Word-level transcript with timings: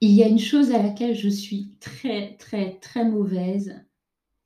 il 0.00 0.10
y 0.10 0.22
a 0.22 0.28
une 0.28 0.38
chose 0.38 0.70
à 0.70 0.82
laquelle 0.82 1.14
je 1.14 1.28
suis 1.28 1.74
très, 1.80 2.36
très, 2.36 2.78
très 2.78 3.04
mauvaise, 3.04 3.84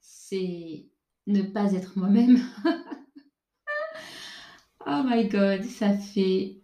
c'est 0.00 0.88
ne 1.26 1.42
pas 1.42 1.72
être 1.72 1.98
moi-même. 1.98 2.40
oh 4.86 5.02
my 5.04 5.28
god, 5.28 5.64
ça 5.64 5.96
fait 5.96 6.62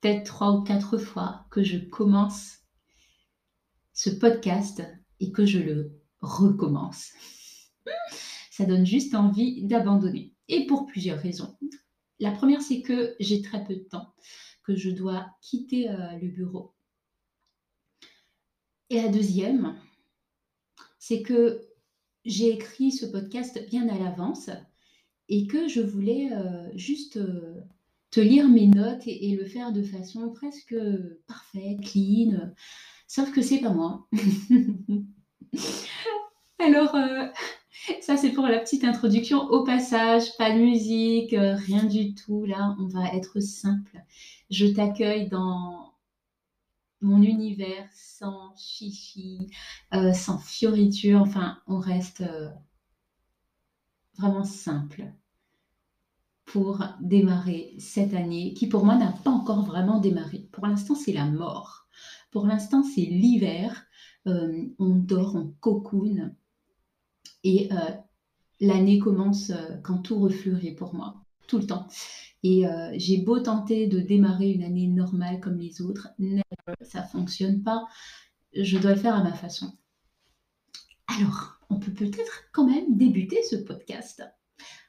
peut-être 0.00 0.24
trois 0.24 0.52
ou 0.52 0.62
quatre 0.62 0.98
fois 0.98 1.46
que 1.50 1.62
je 1.62 1.78
commence 1.78 2.58
ce 3.92 4.10
podcast 4.10 4.82
et 5.20 5.32
que 5.32 5.46
je 5.46 5.58
le 5.58 6.00
recommence. 6.20 7.12
Ça 8.50 8.64
donne 8.64 8.86
juste 8.86 9.14
envie 9.14 9.64
d'abandonner. 9.64 10.32
Et 10.48 10.66
pour 10.66 10.86
plusieurs 10.86 11.18
raisons. 11.18 11.56
La 12.20 12.30
première, 12.30 12.62
c'est 12.62 12.82
que 12.82 13.16
j'ai 13.18 13.42
très 13.42 13.64
peu 13.64 13.74
de 13.74 13.80
temps, 13.80 14.14
que 14.62 14.76
je 14.76 14.90
dois 14.90 15.26
quitter 15.40 15.90
euh, 15.90 16.18
le 16.20 16.28
bureau. 16.28 16.73
Et 18.94 19.02
la 19.02 19.08
deuxième, 19.08 19.74
c'est 21.00 21.22
que 21.22 21.62
j'ai 22.24 22.50
écrit 22.50 22.92
ce 22.92 23.04
podcast 23.04 23.60
bien 23.68 23.88
à 23.88 23.98
l'avance 23.98 24.50
et 25.28 25.48
que 25.48 25.66
je 25.66 25.80
voulais 25.80 26.30
euh, 26.30 26.68
juste 26.76 27.16
euh, 27.16 27.60
te 28.12 28.20
lire 28.20 28.48
mes 28.48 28.68
notes 28.68 29.02
et, 29.06 29.34
le 29.34 29.46
faire 29.46 29.72
de 29.72 29.82
façon 29.82 30.30
presque 30.30 30.76
parfaite, 31.26 31.80
clean. 31.80 32.52
Sauf 33.08 33.32
que 33.32 33.42
c'est 33.42 33.58
pas 33.58 33.70
moi. 33.70 34.06
Alors, 36.60 36.94
euh, 36.94 37.26
ça 38.00 38.16
c'est 38.16 38.30
pour 38.30 38.46
la 38.46 38.60
petite 38.60 38.84
introduction. 38.84 39.40
Au 39.40 39.64
passage, 39.64 40.36
pas 40.38 40.54
de 40.54 40.60
musique, 40.60 41.34
rien 41.34 41.82
du 41.82 42.14
tout. 42.14 42.44
Là, 42.44 42.76
on 42.78 42.86
va 42.86 43.12
être 43.12 43.40
simple. 43.40 43.98
Je 44.50 44.66
t'accueille 44.66 45.28
dans 45.28 45.83
mon 47.04 47.22
univers 47.22 47.88
sans 47.92 48.54
chichi, 48.56 49.50
sans 49.92 50.38
fioriture. 50.38 51.20
Enfin, 51.20 51.58
on 51.66 51.78
reste 51.78 52.24
vraiment 54.18 54.44
simple 54.44 55.12
pour 56.44 56.84
démarrer 57.00 57.74
cette 57.78 58.14
année 58.14 58.54
qui 58.54 58.68
pour 58.68 58.84
moi 58.84 58.96
n'a 58.96 59.12
pas 59.12 59.30
encore 59.30 59.64
vraiment 59.64 59.98
démarré. 59.98 60.48
Pour 60.52 60.66
l'instant, 60.66 60.94
c'est 60.94 61.12
la 61.12 61.26
mort. 61.26 61.88
Pour 62.30 62.46
l'instant, 62.46 62.82
c'est 62.82 63.02
l'hiver. 63.02 63.86
Euh, 64.26 64.64
on 64.78 64.90
dort, 64.94 65.36
on 65.36 65.54
cocoon. 65.60 66.34
Et 67.42 67.68
euh, 67.72 67.90
l'année 68.60 68.98
commence 68.98 69.50
euh, 69.50 69.76
quand 69.82 69.98
tout 69.98 70.18
refleurit 70.18 70.74
pour 70.74 70.94
moi, 70.94 71.16
tout 71.46 71.58
le 71.58 71.66
temps. 71.66 71.86
Et 72.46 72.66
j'ai 72.96 73.16
beau 73.16 73.40
tenter 73.40 73.86
de 73.86 74.00
démarrer 74.00 74.50
une 74.50 74.64
année 74.64 74.86
normale 74.86 75.40
comme 75.40 75.58
les 75.58 75.80
autres, 75.80 76.08
ça 76.82 77.00
ne 77.00 77.06
fonctionne 77.06 77.62
pas. 77.62 77.86
Je 78.52 78.76
dois 78.76 78.92
le 78.92 79.00
faire 79.00 79.14
à 79.14 79.24
ma 79.24 79.32
façon. 79.32 79.72
Alors, 81.06 81.58
on 81.70 81.78
peut 81.78 81.92
peut-être 81.92 82.44
quand 82.52 82.66
même 82.66 82.98
débuter 82.98 83.42
ce 83.42 83.56
podcast. 83.56 84.22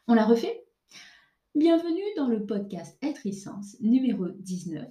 On 0.08 0.14
l'a 0.14 0.26
refait? 0.26 0.66
Bienvenue 1.56 2.04
dans 2.18 2.28
le 2.28 2.46
podcast 2.46 2.98
Être 3.02 3.26
Essence 3.26 3.78
numéro 3.80 4.28
19. 4.28 4.90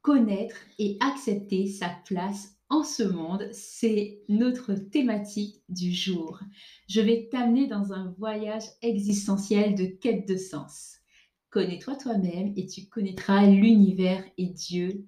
Connaître 0.00 0.56
et 0.78 0.96
accepter 1.00 1.66
sa 1.66 1.90
place 2.06 2.55
en 2.68 2.82
ce 2.82 3.02
monde, 3.02 3.48
c'est 3.52 4.22
notre 4.28 4.74
thématique 4.74 5.62
du 5.68 5.92
jour. 5.92 6.40
Je 6.88 7.00
vais 7.00 7.28
t'amener 7.30 7.66
dans 7.68 7.92
un 7.92 8.14
voyage 8.18 8.64
existentiel 8.82 9.74
de 9.74 9.86
quête 9.86 10.26
de 10.26 10.36
sens. 10.36 10.96
Connais-toi 11.50 11.96
toi-même 11.96 12.52
et 12.56 12.66
tu 12.66 12.86
connaîtras 12.88 13.46
l'univers 13.46 14.24
et 14.36 14.46
Dieu, 14.46 15.06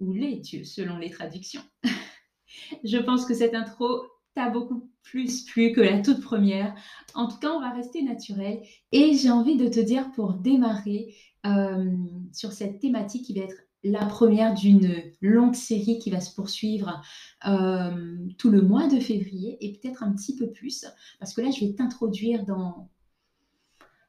ou 0.00 0.12
les 0.12 0.36
dieux 0.36 0.64
selon 0.64 0.98
les 0.98 1.10
traductions. 1.10 1.62
Je 2.84 2.98
pense 2.98 3.24
que 3.24 3.34
cette 3.34 3.54
intro 3.54 4.02
t'a 4.34 4.50
beaucoup 4.50 4.90
plus 5.02 5.44
plu 5.44 5.72
que 5.72 5.80
la 5.80 6.00
toute 6.02 6.20
première. 6.20 6.74
En 7.14 7.28
tout 7.28 7.38
cas, 7.38 7.52
on 7.52 7.60
va 7.60 7.70
rester 7.70 8.02
naturel. 8.02 8.60
Et 8.92 9.14
j'ai 9.14 9.30
envie 9.30 9.56
de 9.56 9.68
te 9.68 9.80
dire 9.80 10.10
pour 10.12 10.34
démarrer 10.34 11.14
euh, 11.46 11.96
sur 12.32 12.52
cette 12.52 12.80
thématique 12.80 13.24
qui 13.24 13.38
va 13.38 13.44
être 13.44 13.65
la 13.90 14.06
première 14.06 14.54
d'une 14.54 15.02
longue 15.20 15.54
série 15.54 15.98
qui 15.98 16.10
va 16.10 16.20
se 16.20 16.34
poursuivre 16.34 17.00
euh, 17.46 18.16
tout 18.38 18.50
le 18.50 18.62
mois 18.62 18.88
de 18.88 19.00
février 19.00 19.56
et 19.60 19.72
peut-être 19.72 20.02
un 20.02 20.12
petit 20.12 20.36
peu 20.36 20.50
plus, 20.50 20.86
parce 21.18 21.34
que 21.34 21.40
là, 21.40 21.50
je 21.50 21.64
vais 21.64 21.72
t'introduire 21.72 22.44
dans 22.44 22.88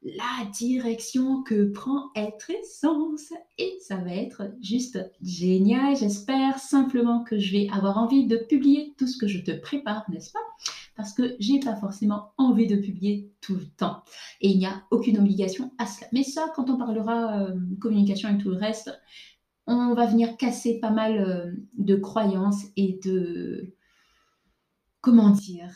la 0.03 0.49
direction 0.51 1.43
que 1.43 1.65
prend 1.71 2.11
Être 2.15 2.51
Essence. 2.51 3.33
Et 3.57 3.77
ça 3.81 3.97
va 3.97 4.13
être 4.13 4.43
juste 4.61 4.99
génial. 5.21 5.95
J'espère 5.95 6.59
simplement 6.59 7.23
que 7.23 7.37
je 7.37 7.51
vais 7.51 7.67
avoir 7.71 7.97
envie 7.97 8.25
de 8.25 8.37
publier 8.37 8.93
tout 8.97 9.07
ce 9.07 9.17
que 9.17 9.27
je 9.27 9.39
te 9.39 9.51
prépare, 9.51 10.05
n'est-ce 10.09 10.31
pas? 10.31 10.39
Parce 10.95 11.13
que 11.13 11.35
j'ai 11.39 11.59
pas 11.59 11.75
forcément 11.75 12.31
envie 12.37 12.67
de 12.67 12.75
publier 12.75 13.31
tout 13.41 13.55
le 13.55 13.65
temps. 13.65 14.03
Et 14.41 14.49
il 14.49 14.57
n'y 14.57 14.65
a 14.65 14.83
aucune 14.91 15.19
obligation 15.19 15.71
à 15.77 15.85
cela. 15.85 16.07
Mais 16.11 16.23
ça, 16.23 16.51
quand 16.55 16.69
on 16.69 16.77
parlera 16.77 17.43
euh, 17.43 17.55
communication 17.79 18.29
et 18.29 18.37
tout 18.37 18.49
le 18.49 18.57
reste, 18.57 18.91
on 19.67 19.93
va 19.93 20.05
venir 20.05 20.37
casser 20.37 20.79
pas 20.79 20.91
mal 20.91 21.17
euh, 21.19 21.51
de 21.77 21.95
croyances 21.95 22.65
et 22.75 22.99
de... 23.03 23.73
Comment 25.01 25.29
dire 25.29 25.75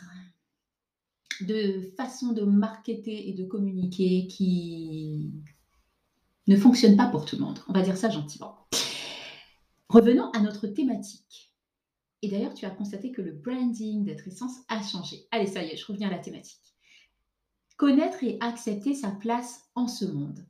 de 1.41 1.81
façon 1.97 2.33
de 2.33 2.43
marketer 2.43 3.29
et 3.29 3.33
de 3.33 3.45
communiquer 3.45 4.27
qui 4.27 5.31
ne 6.47 6.55
fonctionne 6.55 6.97
pas 6.97 7.07
pour 7.07 7.25
tout 7.25 7.37
le 7.37 7.43
monde. 7.43 7.59
On 7.67 7.73
va 7.73 7.81
dire 7.81 7.97
ça 7.97 8.09
gentiment. 8.09 8.67
Revenons 9.89 10.29
à 10.31 10.39
notre 10.39 10.67
thématique. 10.67 11.53
Et 12.21 12.29
d'ailleurs, 12.29 12.53
tu 12.53 12.65
as 12.65 12.69
constaté 12.69 13.11
que 13.11 13.21
le 13.21 13.31
branding 13.31 14.05
d'être 14.05 14.27
essence 14.27 14.59
a 14.67 14.81
changé. 14.81 15.27
Allez, 15.31 15.47
ça 15.47 15.63
y 15.63 15.69
est, 15.69 15.77
je 15.77 15.85
reviens 15.85 16.07
à 16.07 16.11
la 16.11 16.19
thématique. 16.19 16.59
Connaître 17.77 18.23
et 18.23 18.37
accepter 18.41 18.93
sa 18.93 19.09
place 19.09 19.63
en 19.73 19.87
ce 19.87 20.05
monde. 20.05 20.45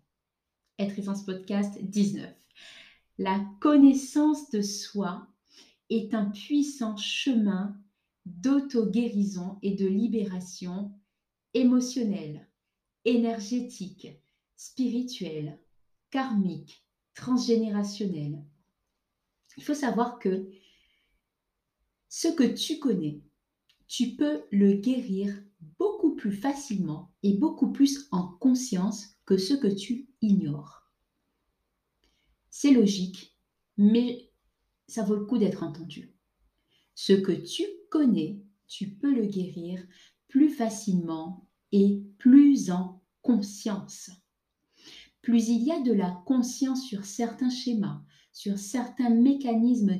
Être 0.77 0.99
essence 0.99 1.23
podcast 1.23 1.77
19. 1.81 2.29
La 3.23 3.39
connaissance 3.59 4.49
de 4.49 4.63
soi 4.63 5.27
est 5.91 6.15
un 6.15 6.31
puissant 6.31 6.97
chemin 6.97 7.79
d'auto-guérison 8.25 9.59
et 9.61 9.75
de 9.75 9.85
libération 9.85 10.91
émotionnelle, 11.53 12.49
énergétique, 13.05 14.07
spirituelle, 14.55 15.59
karmique, 16.09 16.83
transgénérationnelle. 17.13 18.43
Il 19.55 19.63
faut 19.63 19.75
savoir 19.75 20.17
que 20.17 20.49
ce 22.09 22.27
que 22.27 22.55
tu 22.55 22.79
connais, 22.79 23.21
tu 23.85 24.15
peux 24.15 24.45
le 24.49 24.73
guérir 24.73 25.31
beaucoup 25.77 26.15
plus 26.15 26.33
facilement 26.33 27.13
et 27.21 27.35
beaucoup 27.35 27.71
plus 27.71 28.07
en 28.09 28.29
conscience 28.39 29.09
que 29.27 29.37
ce 29.37 29.53
que 29.53 29.67
tu 29.67 30.09
ignores. 30.23 30.80
C'est 32.51 32.71
logique, 32.71 33.35
mais 33.77 34.29
ça 34.87 35.03
vaut 35.03 35.15
le 35.15 35.25
coup 35.25 35.37
d'être 35.37 35.63
entendu. 35.63 36.13
Ce 36.93 37.13
que 37.13 37.31
tu 37.31 37.63
connais, 37.89 38.41
tu 38.67 38.89
peux 38.89 39.13
le 39.13 39.25
guérir 39.25 39.81
plus 40.27 40.49
facilement 40.49 41.47
et 41.71 42.03
plus 42.17 42.69
en 42.69 43.01
conscience. 43.21 44.11
Plus 45.21 45.49
il 45.49 45.63
y 45.63 45.71
a 45.71 45.79
de 45.79 45.93
la 45.93 46.21
conscience 46.25 46.83
sur 46.85 47.05
certains 47.05 47.49
schémas, 47.49 48.03
sur 48.33 48.57
certains 48.57 49.09
mécanismes 49.09 49.97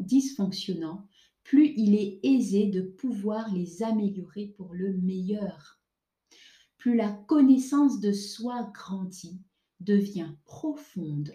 dysfonctionnants, 0.00 1.06
plus 1.44 1.74
il 1.76 1.94
est 1.94 2.20
aisé 2.24 2.66
de 2.66 2.82
pouvoir 2.82 3.52
les 3.54 3.82
améliorer 3.82 4.48
pour 4.48 4.74
le 4.74 4.94
meilleur. 4.94 5.80
Plus 6.76 6.96
la 6.96 7.12
connaissance 7.12 8.00
de 8.00 8.12
soi 8.12 8.70
grandit, 8.74 9.40
devient 9.80 10.32
profonde, 10.44 11.32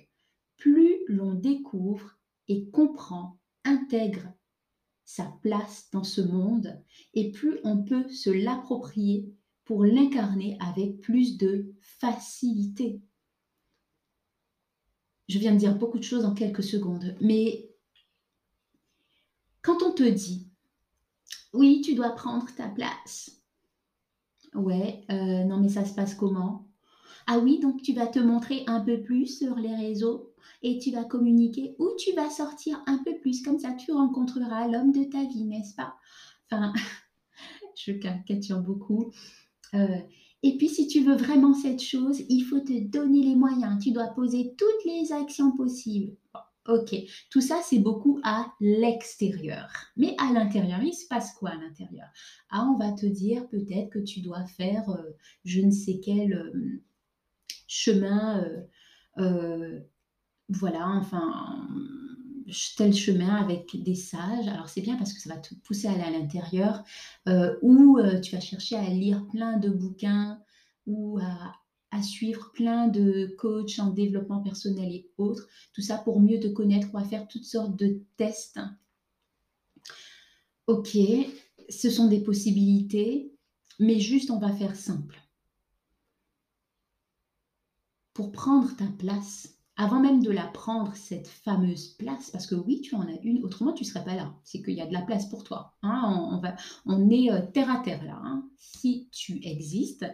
plus 0.60 0.98
l'on 1.08 1.34
découvre 1.34 2.18
et 2.48 2.70
comprend, 2.70 3.40
intègre 3.66 4.32
sa 5.06 5.34
place 5.42 5.90
dans 5.92 6.04
ce 6.04 6.22
monde 6.22 6.80
et 7.16 7.32
plus 7.32 7.60
on 7.64 7.84
peut 7.84 8.08
se 8.10 8.30
l'approprier 8.30 9.34
pour 9.66 9.84
l'incarner 9.84 10.58
avec 10.60 11.00
plus 11.02 11.38
de 11.38 11.74
facilité. 11.82 13.02
Je 15.28 15.40
viens 15.40 15.54
de 15.54 15.60
dire 15.60 15.76
beaucoup 15.76 15.98
de 15.98 16.04
choses 16.04 16.26
en 16.26 16.34
quelques 16.34 16.64
secondes, 16.64 17.16
mais 17.22 17.70
quand 19.62 19.84
on 19.84 19.92
te 19.92 20.04
dit, 20.04 20.50
oui, 21.54 21.82
tu 21.82 21.96
dois 21.96 22.12
prendre 22.12 22.48
ta 22.56 22.68
place. 22.68 23.42
Ouais, 24.54 25.06
euh, 25.12 25.44
non 25.44 25.58
mais 25.58 25.70
ça 25.70 25.86
se 25.86 25.94
passe 25.94 26.16
comment? 26.16 26.68
Ah 27.28 27.38
oui, 27.40 27.60
donc 27.60 27.82
tu 27.82 27.94
vas 27.94 28.08
te 28.08 28.20
montrer 28.20 28.64
un 28.68 28.82
peu 28.82 29.02
plus 29.02 29.38
sur 29.38 29.56
les 29.56 29.76
réseaux? 29.76 30.29
Et 30.62 30.78
tu 30.80 30.92
vas 30.92 31.04
communiquer 31.04 31.76
ou 31.80 31.90
tu 31.98 32.14
vas 32.14 32.30
sortir 32.30 32.82
un 32.88 32.98
peu 33.04 33.18
plus. 33.18 33.42
Comme 33.42 33.60
ça, 33.60 33.74
tu 33.74 33.92
rencontreras 33.92 34.68
l'homme 34.68 34.92
de 34.92 35.04
ta 35.04 35.24
vie, 35.24 35.46
n'est-ce 35.46 35.76
pas? 35.76 35.96
Enfin, 36.46 36.74
je 37.76 37.94
caricature 37.94 38.60
beaucoup. 38.60 39.12
Euh, 39.74 40.00
et 40.42 40.58
puis, 40.58 40.70
si 40.70 40.88
tu 40.88 41.02
veux 41.02 41.16
vraiment 41.16 41.54
cette 41.54 41.82
chose, 41.82 42.22
il 42.30 42.44
faut 42.44 42.60
te 42.60 42.80
donner 42.80 43.22
les 43.24 43.36
moyens. 43.36 43.84
Tu 43.84 43.92
dois 43.92 44.08
poser 44.08 44.56
toutes 44.58 44.86
les 44.86 45.12
actions 45.12 45.52
possibles. 45.56 46.16
Ok, 46.68 46.96
tout 47.32 47.42
ça, 47.42 47.62
c'est 47.64 47.80
beaucoup 47.80 48.20
à 48.24 48.54
l'extérieur. 48.60 49.72
Mais 49.98 50.16
à 50.20 50.32
l'intérieur, 50.32 50.82
il 50.84 50.94
se 50.94 51.08
passe 51.08 51.34
quoi 51.34 51.50
à 51.50 51.56
l'intérieur? 51.56 52.08
Ah, 52.52 52.68
on 52.70 52.78
va 52.78 52.92
te 52.92 53.06
dire 53.08 53.48
peut-être 53.50 53.90
que 53.90 54.00
tu 54.00 54.22
dois 54.22 54.46
faire 54.46 54.88
euh, 54.90 55.12
je 55.46 55.62
ne 55.62 55.72
sais 55.72 56.00
quel 56.00 56.34
euh, 56.34 56.84
chemin, 57.68 58.46
voilà, 60.50 60.88
enfin, 60.88 61.68
tel 62.78 62.94
chemin 62.94 63.36
avec 63.36 63.82
des 63.84 63.96
sages. 63.96 64.48
Alors 64.48 64.70
c'est 64.70 64.82
bien 64.82 64.98
parce 64.98 65.14
que 65.14 65.22
ça 65.22 65.34
va 65.34 65.40
te 65.40 65.54
pousser 65.56 65.88
à 65.88 65.92
aller 65.92 66.02
à 66.04 66.12
l'intérieur, 66.12 66.84
ou 67.62 68.00
tu 68.24 68.36
vas 68.36 68.42
chercher 68.42 68.76
à 68.76 68.90
lire 68.90 69.26
plein 69.28 69.58
de 69.58 69.70
bouquins, 69.70 70.42
ou 70.88 71.20
à 71.92 72.04
suivre 72.04 72.52
plein 72.52 72.88
de 72.88 73.36
coachs 73.38 73.80
en 73.80 73.92
développement 73.92 74.42
personnel 74.42 74.92
et 74.92 75.12
autres, 75.18 75.48
tout 75.74 75.82
ça 75.82 75.98
pour 75.98 76.20
mieux 76.20 76.40
te 76.40 76.48
connaître 76.48 76.88
ou 76.94 76.98
à 76.98 77.04
faire 77.04 77.28
toutes 77.28 77.46
sortes 77.46 77.76
de 77.76 78.02
tests. 78.18 78.60
Ok, 80.68 80.98
ce 81.70 81.90
sont 81.90 82.08
des 82.08 82.22
possibilités, 82.22 83.34
mais 83.80 84.00
juste 84.00 84.32
on 84.32 84.40
va 84.40 84.52
faire 84.52 84.76
simple. 84.76 85.20
Pour 88.14 88.32
prendre 88.32 88.76
ta 88.76 88.88
place, 88.98 89.59
avant 89.80 90.02
même 90.02 90.22
de 90.22 90.30
la 90.30 90.46
prendre, 90.46 90.94
cette 90.94 91.30
fameuse 91.30 91.92
place, 91.92 92.32
parce 92.32 92.46
que 92.46 92.56
oui, 92.56 92.82
tu 92.82 92.96
en 92.96 93.08
as 93.08 93.18
une, 93.24 93.42
autrement 93.46 93.72
tu 93.72 93.86
ne 93.86 93.88
serais 93.88 94.04
pas 94.04 94.14
là. 94.14 94.36
C'est 94.44 94.62
qu'il 94.62 94.74
y 94.74 94.82
a 94.82 94.86
de 94.86 94.92
la 94.92 95.04
place 95.04 95.30
pour 95.30 95.46
toi. 95.46 95.74
Hein. 95.84 96.42
on, 96.86 97.10
est 97.10 97.32
euh, 97.32 97.42
terre 97.54 97.72
à 97.72 97.80
terre 97.80 98.04
là. 98.04 98.20
Hein. 98.22 98.46
Si 98.58 99.08
tu 99.14 99.40
existes, 99.42 100.06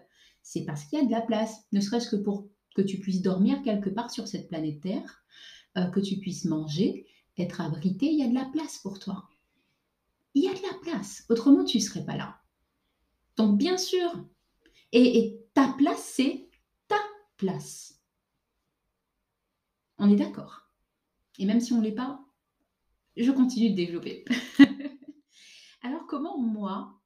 c'est 0.44 0.66
parce 0.66 0.84
qu'il 0.84 1.00
y 1.00 1.02
a 1.02 1.06
de 1.06 1.12
la 1.12 1.22
place, 1.22 1.66
ne 1.72 1.82
serait-ce 1.82 2.12
que 2.12 2.16
pour 2.16 2.48
que 2.76 2.84
tu 2.84 3.00
puisses 3.00 3.24
dormir 3.24 3.64
quelque 3.64 3.90
part 3.90 4.12
sur 4.12 4.28
cette 4.28 4.50
planète 4.50 4.82
Terre, 4.82 5.24
euh, 5.80 5.88
que 5.88 6.00
tu 6.00 6.18
puisses 6.18 6.46
manger, 6.46 7.08
être 7.40 7.60
abrité, 7.60 8.06
il 8.06 8.20
y 8.20 8.24
a 8.24 8.30
de 8.30 8.36
la 8.36 8.46
place 8.46 8.78
pour 8.78 9.00
toi. 9.00 9.28
Il 10.36 10.44
y 10.44 10.48
a 10.48 10.54
de 10.54 10.62
la 10.62 10.78
place, 10.84 11.26
autrement 11.28 11.66
tu 11.66 11.78
ne 11.78 11.82
serais 11.82 12.06
pas 12.06 12.18
là. 12.18 12.38
Donc 13.36 13.58
bien 13.58 13.80
sûr, 13.80 14.12
et 14.92 15.40
ta 15.56 15.74
place, 15.76 16.12
c'est 16.16 16.50
ta 16.88 17.00
place. 17.38 17.95
On 19.98 20.10
est 20.10 20.16
d'accord. 20.16 20.70
Et 21.40 21.46
même 21.46 21.60
si 21.60 21.74
on 21.74 21.80
ne 21.80 21.84
l'est 21.84 21.92
pas, 21.92 22.24
je 23.18 23.32
continue 23.32 23.72
de 23.72 23.76
développer. 23.76 24.26
Alors 25.82 26.06
comment 26.08 26.40
moi, 26.40 27.02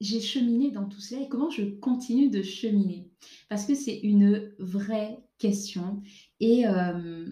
j'ai 0.00 0.20
cheminé 0.20 0.70
dans 0.70 0.88
tout 0.88 1.00
cela 1.00 1.22
et 1.22 1.28
comment 1.28 1.50
je 1.50 1.62
continue 1.62 2.28
de 2.28 2.42
cheminer? 2.42 3.10
Parce 3.48 3.64
que 3.64 3.74
c'est 3.74 3.98
une 4.00 4.52
vraie 4.58 5.24
question. 5.38 6.02
Et 6.40 6.66
euh, 6.66 7.26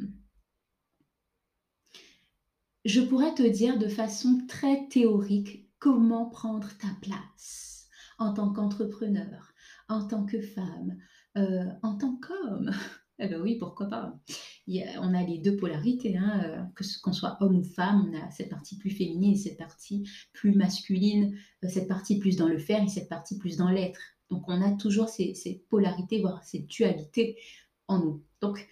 je 2.85 3.01
pourrais 3.01 3.35
te 3.35 3.43
dire 3.43 3.79
de 3.79 3.89
façon 3.89 4.45
très 4.49 4.87
théorique 4.89 5.69
comment 5.79 6.27
prendre 6.27 6.69
ta 6.79 6.89
place 7.03 7.89
en 8.19 8.33
tant 8.35 8.53
qu'entrepreneur, 8.53 9.53
en 9.89 10.07
tant 10.07 10.25
que 10.25 10.41
femme, 10.41 10.97
euh, 11.37 11.67
en 11.83 11.97
tant 11.97 12.17
qu'homme. 12.17 12.71
Eh 13.23 13.29
bien 13.29 13.41
oui, 13.41 13.57
pourquoi 13.57 13.87
pas. 13.87 14.19
on 14.67 15.15
a 15.15 15.23
les 15.23 15.39
deux 15.39 15.57
polarités, 15.57 16.17
hein, 16.17 16.41
euh, 16.43 16.63
que 16.75 16.85
qu'on 17.03 17.13
soit 17.13 17.37
homme 17.41 17.59
ou 17.59 17.63
femme, 17.63 18.11
on 18.11 18.19
a 18.19 18.31
cette 18.31 18.49
partie 18.49 18.79
plus 18.79 18.91
féminine, 18.91 19.37
cette 19.37 19.59
partie 19.59 20.09
plus 20.33 20.55
masculine, 20.55 21.37
euh, 21.63 21.69
cette 21.69 21.87
partie 21.87 22.19
plus 22.19 22.37
dans 22.37 22.49
le 22.49 22.59
faire 22.59 22.83
et 22.83 22.89
cette 22.89 23.11
partie 23.11 23.37
plus 23.37 23.59
dans 23.59 23.69
l'être. 23.69 24.01
Donc 24.31 24.45
on 24.49 24.63
a 24.63 24.73
toujours 24.73 25.11
ces, 25.11 25.65
polarités, 25.69 26.23
voire 26.23 26.43
ces 26.45 26.61
dualités 26.61 27.37
en 27.89 27.99
nous. 27.99 28.25
Donc 28.41 28.67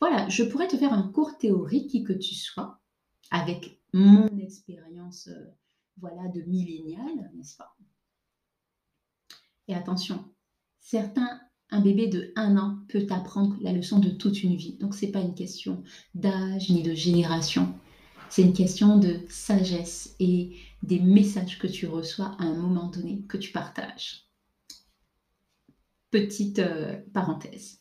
voilà, 0.00 0.28
je 0.28 0.42
pourrais 0.42 0.66
te 0.66 0.76
faire 0.76 0.92
un 0.92 1.08
cours 1.12 1.38
théorique 1.38 1.90
qui 1.90 2.02
que 2.02 2.12
tu 2.12 2.34
sois, 2.34 2.80
avec 3.30 3.80
mon 3.92 4.26
expérience 4.38 5.28
euh, 5.28 5.46
voilà, 5.98 6.26
de 6.28 6.40
millénial, 6.42 7.30
n'est-ce 7.36 7.56
pas? 7.56 7.76
Et 9.68 9.76
attention, 9.76 10.24
certains 10.80 11.40
un 11.72 11.80
bébé 11.80 12.06
de 12.06 12.32
un 12.36 12.56
an 12.58 12.78
peut 12.88 13.06
apprendre 13.10 13.56
la 13.60 13.72
leçon 13.72 13.98
de 13.98 14.10
toute 14.10 14.42
une 14.42 14.56
vie. 14.56 14.74
Donc, 14.74 14.94
ce 14.94 15.06
n'est 15.06 15.10
pas 15.10 15.20
une 15.20 15.34
question 15.34 15.82
d'âge 16.14 16.68
ni 16.70 16.82
de 16.82 16.94
génération. 16.94 17.74
C'est 18.28 18.42
une 18.42 18.52
question 18.52 18.98
de 18.98 19.20
sagesse 19.28 20.14
et 20.20 20.56
des 20.82 21.00
messages 21.00 21.58
que 21.58 21.66
tu 21.66 21.86
reçois 21.86 22.36
à 22.38 22.44
un 22.44 22.54
moment 22.54 22.88
donné, 22.88 23.22
que 23.26 23.38
tu 23.38 23.52
partages. 23.52 24.26
Petite 26.10 26.58
euh, 26.58 27.00
parenthèse. 27.14 27.80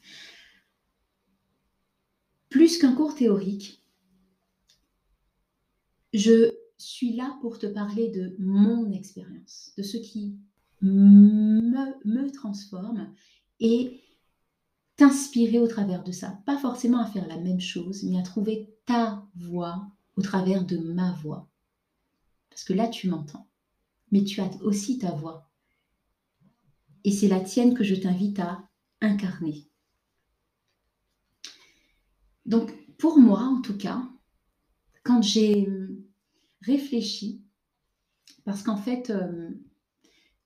Plus 2.50 2.78
qu'un 2.78 2.94
cours 2.94 3.16
théorique, 3.16 3.82
je 6.14 6.54
suis 6.78 7.14
là 7.14 7.38
pour 7.42 7.60
te 7.60 7.68
parler 7.68 8.10
de 8.10 8.36
mon 8.40 8.92
expérience, 8.92 9.74
de 9.78 9.84
ce 9.84 9.98
qui 9.98 10.38
me, 10.82 11.94
me 12.06 12.32
transforme 12.32 13.14
et 13.62 14.02
t'inspirer 14.98 15.60
au 15.60 15.68
travers 15.68 16.04
de 16.04 16.12
ça. 16.12 16.42
Pas 16.46 16.58
forcément 16.58 17.00
à 17.00 17.06
faire 17.06 17.28
la 17.28 17.38
même 17.38 17.62
chose, 17.62 18.04
mais 18.04 18.20
à 18.20 18.24
trouver 18.24 18.76
ta 18.86 19.26
voix 19.36 19.88
au 20.18 20.22
travers 20.22 20.66
de 20.66 20.78
ma 20.78 21.14
voix. 21.14 21.48
Parce 22.50 22.64
que 22.64 22.74
là, 22.74 22.88
tu 22.88 23.08
m'entends. 23.08 23.48
Mais 24.12 24.24
tu 24.24 24.42
as 24.42 24.50
aussi 24.62 24.98
ta 24.98 25.12
voix. 25.12 25.50
Et 27.04 27.12
c'est 27.12 27.30
la 27.30 27.40
tienne 27.40 27.74
que 27.74 27.84
je 27.84 27.96
t'invite 27.96 28.40
à 28.40 28.68
incarner. 29.00 29.68
Donc, 32.46 32.74
pour 32.98 33.18
moi, 33.20 33.42
en 33.42 33.62
tout 33.62 33.78
cas, 33.78 34.04
quand 35.04 35.22
j'ai 35.22 35.68
réfléchi, 36.62 37.42
parce 38.44 38.64
qu'en 38.64 38.78
fait, 38.78 39.10
euh, 39.10 39.50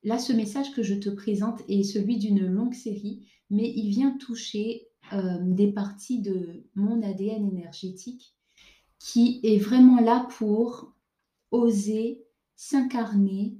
Là, 0.05 0.19
ce 0.19 0.31
message 0.31 0.71
que 0.71 0.83
je 0.83 0.93
te 0.93 1.09
présente 1.09 1.63
est 1.67 1.81
celui 1.81 2.17
d'une 2.17 2.45
longue 2.45 2.75
série, 2.75 3.27
mais 3.49 3.73
il 3.75 3.89
vient 3.89 4.15
toucher 4.17 4.87
euh, 5.13 5.39
des 5.41 5.71
parties 5.71 6.21
de 6.21 6.63
mon 6.75 7.01
ADN 7.01 7.49
énergétique 7.49 8.35
qui 8.99 9.39
est 9.41 9.57
vraiment 9.57 9.99
là 9.99 10.27
pour 10.37 10.93
oser 11.49 12.23
s'incarner 12.55 13.57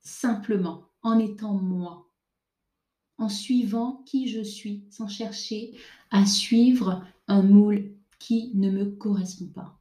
simplement, 0.00 0.88
en 1.02 1.18
étant 1.18 1.54
moi, 1.54 2.08
en 3.18 3.28
suivant 3.28 4.02
qui 4.06 4.28
je 4.28 4.40
suis, 4.40 4.86
sans 4.90 5.08
chercher 5.08 5.76
à 6.10 6.24
suivre 6.24 7.04
un 7.28 7.42
moule 7.42 7.94
qui 8.18 8.50
ne 8.54 8.70
me 8.70 8.86
correspond 8.86 9.48
pas. 9.48 9.79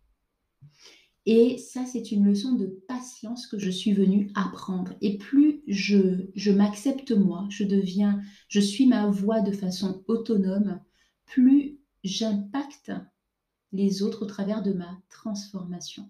Et 1.25 1.57
ça, 1.57 1.85
c'est 1.85 2.11
une 2.11 2.25
leçon 2.25 2.53
de 2.53 2.65
patience 2.87 3.45
que 3.45 3.59
je 3.59 3.69
suis 3.69 3.93
venue 3.93 4.31
apprendre. 4.35 4.93
Et 5.01 5.17
plus 5.17 5.61
je, 5.67 6.51
m'accepte 6.51 7.11
moi, 7.11 7.45
je 7.49 7.63
deviens, 7.63 8.21
je 8.47 8.59
suis 8.59 8.87
ma 8.87 9.07
voix 9.07 9.41
de 9.41 9.51
façon 9.51 10.03
autonome, 10.07 10.81
plus 11.25 11.79
j'impacte 12.03 12.91
les 13.71 14.01
autres 14.01 14.23
au 14.23 14.25
travers 14.25 14.63
de 14.63 14.73
ma 14.73 14.97
transformation. 15.09 16.09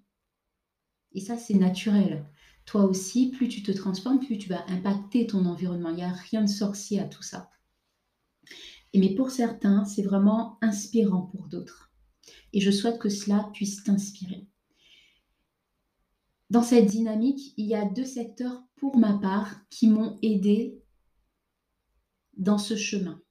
Et 1.13 1.19
ça, 1.19 1.37
c'est 1.37 1.55
naturel. 1.55 2.25
Toi 2.65 2.85
aussi, 2.85 3.31
plus 3.31 3.49
tu 3.49 3.63
te 3.63 3.71
transformes, 3.71 4.19
plus 4.19 4.37
tu 4.37 4.47
vas 4.47 4.63
impacter 4.67 5.25
ton 5.25 5.45
environnement. 5.45 5.89
Il 5.89 5.95
n'y 5.95 6.03
a 6.03 6.11
rien 6.11 6.41
de 6.41 6.49
sorcier 6.49 6.99
à 6.99 7.05
tout 7.05 7.23
ça. 7.23 7.49
Mais 8.95 9.15
pour 9.15 9.31
certains, 9.31 9.85
c'est 9.85 10.03
vraiment 10.03 10.57
inspirant 10.61 11.23
pour 11.23 11.47
d'autres. 11.47 11.91
Et 12.53 12.61
je 12.61 12.71
souhaite 12.71 12.99
que 12.99 13.09
cela 13.09 13.49
puisse 13.53 13.83
t'inspirer. 13.83 14.47
Dans 16.49 16.63
cette 16.63 16.87
dynamique, 16.87 17.53
il 17.57 17.67
y 17.67 17.75
a 17.75 17.85
deux 17.85 18.05
secteurs 18.05 18.63
pour 18.75 18.97
ma 18.97 19.13
part 19.13 19.55
qui 19.69 19.87
m'ont 19.87 20.17
aidé 20.23 20.81
dans 22.37 22.57
ce 22.57 22.75
chemin. 22.75 23.21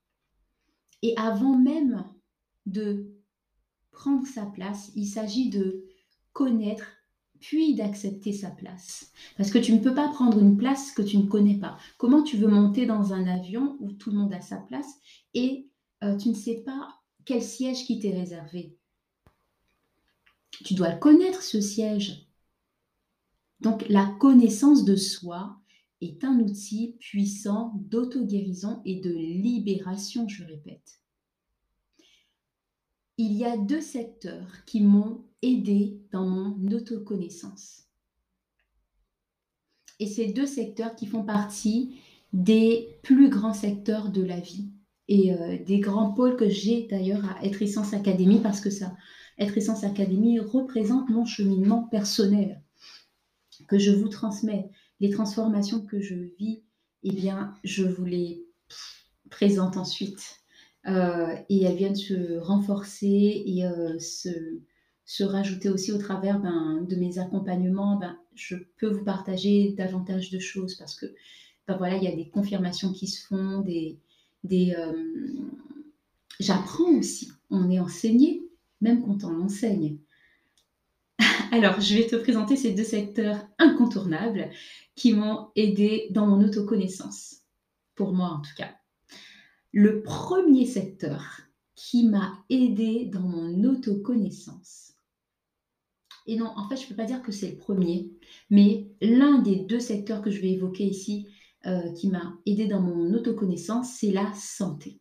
Et 1.02 1.14
avant 1.16 1.58
même 1.58 2.04
de 2.66 3.12
prendre 3.90 4.26
sa 4.26 4.46
place, 4.46 4.92
il 4.94 5.06
s'agit 5.06 5.50
de 5.50 5.84
connaître 6.32 6.86
puis 7.40 7.74
d'accepter 7.74 8.32
sa 8.32 8.50
place. 8.50 9.12
Parce 9.36 9.50
que 9.50 9.58
tu 9.58 9.72
ne 9.72 9.78
peux 9.78 9.94
pas 9.94 10.08
prendre 10.08 10.38
une 10.38 10.56
place 10.56 10.92
que 10.92 11.02
tu 11.02 11.18
ne 11.18 11.26
connais 11.26 11.58
pas. 11.58 11.78
Comment 11.96 12.22
tu 12.22 12.36
veux 12.36 12.48
monter 12.48 12.86
dans 12.86 13.12
un 13.12 13.26
avion 13.26 13.76
où 13.80 13.92
tout 13.92 14.10
le 14.10 14.18
monde 14.18 14.32
a 14.32 14.40
sa 14.40 14.56
place 14.56 14.98
et 15.34 15.68
euh, 16.02 16.16
tu 16.16 16.28
ne 16.28 16.34
sais 16.34 16.62
pas 16.64 16.94
quel 17.24 17.42
siège 17.42 17.84
qui 17.84 17.98
t'est 17.98 18.16
réservé? 18.16 18.76
Tu 20.64 20.74
dois 20.74 20.92
connaître, 20.92 21.42
ce 21.42 21.60
siège. 21.60 22.27
Donc 23.68 23.86
la 23.90 24.06
connaissance 24.18 24.86
de 24.86 24.96
soi 24.96 25.60
est 26.00 26.24
un 26.24 26.40
outil 26.40 26.96
puissant 27.00 27.74
d'auto-guérison 27.90 28.80
et 28.86 28.98
de 28.98 29.10
libération, 29.10 30.26
je 30.26 30.42
répète. 30.42 31.02
Il 33.18 33.34
y 33.34 33.44
a 33.44 33.58
deux 33.58 33.82
secteurs 33.82 34.64
qui 34.64 34.80
m'ont 34.80 35.26
aidé 35.42 36.00
dans 36.12 36.26
mon 36.26 36.56
autoconnaissance. 36.72 37.84
Et 39.98 40.06
ces 40.06 40.32
deux 40.32 40.46
secteurs 40.46 40.94
qui 40.94 41.06
font 41.06 41.24
partie 41.24 41.98
des 42.32 42.98
plus 43.02 43.28
grands 43.28 43.52
secteurs 43.52 44.10
de 44.10 44.22
la 44.22 44.40
vie. 44.40 44.70
et 45.08 45.34
des 45.66 45.80
grands 45.80 46.12
pôles 46.14 46.36
que 46.36 46.48
j'ai 46.48 46.86
d'ailleurs 46.86 47.24
à 47.26 47.44
Être 47.44 47.60
Essence 47.60 47.92
Academy 47.92 48.40
parce 48.40 48.62
que 48.62 48.70
ça, 48.70 48.96
Être 49.38 49.58
Essence 49.58 49.84
Academy 49.84 50.38
représente 50.38 51.10
mon 51.10 51.26
cheminement 51.26 51.82
personnel 51.82 52.62
que 53.66 53.78
je 53.78 53.90
vous 53.90 54.08
transmets. 54.08 54.70
Les 55.00 55.10
transformations 55.10 55.80
que 55.80 56.00
je 56.00 56.14
vis, 56.38 56.62
eh 57.02 57.12
bien, 57.12 57.54
je 57.64 57.84
vous 57.84 58.04
les 58.04 58.44
présente 59.30 59.76
ensuite. 59.76 60.36
et 60.86 61.62
elles 61.62 61.76
viennent 61.76 61.96
se 61.96 62.38
renforcer 62.38 63.42
et 63.46 63.62
se, 64.00 64.28
se, 65.04 65.24
rajouter 65.24 65.68
aussi 65.68 65.92
au 65.92 65.98
travers 65.98 66.40
ben, 66.40 66.86
de 66.88 66.96
mes 66.96 67.18
accompagnements. 67.18 67.96
Ben, 67.98 68.16
je 68.34 68.56
peux 68.78 68.88
vous 68.88 69.04
partager 69.04 69.74
davantage 69.76 70.30
de 70.30 70.38
choses 70.38 70.76
parce 70.76 70.94
que 70.94 71.06
ben, 71.68 71.76
voilà, 71.76 71.96
il 71.96 72.04
y 72.04 72.08
a 72.08 72.16
des 72.16 72.30
confirmations 72.30 72.92
qui 72.92 73.06
se 73.06 73.26
font, 73.26 73.60
des, 73.60 73.98
des, 74.44 74.74
euh, 74.76 74.92
j'apprends 76.40 76.90
aussi. 76.94 77.30
On 77.50 77.70
est 77.70 77.78
enseigné, 77.78 78.42
même 78.80 79.02
quand 79.02 79.24
on 79.24 79.42
enseigne. 79.42 79.98
Alors, 81.50 81.80
je 81.80 81.94
vais 81.94 82.06
te 82.06 82.16
présenter 82.16 82.56
ces 82.56 82.72
deux 82.72 82.84
secteurs 82.84 83.48
incontournables 83.58 84.50
qui 84.94 85.14
m'ont 85.14 85.48
aidé 85.56 86.08
dans 86.10 86.26
mon 86.26 86.44
autoconnaissance, 86.44 87.36
pour 87.94 88.12
moi 88.12 88.28
en 88.28 88.40
tout 88.40 88.54
cas. 88.56 88.74
Le 89.72 90.02
premier 90.02 90.66
secteur 90.66 91.40
qui 91.74 92.04
m'a 92.06 92.44
aidé 92.50 93.06
dans 93.06 93.22
mon 93.22 93.64
autoconnaissance, 93.64 94.92
et 96.26 96.36
non, 96.36 96.52
en 96.56 96.68
fait, 96.68 96.76
je 96.76 96.82
ne 96.82 96.88
peux 96.88 96.96
pas 96.96 97.06
dire 97.06 97.22
que 97.22 97.32
c'est 97.32 97.50
le 97.52 97.56
premier, 97.56 98.10
mais 98.50 98.90
l'un 99.00 99.38
des 99.38 99.56
deux 99.56 99.80
secteurs 99.80 100.20
que 100.20 100.30
je 100.30 100.42
vais 100.42 100.52
évoquer 100.52 100.84
ici 100.84 101.28
euh, 101.64 101.90
qui 101.92 102.08
m'a 102.08 102.34
aidé 102.44 102.66
dans 102.66 102.82
mon 102.82 103.14
autoconnaissance, 103.14 103.94
c'est 103.98 104.12
la 104.12 104.34
santé. 104.34 105.00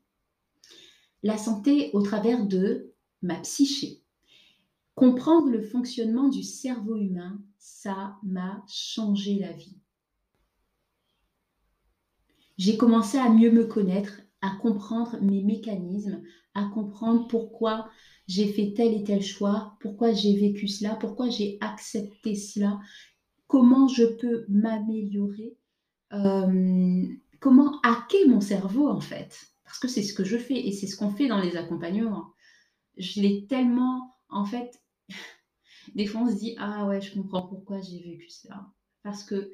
La 1.24 1.38
santé 1.38 1.90
au 1.92 2.02
travers 2.02 2.46
de 2.46 2.94
ma 3.22 3.36
psyché. 3.42 4.02
Comprendre 4.98 5.52
le 5.52 5.62
fonctionnement 5.62 6.28
du 6.28 6.42
cerveau 6.42 6.96
humain, 6.96 7.40
ça 7.60 8.18
m'a 8.24 8.64
changé 8.68 9.38
la 9.38 9.52
vie. 9.52 9.78
J'ai 12.58 12.78
commencé 12.78 13.20
à 13.20 13.30
mieux 13.30 13.52
me 13.52 13.66
connaître, 13.66 14.22
à 14.42 14.56
comprendre 14.60 15.22
mes 15.22 15.44
mécanismes, 15.44 16.24
à 16.56 16.66
comprendre 16.74 17.28
pourquoi 17.28 17.92
j'ai 18.28 18.52
fait 18.52 18.74
tel 18.76 18.92
et 18.96 19.04
tel 19.04 19.22
choix, 19.22 19.78
pourquoi 19.82 20.14
j'ai 20.14 20.36
vécu 20.36 20.68
cela, 20.68 20.96
pourquoi 20.96 21.30
j'ai 21.30 21.60
accepté 21.62 22.34
cela, 22.34 22.80
comment 23.46 23.88
je 23.88 24.04
peux 24.04 24.46
m'améliorer 24.50 25.60
comment 27.40 27.80
hacker 27.84 28.28
mon 28.28 28.42
cerveau 28.42 28.90
en 28.90 29.00
fait. 29.00 29.52
Parce 29.64 29.78
que 29.78 29.88
c'est 29.88 30.02
ce 30.02 30.16
que 30.16 30.24
je 30.24 30.38
fais 30.38 30.68
et 30.68 30.72
c'est 30.72 30.88
ce 30.88 30.98
qu'on 30.98 31.12
fait 31.12 31.28
dans 31.28 31.40
les 31.40 31.56
accompagnements. 31.56 32.34
Je 32.98 33.22
l'ai 33.22 33.46
tellement, 33.46 34.16
en 34.30 34.44
fait, 34.44 34.82
des 35.96 36.06
fois 36.06 36.22
on 36.22 36.30
se 36.30 36.36
dit, 36.36 36.56
ah 36.58 36.88
ouais, 36.88 37.02
je 37.02 37.14
comprends 37.14 37.44
pourquoi 37.44 37.82
j'ai 37.82 38.00
vécu 38.00 38.30
cela. 38.30 38.68
Parce 39.04 39.24
que 39.24 39.52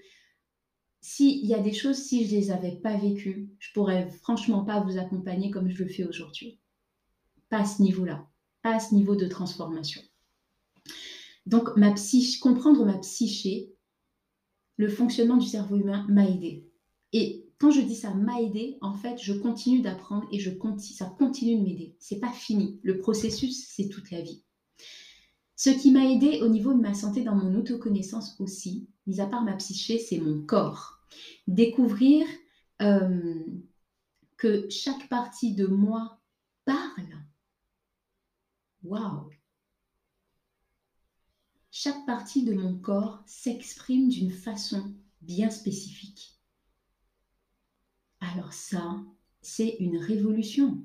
s'il 1.02 1.46
y 1.46 1.54
a 1.54 1.60
des 1.60 1.74
choses, 1.74 1.98
si 1.98 2.26
je 2.26 2.36
les 2.36 2.52
avais 2.52 2.78
pas 2.78 2.96
vécues, 2.96 3.50
je 3.60 3.74
pourrais 3.74 4.10
franchement 4.10 4.64
pas 4.64 4.80
vous 4.80 4.98
accompagner 4.98 5.52
comme 5.52 5.70
je 5.70 5.84
le 5.84 5.90
fais 5.90 6.06
aujourd'hui. 6.06 6.60
Pas 7.50 7.60
à 7.60 7.66
ce 7.66 7.82
niveau-là, 7.82 8.28
pas 8.62 8.76
à 8.76 8.80
ce 8.80 8.96
niveau 8.96 9.16
de 9.16 9.28
transformation. 9.28 10.02
Donc, 11.46 11.76
ma 11.76 11.92
psyche, 11.92 12.40
comprendre 12.40 12.86
ma 12.86 12.98
psyché, 13.00 13.74
le 14.78 14.88
fonctionnement 14.88 15.38
du 15.38 15.46
cerveau 15.46 15.76
humain 15.76 16.06
m'a 16.10 16.28
aidé. 16.28 16.66
Et 17.12 17.46
quand 17.60 17.70
je 17.70 17.82
dis 17.82 17.96
ça 17.96 18.14
m'a 18.14 18.42
aidé, 18.42 18.78
en 18.82 18.94
fait, 18.94 19.22
je 19.22 19.34
continue 19.34 19.82
d'apprendre 19.82 20.28
et 20.32 20.40
je 20.40 20.50
continue, 20.52 20.96
ça 20.96 21.14
continue 21.18 21.58
de 21.60 21.64
m'aider. 21.64 21.96
C'est 22.00 22.20
pas 22.20 22.32
fini. 22.32 22.80
Le 22.82 22.98
processus, 22.98 23.68
c'est 23.68 23.90
toute 23.90 24.10
la 24.10 24.22
vie. 24.22 24.44
Ce 25.64 25.70
qui 25.70 25.92
m'a 25.92 26.04
aidé 26.04 26.42
au 26.42 26.50
niveau 26.50 26.74
de 26.74 26.82
ma 26.82 26.94
santé 26.94 27.24
dans 27.24 27.36
mon 27.36 27.56
autoconnaissance 27.56 28.36
aussi, 28.42 28.90
mis 29.08 29.22
à 29.22 29.28
part 29.28 29.46
ma 29.46 29.54
psyché, 29.54 29.98
c'est 29.98 30.18
mon 30.18 30.46
corps. 30.46 31.00
Découvrir 31.48 32.28
euh, 32.82 33.46
que 34.36 34.70
chaque 34.70 35.08
partie 35.08 35.56
de 35.56 35.66
moi 35.66 36.20
parle. 36.66 37.18
Waouh 38.84 39.30
chaque 41.72 42.06
partie 42.06 42.44
de 42.44 42.54
mon 42.54 42.78
corps 42.78 43.24
s'exprime 43.26 44.10
d'une 44.10 44.32
façon 44.32 44.94
bien 45.22 45.50
spécifique. 45.50 46.42
Alors 48.20 48.52
ça, 48.52 49.02
c'est 49.42 49.78
une 49.80 49.98
révolution. 49.98 50.84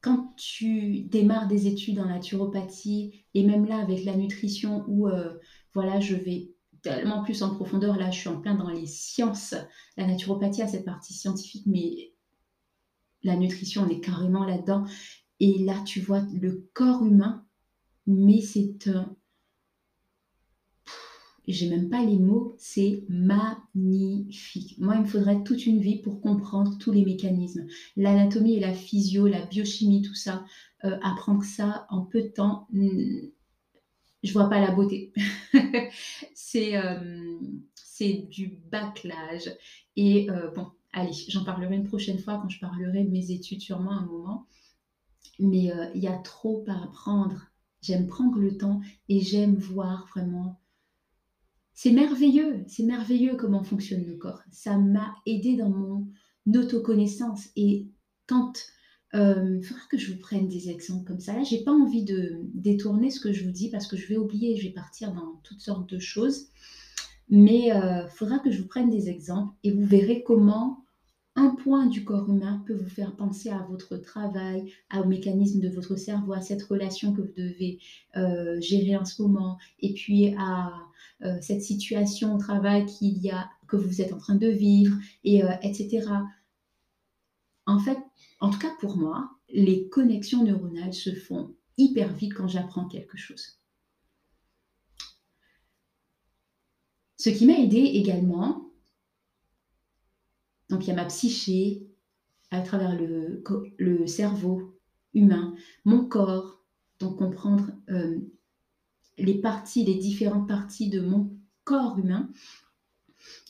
Quand 0.00 0.34
tu 0.36 1.00
démarres 1.02 1.48
des 1.48 1.66
études 1.66 1.98
en 1.98 2.06
naturopathie 2.06 3.24
et 3.34 3.44
même 3.44 3.66
là 3.66 3.78
avec 3.78 4.04
la 4.04 4.16
nutrition 4.16 4.84
où 4.86 5.08
euh, 5.08 5.38
voilà, 5.74 6.00
je 6.00 6.14
vais 6.14 6.52
tellement 6.82 7.24
plus 7.24 7.42
en 7.42 7.54
profondeur, 7.54 7.96
là 7.96 8.10
je 8.10 8.20
suis 8.20 8.28
en 8.28 8.40
plein 8.40 8.54
dans 8.54 8.70
les 8.70 8.86
sciences. 8.86 9.54
La 9.96 10.06
naturopathie 10.06 10.62
a 10.62 10.68
cette 10.68 10.84
partie 10.84 11.14
scientifique, 11.14 11.64
mais 11.66 12.12
la 13.24 13.36
nutrition, 13.36 13.82
on 13.82 13.88
est 13.88 14.00
carrément 14.00 14.44
là-dedans. 14.44 14.84
Et 15.40 15.58
là, 15.58 15.80
tu 15.84 16.00
vois 16.00 16.22
le 16.32 16.68
corps 16.74 17.04
humain 17.04 17.44
mais 18.08 18.40
c'est 18.40 18.88
un... 18.88 19.14
J'ai 21.48 21.68
même 21.68 21.88
pas 21.88 22.04
les 22.04 22.18
mots, 22.18 22.54
c'est 22.58 23.04
magnifique. 23.08 24.76
Moi, 24.78 24.96
il 24.96 25.02
me 25.02 25.06
faudrait 25.06 25.42
toute 25.42 25.66
une 25.66 25.80
vie 25.80 25.96
pour 25.96 26.20
comprendre 26.20 26.76
tous 26.78 26.92
les 26.92 27.04
mécanismes. 27.04 27.66
L'anatomie 27.96 28.56
et 28.56 28.60
la 28.60 28.74
physio, 28.74 29.26
la 29.26 29.44
biochimie, 29.46 30.02
tout 30.02 30.14
ça, 30.14 30.44
euh, 30.84 30.98
apprendre 31.02 31.42
ça 31.42 31.86
en 31.90 32.02
peu 32.02 32.22
de 32.22 32.28
temps, 32.28 32.68
hmm, 32.72 33.28
je 34.22 34.32
vois 34.32 34.48
pas 34.48 34.60
la 34.60 34.70
beauté. 34.72 35.12
c'est 36.34 36.76
euh, 36.76 37.38
du 38.28 38.58
bâclage. 38.70 39.50
Et 39.96 40.30
euh, 40.30 40.50
bon, 40.50 40.68
allez, 40.92 41.12
j'en 41.28 41.44
parlerai 41.44 41.74
une 41.74 41.88
prochaine 41.88 42.18
fois 42.18 42.38
quand 42.40 42.48
je 42.48 42.60
parlerai 42.60 43.04
de 43.04 43.10
mes 43.10 43.30
études, 43.30 43.60
sûrement 43.60 43.92
un 43.92 44.06
moment. 44.06 44.46
Mais 45.40 45.72
il 45.94 46.02
y 46.02 46.08
a 46.08 46.18
trop 46.18 46.64
à 46.68 46.84
apprendre 46.84 47.48
J'aime 47.80 48.06
prendre 48.06 48.38
le 48.38 48.56
temps 48.56 48.80
et 49.08 49.20
j'aime 49.20 49.54
voir 49.54 50.06
vraiment. 50.08 50.60
C'est 51.80 51.92
merveilleux, 51.92 52.64
c'est 52.66 52.82
merveilleux 52.82 53.36
comment 53.36 53.62
fonctionne 53.62 54.04
le 54.04 54.16
corps. 54.16 54.42
Ça 54.50 54.76
m'a 54.76 55.14
aidé 55.26 55.54
dans 55.54 55.70
mon 55.70 56.08
autoconnaissance. 56.52 57.50
Et 57.54 57.86
quand 58.26 58.52
euh, 59.14 59.58
il 59.60 59.64
faudra 59.64 59.84
que 59.88 59.96
je 59.96 60.12
vous 60.12 60.18
prenne 60.18 60.48
des 60.48 60.70
exemples 60.70 61.06
comme 61.06 61.20
ça. 61.20 61.34
Là, 61.34 61.44
j'ai 61.44 61.62
pas 61.62 61.70
envie 61.70 62.02
de 62.02 62.40
détourner 62.52 63.12
ce 63.12 63.20
que 63.20 63.32
je 63.32 63.44
vous 63.44 63.52
dis 63.52 63.70
parce 63.70 63.86
que 63.86 63.96
je 63.96 64.08
vais 64.08 64.16
oublier, 64.16 64.56
je 64.56 64.66
vais 64.66 64.74
partir 64.74 65.12
dans 65.12 65.40
toutes 65.44 65.60
sortes 65.60 65.88
de 65.88 66.00
choses. 66.00 66.48
Mais 67.28 67.66
il 67.66 67.70
euh, 67.70 68.08
faudra 68.08 68.40
que 68.40 68.50
je 68.50 68.60
vous 68.60 68.66
prenne 68.66 68.90
des 68.90 69.08
exemples 69.08 69.54
et 69.62 69.70
vous 69.70 69.86
verrez 69.86 70.24
comment 70.24 70.84
un 71.38 71.50
point 71.50 71.86
du 71.86 72.04
corps 72.04 72.28
humain 72.28 72.64
peut 72.66 72.74
vous 72.74 72.88
faire 72.88 73.14
penser 73.14 73.48
à 73.48 73.64
votre 73.70 73.96
travail, 73.96 74.72
au 74.92 75.04
mécanisme 75.04 75.60
de 75.60 75.68
votre 75.68 75.94
cerveau, 75.94 76.32
à 76.32 76.40
cette 76.40 76.64
relation 76.64 77.12
que 77.12 77.20
vous 77.20 77.32
devez 77.36 77.78
euh, 78.16 78.60
gérer 78.60 78.96
en 78.96 79.04
ce 79.04 79.22
moment, 79.22 79.56
et 79.78 79.94
puis 79.94 80.34
à 80.36 80.72
euh, 81.22 81.38
cette 81.40 81.62
situation 81.62 82.34
au 82.34 82.38
travail 82.38 82.86
qu'il 82.86 83.18
y 83.18 83.30
a, 83.30 83.48
que 83.68 83.76
vous 83.76 84.00
êtes 84.00 84.12
en 84.12 84.18
train 84.18 84.34
de 84.34 84.48
vivre, 84.48 84.96
et, 85.22 85.44
euh, 85.44 85.52
etc. 85.62 86.08
En 87.66 87.78
fait, 87.78 87.98
en 88.40 88.50
tout 88.50 88.58
cas 88.58 88.74
pour 88.80 88.96
moi, 88.96 89.30
les 89.48 89.88
connexions 89.88 90.42
neuronales 90.42 90.94
se 90.94 91.14
font 91.14 91.54
hyper 91.76 92.12
vite 92.14 92.34
quand 92.34 92.48
j'apprends 92.48 92.86
quelque 92.86 93.16
chose. 93.16 93.60
Ce 97.16 97.30
qui 97.30 97.46
m'a 97.46 97.58
aidé 97.58 97.78
également, 97.78 98.67
donc 100.68 100.84
il 100.84 100.88
y 100.88 100.92
a 100.92 100.96
ma 100.96 101.04
psyché 101.06 101.86
à 102.50 102.60
travers 102.60 102.98
le, 102.98 104.06
cerveau 104.06 104.78
humain, 105.14 105.54
mon 105.84 106.04
corps, 106.04 106.62
donc 106.98 107.18
comprendre 107.18 107.70
euh, 107.90 108.18
les 109.18 109.40
parties, 109.40 109.84
les 109.84 109.96
différentes 109.96 110.48
parties 110.48 110.88
de 110.88 111.00
mon 111.00 111.30
corps 111.64 111.98
humain. 111.98 112.30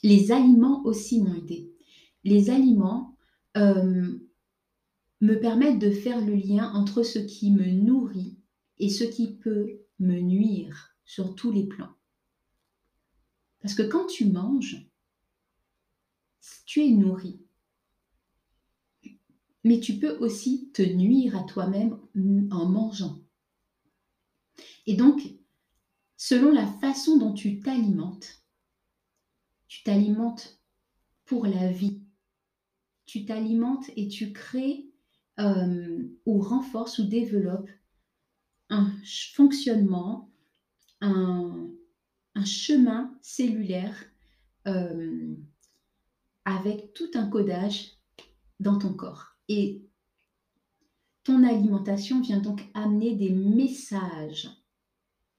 Les 0.02 0.32
aliments 0.32 0.84
aussi 0.84 1.22
m'ont 1.22 1.34
aidé. 1.34 1.72
Les 2.24 2.50
aliments 2.50 3.16
euh, 3.56 4.18
me 5.20 5.34
permettent 5.34 5.78
de 5.78 5.90
faire 5.90 6.24
le 6.24 6.34
lien 6.34 6.72
entre 6.72 7.02
ce 7.02 7.18
qui 7.18 7.50
me 7.50 7.66
nourrit 7.66 8.38
et 8.78 8.88
ce 8.88 9.04
qui 9.04 9.34
peut 9.34 9.80
me 9.98 10.20
nuire 10.20 10.96
sur 11.04 11.34
tous 11.34 11.52
les 11.52 11.66
plans. 11.66 11.92
Parce 13.60 13.74
que 13.74 13.82
quand 13.82 14.06
tu 14.06 14.26
manges, 14.26 14.88
tu 16.66 16.84
es 16.84 16.90
nourri. 16.90 17.40
Mais 19.64 19.80
tu 19.80 19.98
peux 19.98 20.16
aussi 20.18 20.70
te 20.72 20.82
nuire 20.82 21.36
à 21.36 21.42
toi-même 21.44 21.98
en 22.50 22.66
mangeant. 22.66 23.18
Et 24.86 24.94
donc, 24.94 25.20
selon 26.16 26.52
la 26.52 26.66
façon 26.66 27.18
dont 27.18 27.32
tu 27.32 27.60
t'alimentes, 27.60 28.42
tu 29.68 29.82
t'alimentes 29.82 30.60
pour 31.26 31.46
la 31.46 31.70
vie. 31.70 32.00
tu 33.04 33.24
t'alimentes 33.24 33.90
et 33.96 34.08
tu 34.08 34.32
crées 34.32 34.86
euh, 35.38 36.08
ou 36.26 36.40
renforces 36.40 36.98
ou 36.98 37.04
développes 37.04 37.70
un 38.70 38.92
fonctionnement, 39.34 40.30
un, 41.00 41.70
chemin 42.44 43.12
cellulaire 43.20 43.96
euh, 44.66 45.34
avec 46.48 46.94
tout 46.94 47.10
un 47.12 47.28
codage 47.28 47.92
dans 48.58 48.78
ton 48.78 48.94
corps. 48.94 49.36
Et 49.50 49.82
ton 51.22 51.44
alimentation 51.44 52.22
vient 52.22 52.40
donc 52.40 52.62
amener 52.72 53.14
des 53.14 53.28
messages 53.28 54.48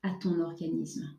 à 0.03 0.11
ton 0.11 0.39
organisme. 0.39 1.17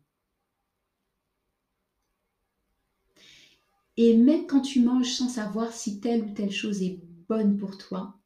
Et 3.97 4.15
même 4.15 4.47
quand 4.47 4.61
tu 4.61 4.81
manges 4.81 5.11
sans 5.11 5.27
savoir 5.27 5.73
si 5.73 5.99
telle 5.99 6.23
ou 6.23 6.33
telle 6.33 6.51
chose 6.51 6.81
est 6.81 7.01
bonne 7.27 7.57
pour 7.57 7.77
toi, 7.77 8.17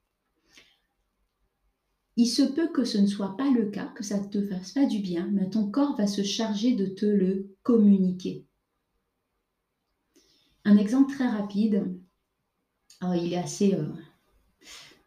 il 2.16 2.28
se 2.28 2.44
peut 2.44 2.70
que 2.72 2.86
ce 2.86 3.00
ne 3.00 3.08
soit 3.08 3.36
pas 3.36 3.50
le 3.50 3.72
cas, 3.72 3.88
que 3.88 4.04
ça 4.04 4.20
ne 4.20 4.28
te 4.28 4.42
fasse 4.46 4.72
pas 4.72 4.86
du 4.86 5.00
bien, 5.00 5.28
mais 5.34 5.50
ton 5.50 5.70
corps 5.72 5.98
va 5.98 6.06
se 6.06 6.22
charger 6.22 6.76
de 6.76 6.86
te 6.86 7.08
le 7.08 7.56
communiquer. 7.64 8.46
Un 10.66 10.78
exemple 10.78 11.14
très 11.14 11.28
rapide, 11.28 11.96
oh, 13.04 13.14
il 13.16 13.34
est 13.34 13.38
assez... 13.38 13.76
Euh, 13.76 13.94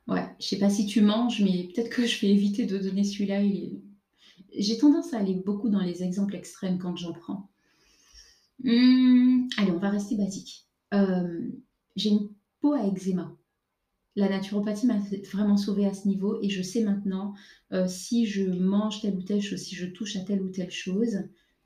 ouais, 0.06 0.24
je 0.40 0.46
sais 0.46 0.58
pas 0.58 0.70
si 0.70 0.86
tu 0.86 1.00
manges, 1.00 1.42
mais 1.42 1.64
peut-être 1.64 1.90
que 1.90 2.06
je 2.06 2.20
vais 2.20 2.30
éviter 2.30 2.64
de 2.64 2.78
donner 2.78 3.02
celui-là. 3.02 3.42
J'ai 4.56 4.78
tendance 4.78 5.12
à 5.12 5.18
aller 5.18 5.34
beaucoup 5.34 5.68
dans 5.68 5.82
les 5.82 6.04
exemples 6.04 6.36
extrêmes 6.36 6.78
quand 6.78 6.96
j'en 6.96 7.12
prends. 7.12 7.50
Hum, 8.64 9.48
allez, 9.56 9.72
on 9.72 9.78
va 9.78 9.90
rester 9.90 10.16
basique. 10.16 10.66
Euh, 10.94 11.50
j'ai 11.96 12.10
une 12.10 12.28
peau 12.60 12.72
à 12.72 12.86
eczéma. 12.86 13.36
La 14.14 14.28
naturopathie 14.28 14.86
m'a 14.86 14.98
vraiment 15.32 15.56
sauvée 15.56 15.86
à 15.86 15.94
ce 15.94 16.08
niveau 16.08 16.40
et 16.42 16.50
je 16.50 16.62
sais 16.62 16.82
maintenant 16.82 17.34
euh, 17.72 17.86
si 17.86 18.26
je 18.26 18.42
mange 18.42 19.00
telle 19.00 19.16
ou 19.16 19.22
telle 19.22 19.42
chose, 19.42 19.60
si 19.60 19.76
je 19.76 19.86
touche 19.86 20.16
à 20.16 20.20
telle 20.20 20.42
ou 20.42 20.48
telle 20.48 20.72
chose, 20.72 21.18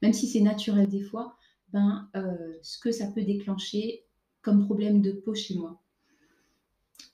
même 0.02 0.12
si 0.12 0.26
c'est 0.26 0.40
naturel 0.40 0.86
des 0.88 1.00
fois, 1.00 1.36
ben, 1.72 2.08
euh, 2.16 2.54
ce 2.62 2.78
que 2.78 2.92
ça 2.92 3.06
peut 3.06 3.22
déclencher 3.22 4.04
comme 4.40 4.64
problème 4.64 5.02
de 5.02 5.12
peau 5.12 5.34
chez 5.34 5.54
moi. 5.54 5.80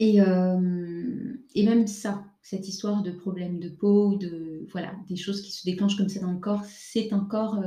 Et, 0.01 0.19
et 0.19 1.67
même 1.67 1.87
ça, 1.89 2.25
cette 2.41 2.69
histoire 2.69 3.03
de 3.03 3.11
problème 3.11 3.59
de 3.59 3.69
peau, 3.69 4.15
de 4.15 4.65
voilà, 4.71 4.95
des 5.09 5.17
choses 5.17 5.43
qui 5.43 5.51
se 5.51 5.65
déclenchent 5.65 5.97
comme 5.97 6.09
ça 6.09 6.21
dans 6.21 6.33
le 6.33 6.39
corps, 6.39 6.65
c'est 6.65 7.13
encore 7.13 7.61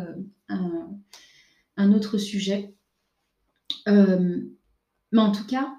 un, 0.47 0.89
un 1.77 1.93
autre 1.93 2.17
sujet. 2.17 2.73
Euh, 3.87 4.41
mais 5.11 5.21
en 5.21 5.31
tout 5.31 5.45
cas, 5.45 5.75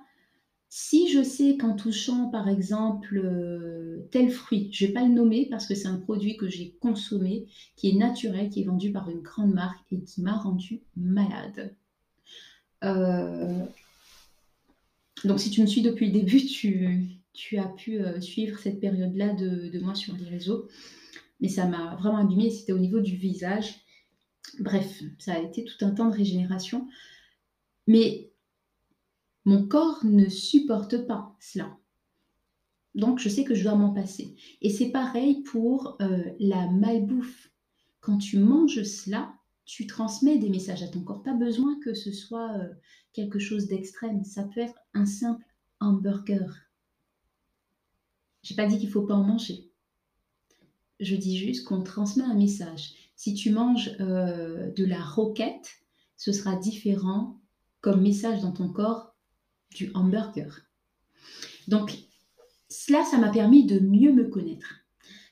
si 0.75 1.13
je 1.13 1.23
sais 1.23 1.59
qu'en 1.59 1.77
touchant 1.77 2.31
par 2.31 2.49
exemple 2.49 3.19
euh, 3.23 4.09
tel 4.11 4.31
fruit, 4.31 4.71
je 4.73 4.85
ne 4.85 4.89
vais 4.89 4.95
pas 4.95 5.03
le 5.03 5.13
nommer 5.13 5.47
parce 5.51 5.67
que 5.67 5.75
c'est 5.75 5.87
un 5.87 5.99
produit 5.99 6.39
que 6.39 6.49
j'ai 6.49 6.79
consommé, 6.81 7.45
qui 7.77 7.91
est 7.91 7.93
naturel, 7.93 8.49
qui 8.49 8.63
est 8.63 8.65
vendu 8.65 8.91
par 8.91 9.11
une 9.11 9.21
grande 9.21 9.53
marque 9.53 9.85
et 9.91 10.01
qui 10.01 10.23
m'a 10.23 10.33
rendu 10.33 10.81
malade. 10.97 11.77
Euh, 12.85 13.63
donc 15.25 15.41
si 15.41 15.51
tu 15.51 15.61
me 15.61 15.67
suis 15.67 15.83
depuis 15.83 16.07
le 16.07 16.13
début, 16.13 16.41
tu, 16.47 17.59
as 17.59 17.69
pu 17.69 18.01
suivre 18.23 18.59
cette 18.59 18.81
période-là 18.81 19.35
de, 19.35 19.69
de, 19.69 19.79
moi 19.79 19.95
sur 19.95 20.17
les 20.17 20.25
réseaux. 20.25 20.69
Mais 21.43 21.49
ça 21.49 21.67
m'a 21.67 21.97
vraiment 21.97 22.17
abîmé, 22.17 22.49
c'était 22.49 22.73
au 22.73 22.79
niveau 22.79 23.01
du 23.01 23.17
visage. 23.17 23.75
Bref, 24.59 25.03
ça 25.19 25.35
a 25.35 25.39
été 25.39 25.67
tout 25.67 25.85
un 25.85 25.91
temps 25.91 26.09
de 26.09 26.17
régénération. 26.17 26.89
Mais 27.87 28.32
mon 29.45 29.67
corps 29.67 30.05
ne 30.05 30.29
supporte 30.29 31.07
pas 31.07 31.37
cela. 31.41 31.77
Donc, 32.95 33.19
je 33.19 33.29
sais 33.29 33.45
que 33.45 33.55
je 33.55 33.63
dois 33.63 33.75
m'en 33.75 33.93
passer. 33.93 34.37
Et 34.61 34.71
c'est 34.71 34.91
pareil 34.91 35.43
pour 35.43 35.97
euh, 36.01 36.25
la 36.39 36.69
malbouffe. 36.69 37.51
Quand 38.01 38.19
tu 38.19 38.39
manges 38.39 38.83
cela, 38.83 39.35
tu 39.65 39.87
transmets 39.87 40.39
des 40.39 40.51
messages 40.51 40.83
à 40.83 40.89
ton 40.89 41.01
corps. 41.01 41.23
Pas 41.23 41.35
besoin 41.35 41.79
que 41.81 41.95
ce 41.95 42.13
soit 42.13 42.53
euh, 42.59 42.69
quelque 43.13 43.39
chose 43.39 43.67
d'extrême. 43.67 44.25
Ça 44.25 44.45
peut 44.45 44.61
être 44.61 44.79
un 44.93 45.07
simple 45.07 45.45
hamburger. 45.81 46.55
J'ai 48.43 48.55
pas 48.55 48.67
dit 48.67 48.79
qu'il 48.79 48.91
faut 48.91 49.07
pas 49.07 49.15
en 49.15 49.25
manger. 49.25 49.71
Je 51.01 51.17
dis 51.17 51.39
juste 51.39 51.65
qu'on 51.65 51.83
transmet 51.83 52.25
un 52.25 52.35
message. 52.35 52.95
Si 53.17 53.35
tu 53.35 53.51
manges 53.51 53.97
euh, 54.01 54.71
de 54.73 54.85
la 54.85 55.03
roquette, 55.03 55.71
ce 56.17 56.33
sera 56.33 56.57
différent 56.57 57.41
comme 57.81 58.03
message 58.03 58.43
dans 58.43 58.53
ton 58.53 58.69
corps 58.69 59.12
du 59.75 59.91
hamburger. 59.95 60.61
Donc, 61.69 61.97
cela, 62.69 63.05
ça 63.05 63.19
m'a 63.19 63.31
permis 63.31 63.67
de 63.67 63.79
mieux 63.79 64.13
me 64.13 64.29
connaître. 64.29 64.83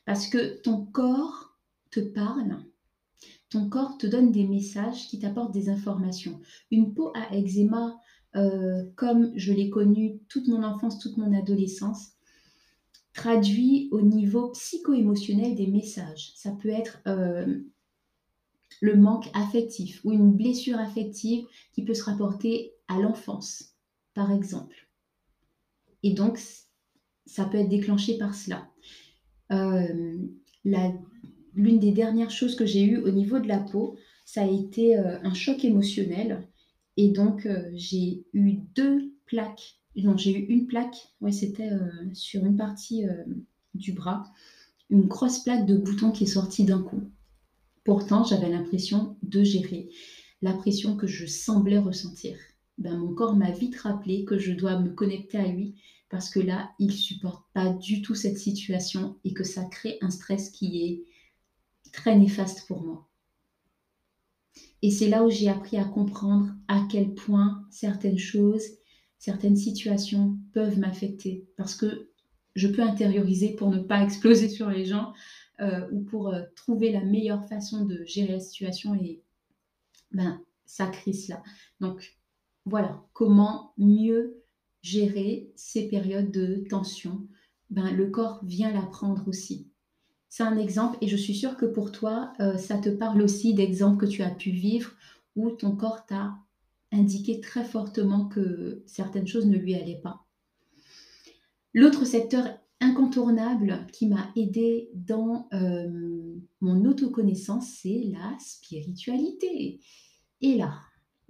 Parce 0.05 0.27
que 0.27 0.61
ton 0.61 0.85
corps 0.85 1.57
te 1.89 1.99
parle, 1.99 2.57
ton 3.49 3.69
corps 3.69 3.97
te 3.97 4.07
donne 4.07 4.31
des 4.31 4.47
messages 4.47 5.07
qui 5.07 5.19
t'apportent 5.19 5.53
des 5.53 5.69
informations. 5.69 6.39
Une 6.71 6.93
peau 6.93 7.11
à 7.15 7.35
eczéma, 7.35 7.99
euh, 8.35 8.85
comme 8.95 9.31
je 9.35 9.51
l'ai 9.51 9.69
connue 9.69 10.19
toute 10.29 10.47
mon 10.47 10.63
enfance, 10.63 10.99
toute 10.99 11.17
mon 11.17 11.33
adolescence, 11.37 12.13
traduit 13.13 13.89
au 13.91 14.01
niveau 14.01 14.49
psycho-émotionnel 14.49 15.55
des 15.55 15.67
messages. 15.67 16.31
Ça 16.35 16.51
peut 16.51 16.69
être 16.69 17.01
euh, 17.07 17.61
le 18.79 18.95
manque 18.95 19.29
affectif 19.33 19.99
ou 20.05 20.13
une 20.13 20.31
blessure 20.31 20.79
affective 20.79 21.45
qui 21.73 21.83
peut 21.83 21.93
se 21.93 22.03
rapporter 22.03 22.73
à 22.87 22.99
l'enfance, 22.99 23.70
par 24.13 24.31
exemple. 24.31 24.87
Et 26.03 26.13
donc, 26.13 26.39
ça 27.25 27.45
peut 27.45 27.57
être 27.57 27.69
déclenché 27.69 28.17
par 28.17 28.33
cela. 28.33 28.67
Euh, 29.51 30.17
l'une 31.53 31.79
des 31.79 31.91
dernières 31.91 32.31
choses 32.31 32.55
que 32.55 32.65
j'ai 32.65 32.83
eues 32.83 32.97
au 32.97 33.11
niveau 33.11 33.39
de 33.39 33.47
la 33.47 33.59
peau, 33.59 33.97
ça 34.25 34.43
a 34.43 34.47
été 34.47 34.97
euh, 34.97 35.19
un 35.23 35.33
choc 35.33 35.63
émotionnel. 35.63 36.47
Et 36.97 37.09
donc, 37.09 37.47
j'ai 37.73 38.25
eu 38.33 38.53
deux 38.75 39.13
plaques 39.25 39.81
non, 39.95 40.17
j'ai 40.17 40.37
eu 40.37 40.45
une 40.45 40.67
plaque, 40.67 41.09
ouais, 41.19 41.31
c'était 41.31 41.71
euh, 41.71 41.89
sur 42.13 42.45
une 42.45 42.55
partie 42.55 43.05
euh, 43.05 43.23
du 43.73 43.91
bras, 43.91 44.23
une 44.89 45.07
grosse 45.07 45.39
plaque 45.39 45.65
de 45.65 45.77
boutons 45.77 46.11
qui 46.11 46.23
est 46.23 46.27
sortie 46.27 46.63
d'un 46.63 46.81
coup. 46.81 47.01
Pourtant, 47.83 48.23
j'avais 48.23 48.49
l'impression 48.49 49.17
de 49.23 49.43
gérer 49.43 49.89
la 50.41 50.53
pression 50.53 50.95
que 50.95 51.07
je 51.07 51.25
semblais 51.25 51.77
ressentir. 51.77 52.37
Ben, 52.77 52.97
mon 52.97 53.13
corps 53.13 53.35
m'a 53.35 53.51
vite 53.51 53.75
rappelé 53.77 54.25
que 54.25 54.37
je 54.37 54.53
dois 54.53 54.79
me 54.79 54.89
connecter 54.89 55.37
à 55.37 55.47
lui 55.47 55.75
parce 56.09 56.29
que 56.29 56.39
là, 56.39 56.71
il 56.79 56.91
supporte 56.91 57.45
pas 57.53 57.69
du 57.69 58.01
tout 58.01 58.15
cette 58.15 58.37
situation 58.37 59.17
et 59.23 59.33
que 59.33 59.43
ça 59.43 59.63
crée 59.65 59.97
un 60.01 60.09
stress 60.09 60.49
qui 60.49 60.83
est 60.83 61.91
très 61.91 62.17
néfaste 62.17 62.67
pour 62.67 62.83
moi. 62.83 63.07
Et 64.81 64.91
c'est 64.91 65.07
là 65.07 65.23
où 65.23 65.29
j'ai 65.29 65.47
appris 65.47 65.77
à 65.77 65.85
comprendre 65.85 66.49
à 66.67 66.85
quel 66.89 67.13
point 67.13 67.65
certaines 67.69 68.17
choses 68.17 68.63
certaines 69.21 69.55
situations 69.55 70.35
peuvent 70.51 70.79
m'affecter 70.79 71.45
parce 71.55 71.75
que 71.75 72.09
je 72.55 72.67
peux 72.67 72.81
intérioriser 72.81 73.55
pour 73.55 73.69
ne 73.69 73.77
pas 73.77 74.03
exploser 74.03 74.49
sur 74.49 74.69
les 74.69 74.83
gens 74.83 75.13
euh, 75.59 75.87
ou 75.91 76.01
pour 76.01 76.29
euh, 76.29 76.41
trouver 76.55 76.91
la 76.91 77.03
meilleure 77.03 77.47
façon 77.47 77.85
de 77.85 78.03
gérer 78.03 78.33
la 78.33 78.39
situation 78.39 78.95
et 78.95 79.21
ben, 80.11 80.41
ça 80.65 80.87
crée 80.87 81.13
cela. 81.13 81.43
Donc 81.79 82.17
voilà, 82.65 83.03
comment 83.13 83.73
mieux 83.77 84.43
gérer 84.81 85.51
ces 85.55 85.87
périodes 85.87 86.31
de 86.31 86.63
tension? 86.69 87.27
Ben, 87.69 87.91
Le 87.91 88.09
corps 88.09 88.43
vient 88.43 88.71
l'apprendre 88.71 89.27
aussi. 89.27 89.67
C'est 90.29 90.43
un 90.43 90.57
exemple 90.57 90.97
et 91.01 91.07
je 91.07 91.17
suis 91.17 91.35
sûre 91.35 91.57
que 91.57 91.65
pour 91.65 91.91
toi, 91.91 92.33
euh, 92.39 92.57
ça 92.57 92.77
te 92.77 92.89
parle 92.89 93.21
aussi 93.21 93.53
d'exemples 93.53 94.05
que 94.05 94.11
tu 94.11 94.23
as 94.23 94.29
pu 94.29 94.51
vivre 94.51 94.91
où 95.35 95.49
ton 95.51 95.75
corps 95.75 96.05
t'a 96.05 96.35
indiquait 96.93 97.39
très 97.39 97.63
fortement 97.63 98.25
que 98.25 98.83
certaines 98.85 99.27
choses 99.27 99.47
ne 99.47 99.57
lui 99.57 99.75
allaient 99.75 100.01
pas. 100.01 100.25
L'autre 101.73 102.05
secteur 102.05 102.47
incontournable 102.81 103.87
qui 103.93 104.07
m'a 104.07 104.29
aidé 104.35 104.89
dans 104.93 105.47
euh, 105.53 106.35
mon 106.59 106.85
autoconnaissance, 106.85 107.67
c'est 107.81 108.11
la 108.11 108.37
spiritualité. 108.39 109.79
Et 110.41 110.57
là, 110.57 110.73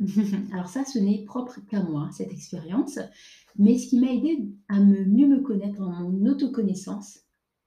alors 0.54 0.68
ça, 0.68 0.84
ce 0.86 1.00
n'est 1.00 1.24
propre 1.26 1.60
qu'à 1.70 1.84
moi, 1.84 2.10
cette 2.12 2.32
expérience, 2.32 3.00
mais 3.58 3.78
ce 3.78 3.88
qui 3.88 4.00
m'a 4.00 4.12
aidé 4.12 4.40
à 4.68 4.80
mieux 4.80 5.28
me 5.28 5.42
connaître 5.42 5.80
dans 5.80 5.92
mon 5.92 6.26
autoconnaissance 6.26 7.20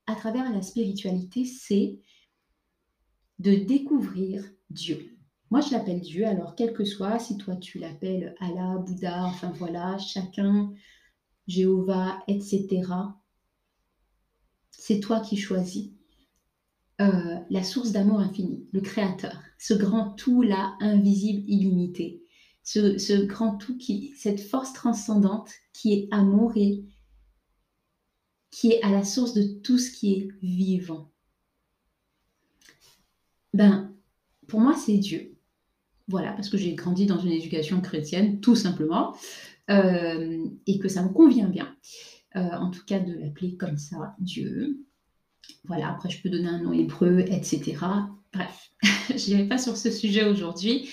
à 0.06 0.14
travers 0.14 0.52
la 0.52 0.62
spiritualité, 0.62 1.44
c'est 1.44 2.00
de 3.38 3.54
découvrir 3.54 4.44
Dieu. 4.70 5.16
Moi, 5.50 5.60
je 5.60 5.70
l'appelle 5.70 6.00
Dieu, 6.00 6.26
alors 6.26 6.56
quel 6.56 6.72
que 6.72 6.84
soit, 6.84 7.18
si 7.18 7.36
toi 7.36 7.56
tu 7.56 7.78
l'appelles 7.78 8.34
Allah, 8.40 8.78
Bouddha, 8.78 9.24
enfin 9.24 9.52
voilà, 9.56 9.98
chacun, 9.98 10.72
Jéhovah, 11.46 12.18
etc. 12.26 12.82
C'est 14.70 15.00
toi 15.00 15.20
qui 15.20 15.36
choisis. 15.36 15.90
Euh, 17.00 17.38
la 17.50 17.62
source 17.64 17.92
d'amour 17.92 18.20
infini, 18.20 18.68
le 18.72 18.80
créateur, 18.80 19.42
ce 19.58 19.74
grand 19.74 20.10
tout 20.10 20.42
là, 20.42 20.76
invisible, 20.80 21.42
illimité. 21.48 22.23
Ce, 22.64 23.24
grand 23.24 23.56
tout, 23.56 23.76
qui, 23.76 24.14
cette 24.16 24.40
force 24.40 24.72
transcendante 24.72 25.50
qui 25.72 25.92
est 25.92 26.08
amour 26.10 26.52
et 26.56 26.82
qui 28.50 28.72
est 28.72 28.82
à 28.82 28.90
la 28.90 29.04
source 29.04 29.34
de 29.34 29.42
tout 29.42 29.78
ce 29.78 29.90
qui 29.90 30.14
est 30.14 30.28
vivant. 30.42 31.10
Ben, 33.52 33.92
pour 34.48 34.60
moi, 34.60 34.74
c'est 34.74 34.98
Dieu. 34.98 35.36
Voilà, 36.08 36.32
parce 36.32 36.48
que 36.48 36.56
j'ai 36.56 36.74
grandi 36.74 37.06
dans 37.06 37.18
une 37.18 37.32
éducation 37.32 37.80
chrétienne, 37.80 38.40
tout 38.40 38.56
simplement, 38.56 39.16
euh, 39.70 40.44
et 40.66 40.78
que 40.78 40.88
ça 40.88 41.02
me 41.02 41.08
convient 41.08 41.48
bien. 41.48 41.74
Euh, 42.36 42.40
en 42.40 42.70
tout 42.70 42.84
cas, 42.84 42.98
de 42.98 43.12
l'appeler 43.12 43.56
comme 43.56 43.78
ça, 43.78 44.14
Dieu. 44.18 44.84
Voilà, 45.64 45.90
après, 45.90 46.10
je 46.10 46.20
peux 46.20 46.30
donner 46.30 46.48
un 46.48 46.62
nom 46.62 46.72
hébreu, 46.72 47.20
etc. 47.20 47.76
Bref, 48.32 48.72
je 48.82 49.30
n'irai 49.30 49.48
pas 49.48 49.58
sur 49.58 49.76
ce 49.76 49.90
sujet 49.90 50.24
aujourd'hui. 50.24 50.88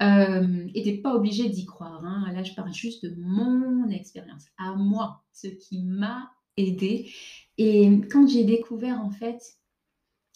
Euh, 0.00 0.68
et 0.74 1.02
pas 1.02 1.12
obligé 1.14 1.48
d'y 1.48 1.66
croire. 1.66 2.04
Hein. 2.04 2.30
Là, 2.32 2.44
je 2.44 2.54
parle 2.54 2.72
juste 2.72 3.04
de 3.04 3.20
mon 3.20 3.90
expérience, 3.90 4.46
à 4.56 4.76
moi, 4.76 5.24
ce 5.32 5.48
qui 5.48 5.82
m'a 5.82 6.32
aidé. 6.56 7.10
Et 7.56 7.90
quand 8.10 8.28
j'ai 8.28 8.44
découvert, 8.44 9.00
en 9.00 9.10
fait, 9.10 9.58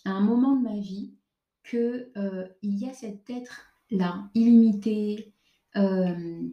à 0.04 0.10
un 0.10 0.20
moment 0.20 0.56
de 0.56 0.62
ma 0.62 0.78
vie, 0.78 1.14
qu'il 1.68 2.10
euh, 2.16 2.48
y 2.62 2.88
a 2.88 2.92
cet 2.92 3.28
être-là, 3.30 4.28
illimité, 4.34 5.32
euh, 5.76 6.48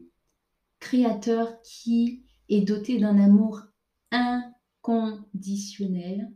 créateur, 0.80 1.60
qui 1.63 2.24
est 2.48 2.62
doté 2.62 3.00
d'un 3.00 3.17
amour 3.17 3.63
inconditionnel, 4.12 6.32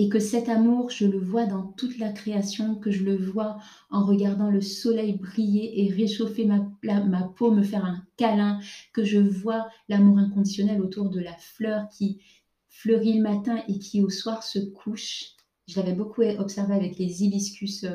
et 0.00 0.08
que 0.08 0.18
cet 0.18 0.48
amour, 0.48 0.88
je 0.88 1.06
le 1.06 1.18
vois 1.18 1.44
dans 1.44 1.62
toute 1.62 1.98
la 1.98 2.10
création, 2.10 2.74
que 2.74 2.90
je 2.90 3.04
le 3.04 3.18
vois 3.18 3.58
en 3.90 4.02
regardant 4.02 4.50
le 4.50 4.62
soleil 4.62 5.18
briller 5.18 5.84
et 5.84 5.92
réchauffer 5.92 6.46
ma, 6.46 7.22
peau, 7.36 7.50
me 7.50 7.62
faire 7.62 7.84
un 7.84 8.02
câlin, 8.16 8.60
que 8.94 9.04
je 9.04 9.18
vois 9.18 9.68
l'amour 9.90 10.16
inconditionnel 10.16 10.80
autour 10.80 11.10
de 11.10 11.20
la 11.20 11.34
fleur 11.34 11.86
qui 11.90 12.22
fleurit 12.70 13.18
le 13.18 13.22
matin 13.22 13.62
et 13.68 13.78
qui 13.78 14.00
au 14.00 14.08
soir 14.08 14.42
se 14.42 14.58
couche. 14.58 15.34
Je 15.68 15.78
l'avais 15.78 15.92
beaucoup 15.92 16.22
observé 16.22 16.74
avec 16.74 16.96
les 16.96 17.22
hibiscus 17.22 17.84
euh, 17.84 17.94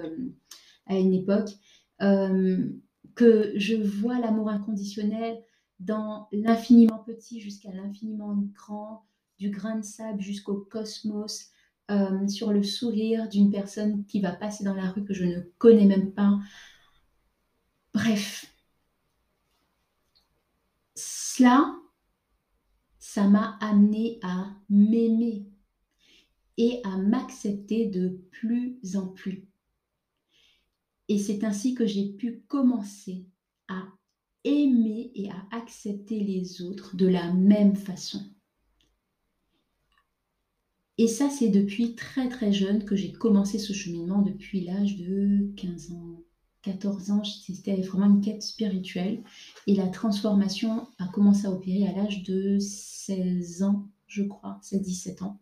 à 0.86 1.00
une 1.00 1.16
époque. 1.16 1.50
Euh, 2.04 2.70
que 3.16 3.52
je 3.56 3.74
vois 3.74 4.20
l'amour 4.20 4.50
inconditionnel 4.50 5.42
dans 5.80 6.28
l'infiniment 6.32 7.00
petit 7.00 7.40
jusqu'à 7.40 7.72
l'infiniment 7.72 8.36
grand, 8.54 9.08
du 9.40 9.50
grain 9.50 9.78
de 9.78 9.84
sable 9.84 10.22
jusqu'au 10.22 10.58
cosmos, 10.58 11.50
euh, 11.92 12.28
sur 12.28 12.52
le 12.52 12.64
sourire 12.64 13.30
d'une 13.30 13.52
personne 13.52 14.06
qui 14.06 14.20
va 14.20 14.32
passer 14.32 14.64
dans 14.64 14.74
la 14.74 14.90
rue 14.92 15.06
que 15.06 15.14
je 15.14 15.26
ne 15.26 15.42
connais 15.58 15.86
même 15.86 16.12
pas. 16.12 16.40
Bref, 17.94 18.52
cela, 20.96 21.76
ça 23.00 23.28
m'a 23.28 23.58
amené 23.62 24.20
à 24.24 24.48
m'aimer 24.70 25.46
et 26.58 26.82
à 26.84 26.98
m'accepter 26.98 27.88
de 27.88 28.20
plus 28.32 28.80
en 28.96 29.08
plus. 29.08 29.48
Et 31.08 31.20
c'est 31.20 31.44
ainsi 31.44 31.76
que 31.76 31.86
j'ai 31.86 32.10
pu 32.14 32.42
commencer 32.48 33.26
à 33.68 33.84
aimer 34.44 35.12
et 35.16 35.30
à 35.30 35.48
accepter 35.52 36.20
les 36.20 36.62
autres 36.62 36.96
de 36.96 37.08
la 37.08 37.32
même 37.34 37.76
façon. 37.76 38.35
Et 40.98 41.08
ça, 41.08 41.30
c'est 41.30 41.50
depuis 41.50 41.96
très 41.96 42.30
très 42.30 42.54
jeune 42.54 42.86
que 42.86 42.96
j'ai 42.96 43.12
commencé 43.12 43.60
ce 43.60 43.74
cheminement, 43.74 44.22
depuis 44.22 44.62
l'âge 44.62 44.96
de 44.96 45.52
15 45.58 45.92
ans, 45.92 46.24
14 46.62 47.12
ans. 47.12 47.24
C'était 47.24 47.82
vraiment 47.82 48.08
une 48.08 48.22
quête 48.22 48.44
spirituelle. 48.44 49.22
Et 49.68 49.76
la 49.76 49.88
transformation 49.88 50.88
a 50.98 51.08
commencé 51.08 51.48
à 51.48 51.52
opérer 51.52 51.88
à 51.88 51.92
l'âge 51.92 52.24
de 52.24 52.60
16 52.60 53.64
ans, 53.64 53.90
je 54.08 54.24
crois, 54.24 54.60
16-17 54.64 55.24
ans. 55.24 55.42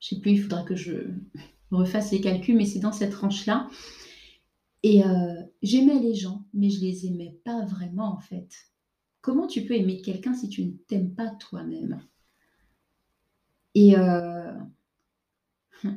Je 0.00 0.14
ne 0.14 0.16
sais 0.16 0.20
plus, 0.22 0.32
il 0.32 0.42
faudra 0.42 0.62
que 0.62 0.76
je 0.76 0.92
refasse 1.70 2.10
les 2.10 2.20
calculs, 2.20 2.56
mais 2.56 2.66
c'est 2.66 2.80
dans 2.80 2.92
cette 2.92 3.12
tranche-là. 3.12 3.68
Et 4.82 5.04
euh, 5.04 5.42
j'aimais 5.62 6.00
les 6.00 6.14
gens, 6.14 6.44
mais 6.54 6.70
je 6.70 6.80
les 6.80 7.06
aimais 7.06 7.38
pas 7.44 7.64
vraiment 7.66 8.12
en 8.12 8.18
fait. 8.18 8.50
Comment 9.20 9.46
tu 9.46 9.64
peux 9.64 9.74
aimer 9.74 10.00
quelqu'un 10.00 10.34
si 10.34 10.48
tu 10.48 10.64
ne 10.64 10.72
t'aimes 10.88 11.14
pas 11.14 11.30
toi-même? 11.38 12.02
Et 13.74 13.96
euh, 13.96 14.52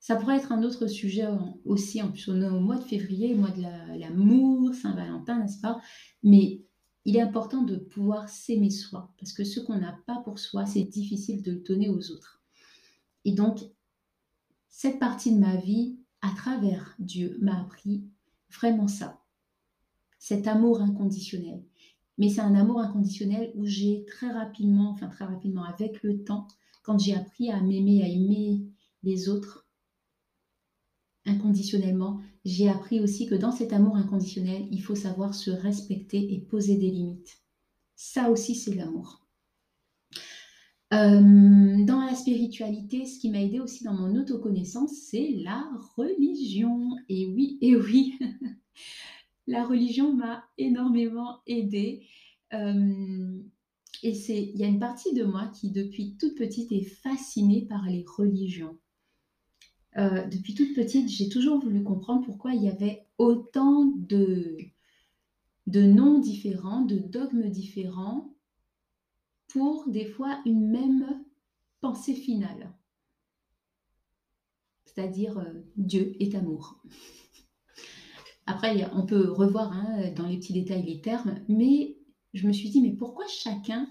ça 0.00 0.16
pourrait 0.16 0.36
être 0.36 0.52
un 0.52 0.62
autre 0.62 0.86
sujet 0.86 1.26
aussi, 1.64 2.02
en 2.02 2.10
plus 2.10 2.28
on 2.28 2.40
est 2.40 2.48
au 2.48 2.60
mois 2.60 2.76
de 2.76 2.84
février, 2.84 3.34
mois 3.34 3.50
de 3.50 3.62
l'amour, 3.98 4.74
Saint-Valentin, 4.74 5.40
n'est-ce 5.40 5.60
pas? 5.60 5.80
Mais 6.22 6.62
il 7.04 7.16
est 7.16 7.20
important 7.20 7.62
de 7.62 7.76
pouvoir 7.76 8.28
s'aimer 8.28 8.70
soi, 8.70 9.12
parce 9.18 9.32
que 9.32 9.44
ce 9.44 9.60
qu'on 9.60 9.78
n'a 9.78 9.98
pas 10.06 10.22
pour 10.24 10.38
soi, 10.38 10.66
c'est 10.66 10.84
difficile 10.84 11.42
de 11.42 11.52
le 11.52 11.60
donner 11.60 11.88
aux 11.88 12.10
autres. 12.10 12.42
Et 13.24 13.32
donc, 13.32 13.60
cette 14.68 14.98
partie 14.98 15.34
de 15.34 15.38
ma 15.38 15.56
vie, 15.56 15.98
à 16.20 16.30
travers 16.36 16.94
Dieu, 16.98 17.38
m'a 17.40 17.60
appris 17.60 18.04
vraiment 18.50 18.88
ça, 18.88 19.20
cet 20.18 20.46
amour 20.46 20.80
inconditionnel. 20.80 21.64
Mais 22.18 22.28
c'est 22.28 22.40
un 22.40 22.54
amour 22.54 22.80
inconditionnel 22.80 23.52
où 23.54 23.64
j'ai 23.64 24.04
très 24.06 24.30
rapidement, 24.30 24.90
enfin 24.90 25.08
très 25.08 25.24
rapidement, 25.24 25.64
avec 25.64 26.02
le 26.02 26.22
temps, 26.22 26.46
quand 26.82 26.98
j'ai 26.98 27.14
appris 27.14 27.50
à 27.50 27.60
m'aimer, 27.60 28.02
à 28.02 28.08
aimer 28.08 28.62
les 29.02 29.28
autres 29.28 29.66
inconditionnellement, 31.24 32.20
j'ai 32.44 32.68
appris 32.68 33.00
aussi 33.00 33.26
que 33.26 33.34
dans 33.34 33.52
cet 33.52 33.72
amour 33.72 33.96
inconditionnel, 33.96 34.66
il 34.70 34.82
faut 34.82 34.96
savoir 34.96 35.34
se 35.34 35.50
respecter 35.50 36.34
et 36.34 36.40
poser 36.40 36.76
des 36.76 36.90
limites. 36.90 37.38
Ça 37.94 38.30
aussi, 38.30 38.54
c'est 38.54 38.74
l'amour. 38.74 39.22
Euh, 40.92 41.84
dans 41.84 42.04
la 42.04 42.14
spiritualité, 42.14 43.06
ce 43.06 43.18
qui 43.18 43.30
m'a 43.30 43.40
aidé 43.40 43.60
aussi 43.60 43.84
dans 43.84 43.94
mon 43.94 44.14
autoconnaissance, 44.16 44.92
c'est 45.10 45.30
la 45.42 45.64
religion. 45.96 46.90
Et 47.08 47.26
oui, 47.28 47.58
et 47.62 47.76
oui, 47.76 48.18
la 49.46 49.64
religion 49.64 50.14
m'a 50.14 50.44
énormément 50.58 51.40
aidée. 51.46 52.06
Euh, 52.52 53.40
et 54.02 54.14
c'est, 54.14 54.42
il 54.42 54.56
y 54.58 54.64
a 54.64 54.68
une 54.68 54.80
partie 54.80 55.14
de 55.14 55.24
moi 55.24 55.48
qui, 55.48 55.70
depuis 55.70 56.16
toute 56.16 56.36
petite, 56.36 56.72
est 56.72 56.84
fascinée 56.84 57.66
par 57.68 57.86
les 57.86 58.04
religions. 58.16 58.78
Euh, 59.98 60.26
depuis 60.26 60.54
toute 60.54 60.74
petite, 60.74 61.08
j'ai 61.08 61.28
toujours 61.28 61.60
voulu 61.60 61.82
comprendre 61.82 62.24
pourquoi 62.24 62.54
il 62.54 62.62
y 62.62 62.68
avait 62.68 63.06
autant 63.18 63.92
de, 63.96 64.56
noms 65.66 66.18
différents, 66.18 66.82
de 66.82 66.98
dogmes 66.98 67.48
différents, 67.48 68.34
pour 69.48 69.88
des 69.88 70.06
fois 70.06 70.40
une 70.46 70.70
même 70.70 71.22
pensée 71.80 72.14
finale. 72.14 72.72
C'est-à-dire 74.86 75.38
euh, 75.38 75.52
Dieu 75.76 76.16
est 76.20 76.34
amour. 76.34 76.82
Après, 78.46 78.88
on 78.94 79.06
peut 79.06 79.30
revoir 79.30 79.72
hein, 79.72 80.10
dans 80.16 80.26
les 80.26 80.38
petits 80.38 80.52
détails 80.52 80.84
les 80.84 81.00
termes, 81.00 81.36
mais 81.48 81.96
je 82.34 82.46
me 82.46 82.52
suis 82.52 82.70
dit, 82.70 82.80
mais 82.80 82.92
pourquoi 82.92 83.26
chacun 83.28 83.88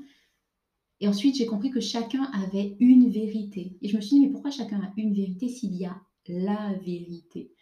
Et 0.99 1.07
ensuite, 1.07 1.35
j'ai 1.35 1.45
compris 1.45 1.71
que 1.71 1.79
chacun 1.79 2.23
avait 2.33 2.75
une 2.79 3.09
vérité. 3.09 3.77
Et 3.81 3.87
je 3.87 3.95
me 3.95 4.01
suis 4.01 4.17
dit, 4.17 4.25
mais 4.25 4.31
pourquoi 4.31 4.51
chacun 4.51 4.79
a 4.81 4.91
une 4.97 5.13
vérité 5.13 5.47
s'il 5.47 5.75
y 5.75 5.85
a 5.85 5.95
la 6.27 6.73
vérité? 6.85 7.53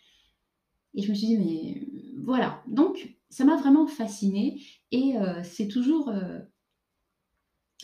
Et 0.95 1.04
je 1.04 1.10
me 1.10 1.15
suis 1.15 1.28
dit, 1.28 1.38
mais 1.38 1.88
voilà. 2.23 2.63
Donc, 2.67 3.15
ça 3.30 3.45
m'a 3.45 3.58
vraiment 3.58 3.86
fascinée 3.86 4.62
et 4.91 5.17
euh, 5.17 5.43
c'est 5.43 5.67
toujours 5.67 6.10
euh, 6.10 6.39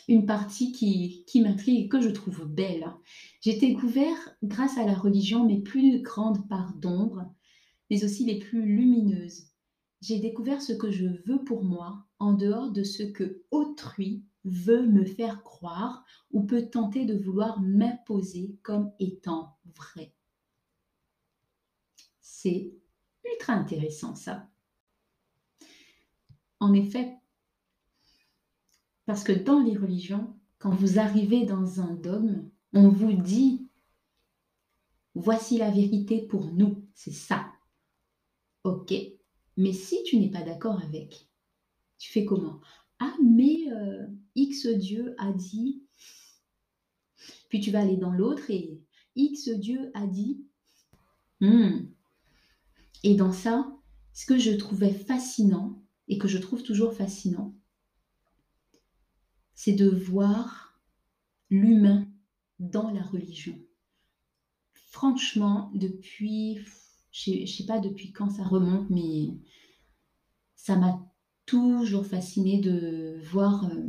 une 0.07 0.25
partie 0.25 0.71
qui, 0.71 1.23
qui 1.27 1.41
m'intrigue 1.41 1.85
et 1.85 1.87
que 1.87 2.01
je 2.01 2.09
trouve 2.09 2.45
belle. 2.45 2.87
J'ai 3.41 3.57
découvert, 3.57 4.17
grâce 4.43 4.77
à 4.77 4.85
la 4.85 4.95
religion, 4.95 5.45
mes 5.45 5.61
plus 5.61 6.01
grandes 6.01 6.47
parts 6.47 6.73
d'ombre, 6.73 7.31
mais 7.89 8.03
aussi 8.03 8.25
les 8.25 8.39
plus 8.39 8.65
lumineuses. 8.65 9.47
J'ai 10.01 10.19
découvert 10.19 10.61
ce 10.61 10.73
que 10.73 10.91
je 10.91 11.07
veux 11.25 11.43
pour 11.43 11.63
moi 11.63 12.05
en 12.19 12.33
dehors 12.33 12.71
de 12.71 12.83
ce 12.83 13.03
que 13.03 13.43
autrui 13.51 14.23
veut 14.43 14.85
me 14.85 15.03
faire 15.03 15.43
croire 15.43 16.05
ou 16.31 16.43
peut 16.43 16.69
tenter 16.69 17.05
de 17.05 17.17
vouloir 17.17 17.59
m'imposer 17.61 18.55
comme 18.61 18.91
étant 18.99 19.57
vrai. 19.75 20.13
C'est 22.21 22.73
ultra 23.23 23.53
intéressant 23.53 24.15
ça. 24.15 24.47
En 26.59 26.73
effet, 26.73 27.15
parce 29.05 29.23
que 29.23 29.31
dans 29.33 29.61
les 29.61 29.77
religions, 29.77 30.35
quand 30.59 30.71
vous 30.71 30.99
arrivez 30.99 31.45
dans 31.45 31.81
un 31.81 31.93
dogme, 31.95 32.49
on 32.73 32.89
vous 32.89 33.13
dit, 33.13 33.69
voici 35.15 35.57
la 35.57 35.71
vérité 35.71 36.27
pour 36.27 36.51
nous, 36.53 36.87
c'est 36.93 37.13
ça. 37.13 37.54
Ok, 38.65 38.95
mais 39.57 39.73
si 39.73 40.01
tu 40.05 40.17
n'es 40.17 40.31
pas 40.31 40.41
d'accord 40.41 40.81
avec, 40.81 41.29
tu 41.99 42.11
fais 42.11 42.25
comment? 42.25 42.61
Ah, 42.97 43.15
mais 43.23 43.71
euh, 43.71 44.07
X 44.33 44.65
Dieu 44.65 45.13
a 45.19 45.31
dit. 45.31 45.83
Puis 47.49 47.59
tu 47.59 47.69
vas 47.69 47.81
aller 47.81 47.95
dans 47.95 48.11
l'autre 48.11 48.49
et 48.49 48.81
X 49.15 49.49
Dieu 49.49 49.91
a 49.93 50.07
dit. 50.07 50.43
Hmm. 51.41 51.85
Et 53.03 53.13
dans 53.13 53.31
ça, 53.31 53.71
ce 54.13 54.25
que 54.25 54.39
je 54.39 54.53
trouvais 54.53 54.93
fascinant, 54.93 55.79
et 56.07 56.17
que 56.17 56.27
je 56.27 56.39
trouve 56.39 56.63
toujours 56.63 56.93
fascinant, 56.93 57.53
c'est 59.53 59.73
de 59.73 59.87
voir 59.87 60.81
l'humain 61.51 62.07
dans 62.57 62.89
la 62.89 63.03
religion. 63.03 63.59
Franchement, 64.73 65.71
depuis, 65.75 66.59
je 67.15 67.31
ne 67.31 67.45
sais 67.45 67.65
pas 67.65 67.79
depuis 67.79 68.11
quand 68.11 68.29
ça 68.29 68.43
remonte, 68.43 68.89
mais 68.89 69.29
ça 70.55 70.75
m'a 70.75 70.99
toujours 71.45 72.05
fasciné 72.05 72.59
de 72.59 73.21
voir 73.31 73.65
euh, 73.71 73.83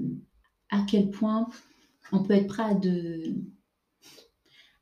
à 0.70 0.84
quel 0.88 1.10
point 1.10 1.48
on 2.12 2.22
peut 2.22 2.34
être 2.34 2.46
prêt 2.46 2.62
à 2.62 2.74
de, 2.74 3.34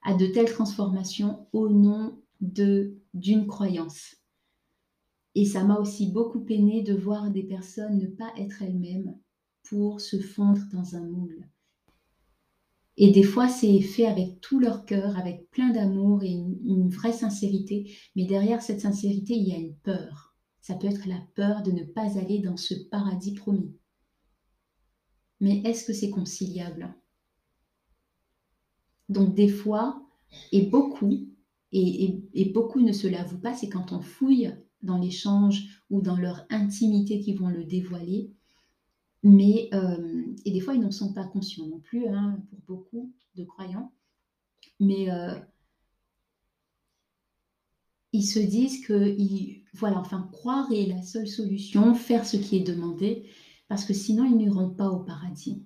à 0.02 0.12
de 0.14 0.26
telles 0.26 0.52
transformations 0.52 1.48
au 1.52 1.70
nom 1.70 2.20
d'une 2.40 3.46
croyance. 3.46 4.16
Et 5.34 5.46
ça 5.46 5.64
m'a 5.64 5.78
aussi 5.78 6.12
beaucoup 6.12 6.40
peiné 6.40 6.82
de 6.82 6.94
voir 6.94 7.30
des 7.30 7.44
personnes 7.44 7.98
ne 7.98 8.06
pas 8.06 8.30
être 8.36 8.60
elles-mêmes 8.60 9.18
pour 9.62 10.02
se 10.02 10.20
fondre 10.20 10.60
dans 10.70 10.96
un 10.96 11.04
moule. 11.04 11.48
Et 12.96 13.10
des 13.10 13.24
fois, 13.24 13.48
c'est 13.48 13.80
fait 13.80 14.06
avec 14.06 14.40
tout 14.40 14.60
leur 14.60 14.84
cœur, 14.84 15.18
avec 15.18 15.50
plein 15.50 15.70
d'amour 15.70 16.22
et 16.22 16.30
une, 16.30 16.88
vraie 16.88 17.12
sincérité. 17.12 17.92
Mais 18.14 18.24
derrière 18.24 18.62
cette 18.62 18.80
sincérité, 18.80 19.34
il 19.34 19.48
y 19.48 19.52
a 19.52 19.58
une 19.58 19.74
peur. 19.74 20.36
Ça 20.60 20.74
peut 20.74 20.86
être 20.86 21.08
la 21.08 21.20
peur 21.34 21.62
de 21.62 21.72
ne 21.72 21.82
pas 21.82 22.18
aller 22.18 22.38
dans 22.38 22.56
ce 22.56 22.74
paradis 22.90 23.34
promis. 23.34 23.74
Mais 25.40 25.58
est-ce 25.64 25.84
que 25.84 25.92
c'est 25.92 26.10
conciliable? 26.10 26.94
Donc 29.08 29.34
des 29.34 29.48
fois, 29.48 30.06
et 30.52 30.62
beaucoup, 30.62 31.28
et, 31.72 32.50
beaucoup 32.54 32.80
ne 32.80 32.92
se 32.92 33.08
l'avouent 33.08 33.40
pas, 33.40 33.54
c'est 33.54 33.68
quand 33.68 33.92
on 33.92 34.00
fouille 34.00 34.54
dans 34.82 34.98
l'échange 34.98 35.82
ou 35.90 36.00
dans 36.00 36.16
leur 36.16 36.46
intimité 36.50 37.20
qui 37.20 37.34
vont 37.34 37.48
le 37.48 37.64
dévoiler. 37.64 38.32
Mais, 39.24 39.70
euh, 39.72 40.22
et 40.44 40.52
des 40.52 40.60
fois, 40.60 40.74
ils 40.74 40.80
n'en 40.80 40.90
sont 40.90 41.14
pas 41.14 41.24
conscients 41.24 41.66
non 41.66 41.80
plus, 41.80 42.06
hein, 42.06 42.38
pour 42.50 42.58
beaucoup 42.76 43.12
de 43.34 43.44
croyants. 43.44 43.90
Mais 44.78 45.10
euh, 45.10 45.34
ils 48.12 48.26
se 48.26 48.38
disent 48.38 48.86
que, 48.86 49.16
voilà, 49.74 49.98
enfin, 49.98 50.28
croire 50.30 50.70
est 50.70 50.86
la 50.86 51.02
seule 51.02 51.26
solution, 51.26 51.94
faire 51.94 52.26
ce 52.26 52.36
qui 52.36 52.56
est 52.56 52.66
demandé, 52.66 53.26
parce 53.66 53.86
que 53.86 53.94
sinon, 53.94 54.26
ils 54.26 54.36
n'iront 54.36 54.70
pas 54.70 54.90
au 54.90 55.00
paradis. 55.00 55.64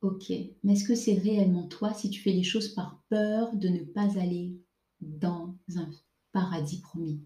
Ok, 0.00 0.30
mais 0.62 0.74
est-ce 0.74 0.84
que 0.84 0.94
c'est 0.94 1.14
réellement 1.14 1.66
toi 1.66 1.92
si 1.92 2.08
tu 2.08 2.20
fais 2.20 2.32
les 2.32 2.44
choses 2.44 2.68
par 2.68 3.02
peur 3.08 3.56
de 3.56 3.68
ne 3.68 3.80
pas 3.80 4.20
aller 4.20 4.60
dans 5.00 5.56
un 5.74 5.90
paradis 6.30 6.80
promis? 6.80 7.20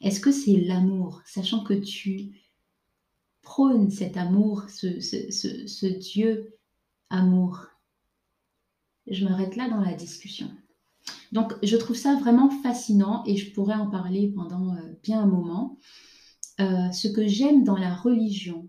Est-ce 0.00 0.20
que 0.20 0.30
c'est 0.30 0.60
l'amour, 0.60 1.22
sachant 1.24 1.64
que 1.64 1.74
tu 1.74 2.43
prônes 3.44 3.90
cet 3.90 4.16
amour, 4.16 4.64
ce, 4.68 5.86
Dieu 5.86 6.58
amour 7.10 7.66
Je 9.06 9.24
m'arrête 9.24 9.56
là 9.56 9.68
dans 9.68 9.80
la 9.80 9.94
discussion. 9.94 10.50
Donc, 11.32 11.52
je 11.62 11.76
trouve 11.76 11.96
ça 11.96 12.16
vraiment 12.16 12.50
fascinant 12.62 13.22
et 13.26 13.36
je 13.36 13.52
pourrais 13.52 13.74
en 13.74 13.90
parler 13.90 14.32
pendant 14.34 14.74
euh, 14.74 14.80
bien 15.02 15.20
un 15.20 15.26
moment. 15.26 15.78
Euh, 16.60 16.90
ce 16.92 17.08
que 17.08 17.26
j'aime 17.26 17.64
dans 17.64 17.76
la 17.76 17.94
religion, 17.94 18.68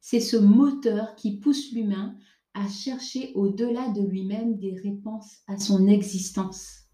c'est 0.00 0.20
ce 0.20 0.36
moteur 0.36 1.16
qui 1.16 1.38
pousse 1.38 1.72
l'humain 1.72 2.16
à 2.54 2.68
chercher 2.68 3.32
au-delà 3.34 3.88
de 3.90 4.00
lui-même 4.00 4.56
des 4.56 4.74
réponses 4.74 5.38
à 5.46 5.58
son 5.58 5.88
existence, 5.88 6.84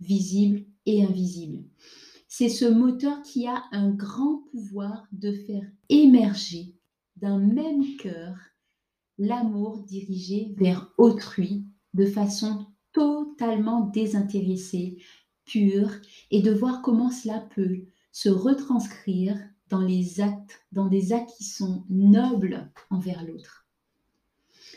visible 0.00 0.66
et 0.84 1.04
invisible. 1.04 1.64
C'est 2.42 2.48
ce 2.48 2.64
moteur 2.64 3.22
qui 3.22 3.46
a 3.46 3.62
un 3.70 3.90
grand 3.90 4.38
pouvoir 4.50 5.06
de 5.12 5.30
faire 5.30 5.62
émerger 5.88 6.74
d'un 7.14 7.38
même 7.38 7.96
cœur 7.98 8.36
l'amour 9.16 9.84
dirigé 9.84 10.52
vers 10.56 10.92
autrui 10.98 11.64
de 11.94 12.04
façon 12.04 12.66
totalement 12.90 13.82
désintéressée, 13.82 14.96
pure, 15.44 15.92
et 16.32 16.42
de 16.42 16.50
voir 16.50 16.82
comment 16.82 17.12
cela 17.12 17.38
peut 17.54 17.84
se 18.10 18.28
retranscrire 18.28 19.38
dans 19.68 19.82
les 19.82 20.20
actes, 20.20 20.66
dans 20.72 20.88
des 20.88 21.12
actes 21.12 21.30
qui 21.38 21.44
sont 21.44 21.84
nobles 21.90 22.72
envers 22.90 23.24
l'autre. 23.24 23.68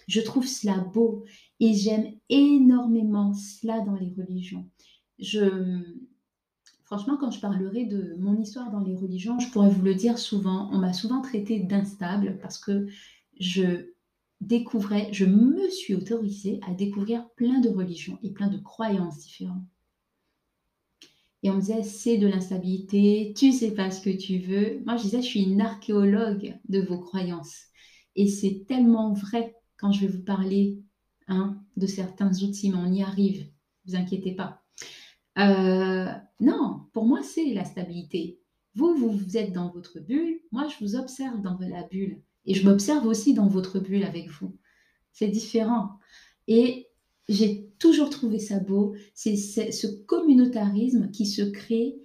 Je 0.07 0.21
trouve 0.21 0.45
cela 0.45 0.77
beau 0.77 1.25
et 1.59 1.73
j'aime 1.73 2.13
énormément 2.29 3.33
cela 3.33 3.79
dans 3.79 3.95
les 3.95 4.13
religions. 4.15 4.69
Je, 5.17 5.81
franchement, 6.85 7.17
quand 7.17 7.31
je 7.31 7.39
parlerai 7.39 7.85
de 7.85 8.15
mon 8.19 8.39
histoire 8.39 8.71
dans 8.71 8.79
les 8.79 8.95
religions, 8.95 9.39
je 9.39 9.49
pourrais 9.49 9.69
vous 9.69 9.83
le 9.83 9.95
dire 9.95 10.17
souvent. 10.17 10.69
On 10.71 10.77
m'a 10.77 10.93
souvent 10.93 11.21
traité 11.21 11.59
d'instable 11.59 12.37
parce 12.41 12.57
que 12.57 12.87
je 13.39 13.91
découvrais, 14.41 15.09
je 15.11 15.25
me 15.25 15.69
suis 15.69 15.95
autorisée 15.95 16.59
à 16.67 16.73
découvrir 16.73 17.27
plein 17.35 17.59
de 17.59 17.69
religions 17.69 18.19
et 18.23 18.31
plein 18.31 18.47
de 18.47 18.57
croyances 18.57 19.17
différentes. 19.19 19.63
Et 21.43 21.51
on 21.51 21.55
me 21.55 21.61
disait, 21.61 21.83
c'est 21.83 22.17
de 22.17 22.27
l'instabilité, 22.27 23.33
tu 23.37 23.51
sais 23.51 23.71
pas 23.71 23.91
ce 23.91 24.01
que 24.01 24.15
tu 24.15 24.39
veux. 24.39 24.81
Moi, 24.85 24.97
je 24.97 25.03
disais, 25.03 25.21
je 25.21 25.27
suis 25.27 25.43
une 25.43 25.61
archéologue 25.61 26.57
de 26.69 26.81
vos 26.81 26.97
croyances. 26.97 27.65
Et 28.15 28.27
c'est 28.27 28.65
tellement 28.67 29.13
vrai 29.13 29.55
quand 29.77 29.91
je 29.91 30.01
vais 30.01 30.11
vous 30.11 30.23
parler 30.23 30.79
hein, 31.27 31.61
de 31.77 31.85
certains 31.85 32.31
outils, 32.41 32.71
mais 32.71 32.77
on 32.77 32.91
y 32.91 33.03
arrive, 33.03 33.47
vous 33.85 33.95
inquiétez 33.95 34.31
pas. 34.31 34.63
Euh, 35.37 36.11
non, 36.39 36.81
pour 36.93 37.05
moi, 37.05 37.21
c'est 37.23 37.53
la 37.53 37.65
stabilité. 37.65 38.39
Vous, 38.75 38.95
vous, 38.95 39.37
êtes 39.37 39.53
dans 39.53 39.69
votre 39.69 39.99
bulle, 39.99 40.39
moi, 40.51 40.67
je 40.67 40.83
vous 40.83 40.95
observe 40.95 41.41
dans 41.41 41.57
la 41.59 41.83
bulle. 41.83 42.21
Et 42.45 42.53
je 42.53 42.67
m'observe 42.67 43.05
aussi 43.07 43.33
dans 43.33 43.47
votre 43.47 43.79
bulle 43.79 44.03
avec 44.03 44.29
vous. 44.29 44.55
C'est 45.13 45.29
différent. 45.29 45.99
Et 46.47 46.87
j'ai 47.29 47.69
toujours 47.79 48.09
trouvé 48.09 48.39
ça 48.39 48.59
beau. 48.59 48.95
C'est 49.13 49.37
ce 49.37 49.87
communautarisme 50.05 51.09
qui 51.11 51.25
se 51.25 51.41
crée 51.41 51.95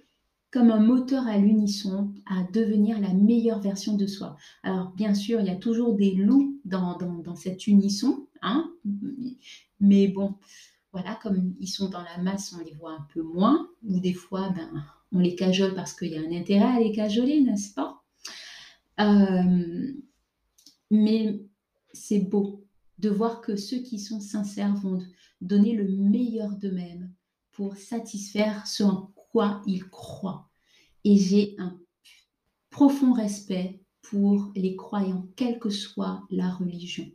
comme 0.51 0.69
un 0.69 0.79
moteur 0.79 1.27
à 1.27 1.37
l'unisson 1.37 2.13
à 2.25 2.43
devenir 2.51 2.99
la 2.99 3.13
meilleure 3.13 3.61
version 3.61 3.95
de 3.95 4.05
soi. 4.05 4.35
Alors 4.63 4.91
bien 4.91 5.13
sûr, 5.13 5.39
il 5.39 5.47
y 5.47 5.51
a 5.51 5.55
toujours 5.55 5.95
des 5.95 6.11
loups 6.11 6.59
dans, 6.65 6.97
dans, 6.97 7.35
cet 7.35 7.67
unisson, 7.67 8.27
hein 8.41 8.69
mais 9.79 10.09
bon, 10.09 10.35
voilà, 10.91 11.15
comme 11.21 11.55
ils 11.59 11.67
sont 11.67 11.89
dans 11.89 12.03
la 12.03 12.17
masse, 12.17 12.53
on 12.53 12.63
les 12.63 12.73
voit 12.73 12.93
un 12.93 13.07
peu 13.13 13.21
moins, 13.21 13.69
ou 13.83 13.99
des 13.99 14.13
fois, 14.13 14.49
ben, 14.49 14.83
on 15.11 15.19
les 15.19 15.35
cajole 15.35 15.73
parce 15.73 15.93
qu'il 15.93 16.09
y 16.09 16.17
a 16.17 16.21
un 16.21 16.31
intérêt 16.31 16.75
à 16.75 16.79
les 16.79 16.91
cajoler, 16.91 17.41
n'est-ce 17.41 17.73
pas? 17.73 18.03
Euh, 18.99 19.93
Mais 20.89 21.41
c'est 21.93 22.19
beau, 22.19 22.65
de 22.99 23.09
voir 23.09 23.41
que 23.41 23.55
ceux 23.55 23.79
qui 23.79 23.99
sont 23.99 24.19
sincères 24.19 24.75
vont 24.75 25.01
donner 25.39 25.73
le 25.73 25.87
meilleur 25.87 26.55
d'eux-mêmes 26.57 27.11
pour 27.51 27.75
satisfaire 27.77 28.67
ce 28.67 28.83
en 28.83 29.11
quoi 29.15 29.61
ils 29.65 29.89
croient. 29.89 30.49
Et 31.03 31.17
j'ai 31.17 31.55
un 31.57 31.79
profond 32.69 33.13
respect 33.13 33.81
pour 34.01 34.51
les 34.55 34.75
croyants, 34.75 35.27
quelle 35.35 35.59
que 35.59 35.69
soit 35.69 36.25
la 36.29 36.51
religion. 36.51 37.09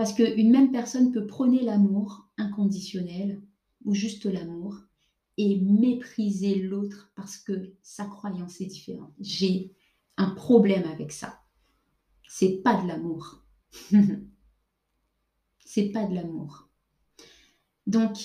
Parce 0.00 0.14
qu'une 0.14 0.50
même 0.50 0.72
personne 0.72 1.12
peut 1.12 1.26
prôner 1.26 1.60
l'amour 1.60 2.26
inconditionnel 2.38 3.42
ou 3.84 3.94
juste 3.94 4.24
l'amour 4.24 4.78
et 5.36 5.60
mépriser 5.60 6.54
l'autre 6.54 7.12
parce 7.14 7.36
que 7.36 7.74
sa 7.82 8.06
croyance 8.06 8.62
est 8.62 8.66
différente. 8.66 9.12
J'ai 9.20 9.74
un 10.16 10.30
problème 10.30 10.84
avec 10.84 11.12
ça 11.12 11.40
c'est 12.32 12.62
pas 12.62 12.80
de 12.80 12.86
l'amour. 12.86 13.42
c'est 15.64 15.88
pas 15.88 16.06
de 16.06 16.14
l'amour. 16.14 16.68
Donc, 17.88 18.16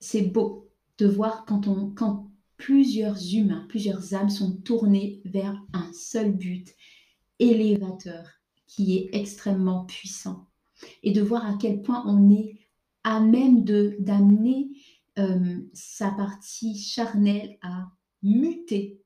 c'est 0.00 0.22
beau 0.22 0.68
de 0.98 1.06
voir 1.06 1.44
quand, 1.46 1.94
quand 1.94 2.32
plusieurs 2.56 3.32
humains, 3.32 3.64
plusieurs 3.68 4.12
âmes 4.12 4.28
sont 4.28 4.56
tournées 4.56 5.22
vers 5.24 5.56
un 5.72 5.92
seul 5.92 6.32
but 6.32 6.74
élévateur 7.38 8.28
qui 8.66 8.96
est 8.96 9.10
extrêmement 9.12 9.84
puissant. 9.84 10.48
Et 11.02 11.12
de 11.12 11.22
voir 11.22 11.46
à 11.46 11.56
quel 11.60 11.82
point 11.82 12.02
on 12.06 12.30
est 12.30 12.58
à 13.02 13.20
même 13.20 13.64
de 13.64 13.96
d'amener 14.00 14.70
euh, 15.18 15.60
sa 15.72 16.10
partie 16.10 16.76
charnelle 16.76 17.58
à 17.62 17.92
muter 18.22 19.00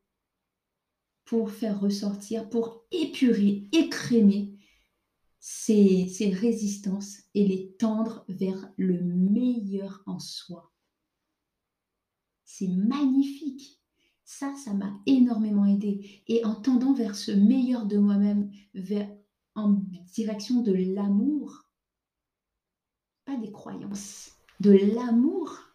pour 1.24 1.50
faire 1.50 1.78
ressortir, 1.80 2.48
pour 2.48 2.86
épurer, 2.90 3.68
écrémer 3.72 4.54
ces, 5.38 6.08
ces 6.08 6.30
résistances 6.30 7.18
et 7.34 7.46
les 7.46 7.72
tendre 7.72 8.24
vers 8.28 8.72
le 8.76 9.02
meilleur 9.02 10.02
en 10.06 10.18
soi. 10.18 10.72
C'est 12.44 12.68
magnifique. 12.68 13.78
Ça, 14.24 14.54
ça 14.56 14.72
m'a 14.72 14.98
énormément 15.04 15.66
aidé. 15.66 16.22
Et 16.28 16.44
en 16.46 16.54
tendant 16.54 16.94
vers 16.94 17.14
ce 17.14 17.32
meilleur 17.32 17.84
de 17.86 17.98
moi-même, 17.98 18.50
vers 18.72 19.10
en 19.54 19.82
direction 20.14 20.62
de 20.62 20.72
l'amour, 20.72 21.67
des 23.36 23.52
croyances, 23.52 24.32
de 24.60 24.72
l'amour, 24.72 25.68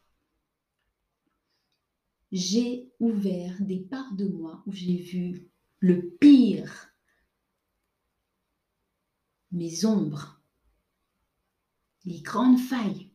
j'ai 2.31 2.91
ouvert 2.99 3.55
des 3.61 3.79
parts 3.79 4.13
de 4.13 4.27
moi 4.27 4.63
où 4.65 4.71
j'ai 4.71 4.97
vu 4.97 5.47
le 5.79 6.09
pire, 6.19 6.89
mes 9.51 9.85
ombres, 9.85 10.41
les 12.05 12.21
grandes 12.21 12.59
failles. 12.59 13.11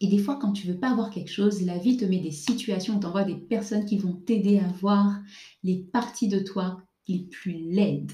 Et 0.00 0.06
des 0.06 0.18
fois, 0.18 0.36
quand 0.36 0.52
tu 0.52 0.68
veux 0.68 0.78
pas 0.78 0.92
avoir 0.92 1.10
quelque 1.10 1.32
chose, 1.32 1.62
la 1.62 1.76
vie 1.76 1.96
te 1.96 2.04
met 2.04 2.20
des 2.20 2.30
situations, 2.30 3.00
t'envoie 3.00 3.24
des 3.24 3.34
personnes 3.34 3.84
qui 3.84 3.98
vont 3.98 4.14
t'aider 4.14 4.60
à 4.60 4.68
voir 4.68 5.18
les 5.64 5.82
parties 5.82 6.28
de 6.28 6.38
toi 6.38 6.80
les 7.08 7.24
plus 7.24 7.54
laides. 7.72 8.12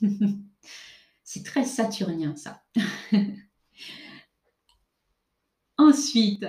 C'est 1.30 1.44
très 1.44 1.66
saturnien 1.66 2.34
ça. 2.36 2.62
Ensuite, 5.76 6.46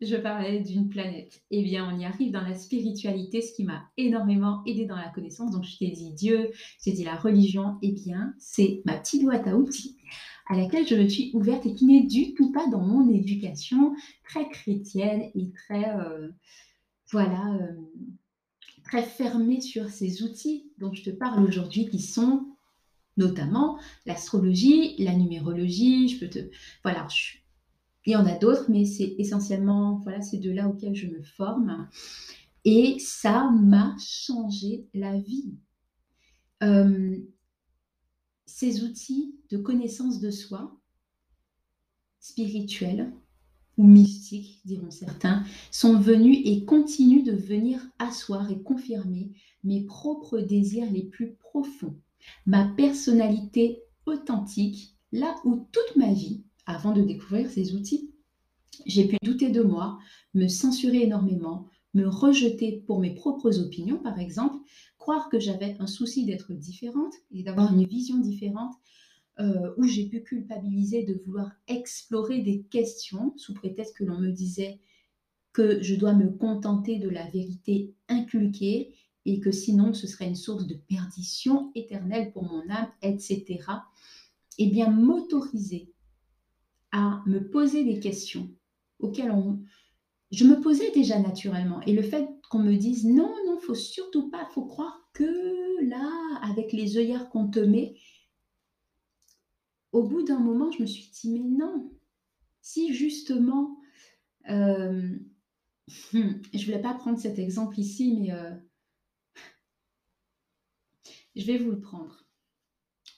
je 0.00 0.16
parlais 0.16 0.60
d'une 0.60 0.88
planète. 0.88 1.42
Eh 1.50 1.62
bien, 1.62 1.86
on 1.86 1.98
y 1.98 2.06
arrive 2.06 2.32
dans 2.32 2.40
la 2.40 2.54
spiritualité, 2.54 3.42
ce 3.42 3.52
qui 3.52 3.64
m'a 3.64 3.90
énormément 3.98 4.62
aidé 4.64 4.86
dans 4.86 4.96
la 4.96 5.10
connaissance. 5.10 5.50
Donc, 5.50 5.64
je 5.64 5.76
t'ai 5.76 5.90
dit 5.90 6.14
Dieu, 6.14 6.50
j'ai 6.82 6.92
dit 6.92 7.04
la 7.04 7.16
religion. 7.16 7.76
Eh 7.82 7.92
bien, 7.92 8.32
c'est 8.38 8.80
ma 8.86 8.96
petite 8.96 9.22
boîte 9.22 9.46
à 9.46 9.54
outils 9.54 9.98
à 10.46 10.56
laquelle 10.56 10.88
je 10.88 10.94
me 10.94 11.08
suis 11.10 11.30
ouverte 11.34 11.66
et 11.66 11.74
qui 11.74 11.84
n'est 11.84 12.06
du 12.06 12.32
tout 12.32 12.50
pas 12.52 12.66
dans 12.68 12.80
mon 12.80 13.12
éducation 13.12 13.94
très 14.24 14.48
chrétienne 14.48 15.30
et 15.34 15.52
très, 15.52 15.94
euh, 15.94 16.30
voilà, 17.10 17.52
euh, 17.52 17.74
très 18.82 19.02
fermée 19.02 19.60
sur 19.60 19.90
ces 19.90 20.22
outils 20.22 20.72
dont 20.78 20.94
je 20.94 21.02
te 21.02 21.10
parle 21.10 21.44
aujourd'hui, 21.44 21.86
qui 21.90 22.00
sont 22.00 22.55
notamment 23.16 23.78
l'astrologie, 24.04 24.96
la 24.98 25.14
numérologie. 25.14 26.08
Je 26.08 26.20
peux 26.20 26.28
te, 26.28 26.38
voilà, 26.82 27.06
il 28.06 28.12
y 28.12 28.16
en 28.16 28.26
a 28.26 28.36
d'autres, 28.38 28.70
mais 28.70 28.84
c'est 28.84 29.16
essentiellement 29.18 30.00
voilà, 30.04 30.22
ces 30.22 30.38
deux-là 30.38 30.68
auxquels 30.68 30.94
je 30.94 31.08
me 31.08 31.22
forme. 31.22 31.88
Et 32.64 32.98
ça 32.98 33.50
m'a 33.50 33.96
changé 33.98 34.88
la 34.94 35.18
vie. 35.18 35.54
Euh, 36.62 37.16
ces 38.46 38.84
outils 38.84 39.34
de 39.50 39.58
connaissance 39.58 40.20
de 40.20 40.30
soi, 40.30 40.80
spirituels 42.20 43.12
ou 43.76 43.86
mystiques, 43.86 44.62
diront 44.64 44.90
certains, 44.90 45.44
sont 45.70 45.98
venus 45.98 46.38
et 46.44 46.64
continuent 46.64 47.24
de 47.24 47.32
venir 47.32 47.80
asseoir 47.98 48.50
et 48.50 48.62
confirmer 48.62 49.32
mes 49.64 49.84
propres 49.84 50.38
désirs 50.40 50.90
les 50.90 51.04
plus 51.04 51.34
profonds, 51.34 52.00
ma 52.46 52.64
personnalité 52.76 53.82
authentique, 54.06 54.96
là 55.12 55.34
où 55.44 55.68
toute 55.72 55.96
ma 55.96 56.12
vie 56.12 56.44
avant 56.66 56.92
de 56.92 57.02
découvrir 57.02 57.50
ces 57.50 57.74
outils, 57.74 58.12
j'ai 58.84 59.06
pu 59.06 59.16
douter 59.22 59.50
de 59.50 59.62
moi, 59.62 59.98
me 60.34 60.48
censurer 60.48 61.02
énormément, 61.02 61.68
me 61.94 62.06
rejeter 62.06 62.82
pour 62.86 63.00
mes 63.00 63.14
propres 63.14 63.58
opinions, 63.60 63.98
par 63.98 64.18
exemple, 64.18 64.56
croire 64.98 65.28
que 65.28 65.40
j'avais 65.40 65.76
un 65.78 65.86
souci 65.86 66.26
d'être 66.26 66.52
différente 66.52 67.14
et 67.30 67.42
d'avoir 67.42 67.72
une 67.72 67.86
vision 67.86 68.18
différente, 68.18 68.74
euh, 69.38 69.72
où 69.76 69.84
j'ai 69.84 70.06
pu 70.06 70.22
culpabiliser 70.22 71.04
de 71.04 71.20
vouloir 71.24 71.50
explorer 71.68 72.40
des 72.40 72.62
questions 72.62 73.34
sous 73.36 73.54
prétexte 73.54 73.96
que 73.96 74.04
l'on 74.04 74.18
me 74.18 74.30
disait 74.30 74.80
que 75.52 75.82
je 75.82 75.94
dois 75.94 76.14
me 76.14 76.30
contenter 76.30 76.98
de 76.98 77.08
la 77.08 77.28
vérité 77.30 77.94
inculquée 78.08 78.94
et 79.26 79.40
que 79.40 79.50
sinon 79.50 79.92
ce 79.92 80.06
serait 80.06 80.28
une 80.28 80.36
source 80.36 80.66
de 80.66 80.74
perdition 80.74 81.72
éternelle 81.74 82.32
pour 82.32 82.44
mon 82.44 82.62
âme, 82.70 82.88
etc. 83.02 83.64
Eh 84.58 84.70
bien, 84.70 84.88
m'autoriser 84.88 85.92
à 86.92 87.22
me 87.26 87.40
poser 87.40 87.84
des 87.84 88.00
questions 88.00 88.48
auxquelles 89.00 89.32
on... 89.32 89.60
je 90.30 90.44
me 90.44 90.60
posais 90.60 90.92
déjà 90.92 91.18
naturellement. 91.18 91.82
Et 91.82 91.92
le 91.92 92.02
fait 92.02 92.28
qu'on 92.48 92.60
me 92.60 92.76
dise 92.76 93.04
non, 93.04 93.34
non, 93.46 93.58
faut 93.58 93.74
surtout 93.74 94.30
pas, 94.30 94.46
faut 94.54 94.64
croire 94.64 95.10
que 95.12 95.84
là, 95.84 96.08
avec 96.42 96.72
les 96.72 96.96
œillères 96.96 97.28
qu'on 97.28 97.48
te 97.48 97.58
met, 97.58 97.96
au 99.92 100.04
bout 100.04 100.22
d'un 100.22 100.38
moment, 100.38 100.70
je 100.70 100.82
me 100.82 100.86
suis 100.86 101.10
dit, 101.10 101.32
mais 101.32 101.40
non, 101.40 101.90
si 102.60 102.94
justement, 102.94 103.76
euh, 104.50 105.18
je 106.12 106.64
voulais 106.64 106.80
pas 106.80 106.94
prendre 106.94 107.18
cet 107.18 107.38
exemple 107.38 107.80
ici, 107.80 108.16
mais 108.20 108.32
euh, 108.32 108.54
je 111.36 111.46
vais 111.46 111.58
vous 111.58 111.70
le 111.70 111.80
prendre. 111.80 112.24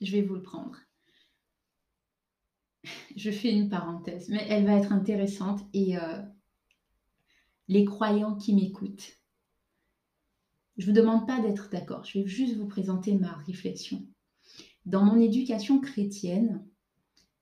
Je 0.00 0.12
vais 0.12 0.22
vous 0.22 0.35
le 0.35 0.42
prendre 0.42 0.76
je 3.16 3.31
fais 3.31 3.52
une 3.52 3.68
parenthèse, 3.68 4.28
mais 4.28 4.44
elle 4.48 4.64
va 4.64 4.76
être 4.76 4.92
intéressante 4.92 5.61
et 5.72 5.96
euh, 5.98 6.22
les 7.68 7.85
croyants 7.85 8.37
qui 8.37 8.54
m'écoutent, 8.54 9.18
je 10.76 10.85
ne 10.85 10.87
vous 10.87 10.96
demande 10.96 11.26
pas 11.26 11.40
d'être 11.40 11.70
d'accord, 11.70 12.04
je 12.04 12.18
vais 12.18 12.26
juste 12.26 12.57
vous 12.57 12.68
présenter 12.68 13.14
ma 13.14 13.33
réflexion. 13.33 14.07
Dans 14.87 15.04
mon 15.04 15.18
éducation 15.18 15.81
chrétienne, 15.81 16.64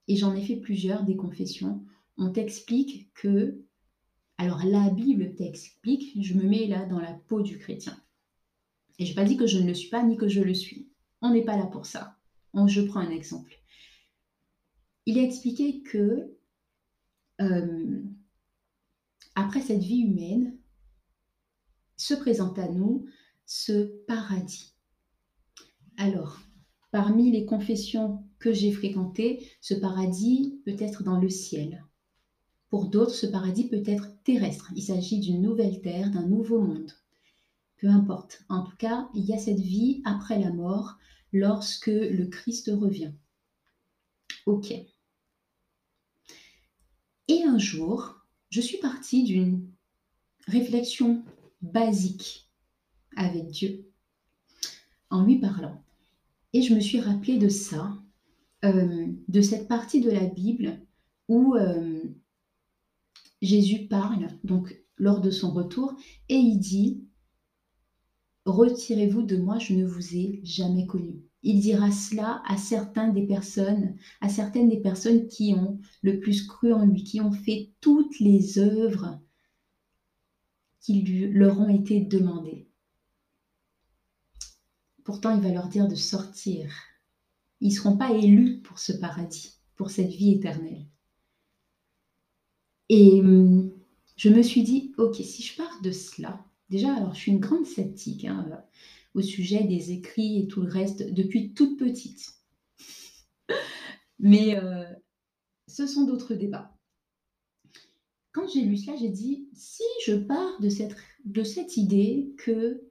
et 0.07 0.15
j'en 0.15 0.35
ai 0.35 0.41
fait 0.41 0.57
plusieurs 0.57 1.03
des 1.03 1.15
confessions, 1.15 1.85
on 2.17 2.31
t'explique 2.31 3.13
que, 3.13 3.61
alors 4.37 4.65
la 4.65 4.89
Bible 4.89 5.35
t'explique, 5.35 6.17
je 6.21 6.33
me 6.33 6.43
mets 6.43 6.67
là 6.67 6.85
dans 6.85 6.99
la 6.99 7.13
peau 7.13 7.41
du 7.41 7.59
chrétien. 7.59 7.97
Et 8.99 9.05
je 9.05 9.11
n'ai 9.11 9.15
pas 9.15 9.25
dit 9.25 9.37
que 9.37 9.47
je 9.47 9.59
ne 9.59 9.67
le 9.67 9.73
suis 9.73 9.89
pas 9.89 10.03
ni 10.03 10.17
que 10.17 10.27
je 10.27 10.41
le 10.41 10.53
suis. 10.53 10.89
On 11.21 11.31
n'est 11.31 11.45
pas 11.45 11.57
là 11.57 11.65
pour 11.65 11.85
ça. 11.85 12.17
je 12.67 12.81
prends 12.81 12.99
un 12.99 13.11
exemple 13.11 13.57
il 15.07 15.17
a 15.17 15.23
expliqué 15.23 15.81
que 15.83 16.37
euh, 17.39 18.03
après 19.35 19.61
cette 19.61 19.81
vie 19.81 20.01
humaine, 20.01 20.57
se 21.95 22.13
présente 22.13 22.59
à 22.59 22.67
nous 22.67 23.05
ce 23.45 24.03
paradis. 24.05 24.75
Alors, 25.95 26.39
parmi 26.91 27.31
les 27.31 27.45
confessions 27.45 28.23
que 28.37 28.51
j'ai 28.51 28.71
fréquentées, 28.71 29.47
ce 29.61 29.73
paradis 29.73 30.61
peut 30.65 30.75
être 30.77 31.03
dans 31.03 31.19
le 31.19 31.29
ciel. 31.29 31.85
Pour 32.69 32.89
d'autres, 32.89 33.15
ce 33.15 33.27
paradis 33.27 33.69
peut 33.69 33.83
être 33.85 34.21
terrestre. 34.23 34.71
Il 34.75 34.83
s'agit 34.83 35.19
d'une 35.19 35.41
nouvelle 35.41 35.81
terre, 35.81 36.11
d'un 36.11 36.27
nouveau 36.27 36.61
monde. 36.61 36.91
Peu 37.77 37.87
importe. 37.87 38.43
En 38.49 38.63
tout 38.63 38.75
cas, 38.77 39.09
il 39.13 39.23
y 39.25 39.33
a 39.33 39.37
cette 39.37 39.59
vie 39.59 40.01
après 40.05 40.39
la 40.39 40.51
mort 40.51 40.97
lorsque 41.31 41.87
le 41.87 42.25
Christ 42.25 42.71
revient. 42.73 43.11
Ok. 44.45 44.71
Et 47.27 47.43
un 47.43 47.57
jour, 47.57 48.25
je 48.49 48.61
suis 48.61 48.77
partie 48.77 49.23
d'une 49.23 49.67
réflexion 50.47 51.23
basique 51.61 52.49
avec 53.15 53.47
Dieu 53.47 53.91
en 55.09 55.23
lui 55.23 55.39
parlant. 55.39 55.83
Et 56.53 56.61
je 56.61 56.73
me 56.73 56.79
suis 56.79 56.99
rappelé 56.99 57.37
de 57.37 57.49
ça, 57.49 57.97
euh, 58.65 59.07
de 59.27 59.41
cette 59.41 59.67
partie 59.67 60.01
de 60.01 60.09
la 60.09 60.25
Bible 60.25 60.79
où 61.27 61.55
euh, 61.55 62.01
Jésus 63.41 63.87
parle, 63.87 64.27
donc 64.43 64.81
lors 64.97 65.21
de 65.21 65.29
son 65.29 65.51
retour, 65.51 65.95
et 66.29 66.35
il 66.35 66.57
dit, 66.57 67.06
Retirez-vous 68.47 69.21
de 69.21 69.37
moi, 69.37 69.59
je 69.59 69.75
ne 69.75 69.85
vous 69.85 70.15
ai 70.15 70.41
jamais 70.43 70.87
connu 70.87 71.27
il 71.43 71.61
dira 71.61 71.91
cela 71.91 72.41
à 72.45 72.57
certaines 72.57 73.13
des 73.13 73.25
personnes, 73.25 73.95
à 74.19 74.27
certaines 74.27 74.67
des 74.67 74.81
personnes 74.81 75.27
qui 75.27 75.53
ont 75.53 75.79
le 76.01 76.19
plus 76.19 76.45
cru 76.45 76.73
en 76.73 76.85
lui, 76.85 77.03
qui 77.03 77.21
ont 77.21 77.31
fait 77.31 77.71
toutes 77.79 78.19
les 78.19 78.59
œuvres 78.59 79.19
qui 80.81 81.01
lui, 81.01 81.27
leur 81.31 81.59
ont 81.59 81.69
été 81.69 82.01
demandées. 82.01 82.67
Pourtant, 85.03 85.35
il 85.35 85.41
va 85.41 85.49
leur 85.49 85.69
dire 85.69 85.87
de 85.87 85.95
sortir. 85.95 86.73
Ils 87.61 87.69
ne 87.69 87.73
seront 87.73 87.97
pas 87.97 88.11
élus 88.11 88.59
pour 88.59 88.79
ce 88.79 88.91
paradis, 88.91 89.57
pour 89.75 89.89
cette 89.89 90.11
vie 90.11 90.33
éternelle. 90.33 90.85
Et 92.89 93.21
hum, 93.21 93.71
je 94.17 94.29
me 94.29 94.41
suis 94.41 94.63
dit, 94.63 94.93
ok, 94.97 95.15
si 95.15 95.43
je 95.43 95.55
pars 95.55 95.81
de 95.81 95.91
cela, 95.91 96.45
déjà, 96.69 96.95
alors 96.95 97.13
je 97.13 97.19
suis 97.19 97.31
une 97.31 97.39
grande 97.39 97.65
sceptique, 97.65 98.25
hein, 98.25 98.63
au 99.13 99.21
sujet 99.21 99.63
des 99.63 99.91
écrits 99.91 100.41
et 100.41 100.47
tout 100.47 100.61
le 100.61 100.71
reste 100.71 101.13
depuis 101.13 101.53
toute 101.53 101.77
petite. 101.77 102.33
Mais 104.19 104.55
euh, 104.57 104.85
ce 105.67 105.87
sont 105.87 106.05
d'autres 106.05 106.35
débats. 106.35 106.73
Quand 108.31 108.47
j'ai 108.47 108.61
lu 108.61 108.77
cela, 108.77 108.95
j'ai 108.97 109.09
dit, 109.09 109.49
si 109.53 109.83
je 110.05 110.13
pars 110.13 110.59
de 110.59 110.69
cette, 110.69 110.95
de 111.25 111.43
cette 111.43 111.77
idée 111.77 112.33
que 112.37 112.87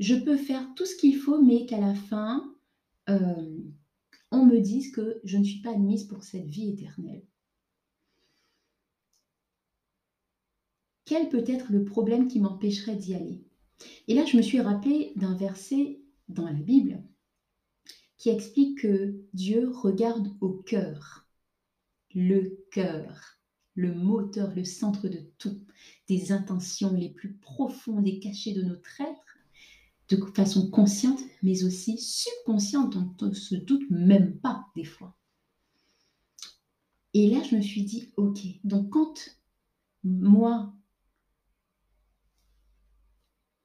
je 0.00 0.14
peux 0.14 0.36
faire 0.36 0.66
tout 0.74 0.86
ce 0.86 0.96
qu'il 0.96 1.16
faut, 1.16 1.40
mais 1.40 1.66
qu'à 1.66 1.78
la 1.78 1.94
fin, 1.94 2.56
euh, 3.08 3.58
on 4.32 4.46
me 4.46 4.58
dise 4.58 4.90
que 4.92 5.20
je 5.24 5.36
ne 5.36 5.44
suis 5.44 5.60
pas 5.60 5.72
admise 5.72 6.04
pour 6.04 6.24
cette 6.24 6.46
vie 6.46 6.70
éternelle. 6.70 7.22
Quel 11.10 11.28
peut 11.28 11.42
être 11.44 11.72
le 11.72 11.84
problème 11.84 12.28
qui 12.28 12.38
m'empêcherait 12.38 12.94
d'y 12.94 13.16
aller 13.16 13.42
et 14.06 14.14
là, 14.14 14.24
je 14.24 14.36
me 14.36 14.42
suis 14.42 14.60
rappelé 14.60 15.12
d'un 15.16 15.34
verset 15.34 15.98
dans 16.28 16.44
la 16.44 16.52
Bible 16.52 17.02
qui 18.16 18.28
explique 18.28 18.82
que 18.82 19.20
Dieu 19.32 19.70
regarde 19.70 20.32
au 20.40 20.50
cœur, 20.50 21.26
le 22.14 22.64
cœur, 22.70 23.40
le 23.74 23.92
moteur, 23.92 24.54
le 24.54 24.62
centre 24.62 25.08
de 25.08 25.20
tout, 25.38 25.58
des 26.06 26.30
intentions 26.30 26.92
les 26.92 27.08
plus 27.08 27.32
profondes 27.32 28.06
et 28.06 28.20
cachées 28.20 28.52
de 28.52 28.62
notre 28.62 29.00
être, 29.00 29.38
de 30.10 30.16
façon 30.32 30.70
consciente, 30.70 31.20
mais 31.42 31.64
aussi 31.64 31.98
subconsciente, 31.98 32.92
dont 32.92 33.16
on 33.22 33.26
ne 33.30 33.34
se 33.34 33.56
doute 33.56 33.90
même 33.90 34.38
pas 34.38 34.64
des 34.76 34.84
fois. 34.84 35.16
Et 37.14 37.28
là, 37.28 37.42
je 37.42 37.56
me 37.56 37.62
suis 37.62 37.82
dit, 37.82 38.12
ok, 38.16 38.38
donc 38.62 38.90
quand 38.90 39.40
moi, 40.04 40.72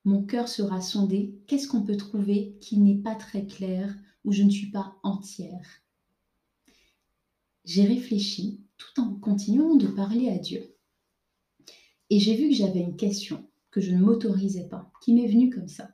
mon 0.05 0.23
cœur 0.23 0.47
sera 0.47 0.81
sondé, 0.81 1.35
qu'est-ce 1.47 1.67
qu'on 1.67 1.83
peut 1.83 1.97
trouver 1.97 2.55
qui 2.61 2.77
n'est 2.77 3.01
pas 3.01 3.15
très 3.15 3.45
clair, 3.47 3.95
où 4.23 4.31
je 4.31 4.43
ne 4.43 4.51
suis 4.51 4.69
pas 4.69 4.95
entière? 5.01 5.81
J'ai 7.65 7.85
réfléchi 7.85 8.63
tout 8.77 9.01
en 9.01 9.15
continuant 9.15 9.75
de 9.75 9.87
parler 9.87 10.29
à 10.29 10.37
Dieu. 10.37 10.75
Et 12.11 12.19
j'ai 12.19 12.35
vu 12.35 12.49
que 12.49 12.55
j'avais 12.55 12.81
une 12.81 12.95
question 12.95 13.49
que 13.71 13.81
je 13.81 13.91
ne 13.91 13.99
m'autorisais 13.99 14.69
pas, 14.69 14.91
qui 15.01 15.13
m'est 15.13 15.27
venue 15.27 15.49
comme 15.49 15.67
ça. 15.67 15.89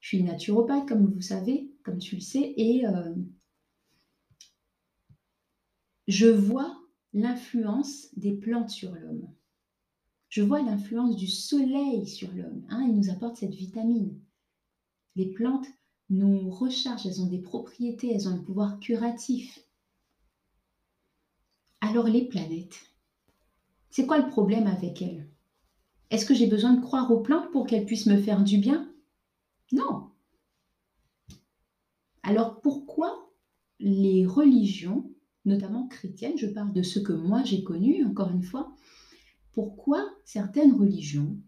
Je 0.00 0.08
suis 0.08 0.22
naturopathe, 0.24 0.88
comme 0.88 1.06
vous 1.06 1.20
savez, 1.20 1.70
comme 1.84 1.98
tu 1.98 2.16
le 2.16 2.20
sais, 2.20 2.54
et 2.56 2.86
euh, 2.86 3.14
je 6.08 6.26
vois 6.26 6.76
l'influence 7.12 8.08
des 8.16 8.32
plantes 8.32 8.70
sur 8.70 8.92
l'homme. 8.92 9.28
Je 10.36 10.42
vois 10.42 10.60
l'influence 10.60 11.16
du 11.16 11.28
soleil 11.28 12.06
sur 12.06 12.30
l'homme. 12.32 12.62
Hein, 12.68 12.84
il 12.86 12.94
nous 12.94 13.08
apporte 13.08 13.38
cette 13.38 13.54
vitamine. 13.54 14.20
Les 15.14 15.24
plantes 15.24 15.64
nous 16.10 16.50
rechargent, 16.50 17.06
elles 17.06 17.22
ont 17.22 17.26
des 17.26 17.38
propriétés, 17.38 18.12
elles 18.12 18.28
ont 18.28 18.32
un 18.32 18.42
pouvoir 18.42 18.78
curatif. 18.78 19.58
Alors 21.80 22.06
les 22.06 22.26
planètes, 22.26 22.78
c'est 23.88 24.04
quoi 24.04 24.18
le 24.18 24.28
problème 24.28 24.66
avec 24.66 25.00
elles? 25.00 25.26
Est-ce 26.10 26.26
que 26.26 26.34
j'ai 26.34 26.48
besoin 26.48 26.74
de 26.74 26.82
croire 26.82 27.10
aux 27.10 27.20
plantes 27.20 27.50
pour 27.50 27.66
qu'elles 27.66 27.86
puissent 27.86 28.04
me 28.04 28.20
faire 28.20 28.44
du 28.44 28.58
bien? 28.58 28.92
Non. 29.72 30.10
Alors 32.22 32.60
pourquoi 32.60 33.32
les 33.80 34.26
religions 34.26 35.10
notamment 35.46 35.86
chrétienne, 35.86 36.36
je 36.36 36.46
parle 36.46 36.72
de 36.72 36.82
ce 36.82 36.98
que 36.98 37.12
moi 37.12 37.42
j'ai 37.44 37.62
connu, 37.62 38.04
encore 38.04 38.30
une 38.30 38.42
fois, 38.42 38.74
pourquoi 39.56 40.06
certaines 40.26 40.74
religions 40.74 41.38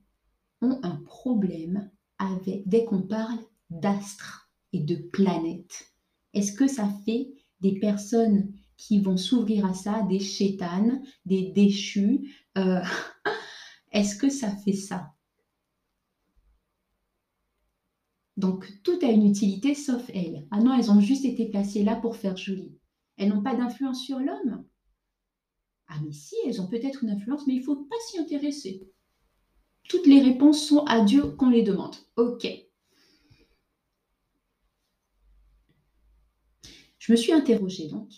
ont 0.63 0.81
un 0.83 0.97
problème 0.97 1.91
avec, 2.19 2.67
dès 2.67 2.87
qu'on 2.87 3.03
parle 3.03 3.39
d'astres 3.69 4.51
et 4.73 4.81
de 4.81 4.97
planètes? 4.97 5.93
Est-ce 6.33 6.55
que 6.55 6.67
ça 6.67 6.89
fait 7.05 7.29
des 7.61 7.79
personnes 7.79 8.51
qui 8.79 8.99
vont 8.99 9.19
s'ouvrir 9.19 9.67
à 9.67 9.75
ça, 9.75 10.07
des 10.09 10.21
chétanes, 10.21 11.03
des 11.27 11.53
déchus? 11.53 12.35
Euh, 12.57 12.81
Est-ce 13.93 14.17
que 14.17 14.31
ça 14.31 14.57
fait 14.57 14.73
ça? 14.73 15.13
Donc 18.39 18.73
tout 18.85 18.99
a 19.03 19.11
une 19.11 19.27
utilité 19.27 19.75
sauf 19.75 20.09
elles. 20.15 20.47
Ah 20.51 20.61
non, 20.61 20.73
elles 20.73 20.91
ont 20.91 21.03
juste 21.03 21.27
été 21.27 21.45
placées 21.45 21.85
là 21.85 21.95
pour 21.95 22.17
faire 22.17 22.39
joli. 22.39 22.75
Elles 23.19 23.29
n'ont 23.29 23.43
pas 23.43 23.55
d'influence 23.55 24.03
sur 24.03 24.19
l'homme? 24.19 24.65
Ah 25.89 25.99
mais 26.05 26.13
si, 26.13 26.37
elles 26.47 26.61
ont 26.61 26.67
peut-être 26.67 27.03
une 27.03 27.11
influence, 27.11 27.47
mais 27.47 27.55
il 27.55 27.61
ne 27.61 27.65
faut 27.65 27.77
pas 27.77 27.97
s'y 28.07 28.19
intéresser. 28.19 28.87
Toutes 29.89 30.07
les 30.07 30.21
réponses 30.21 30.67
sont 30.67 30.85
à 30.85 31.03
Dieu 31.03 31.31
qu'on 31.33 31.49
les 31.49 31.63
demande. 31.63 31.97
Ok. 32.17 32.47
Je 36.99 37.13
me 37.13 37.17
suis 37.17 37.33
interrogée 37.33 37.89
donc 37.89 38.13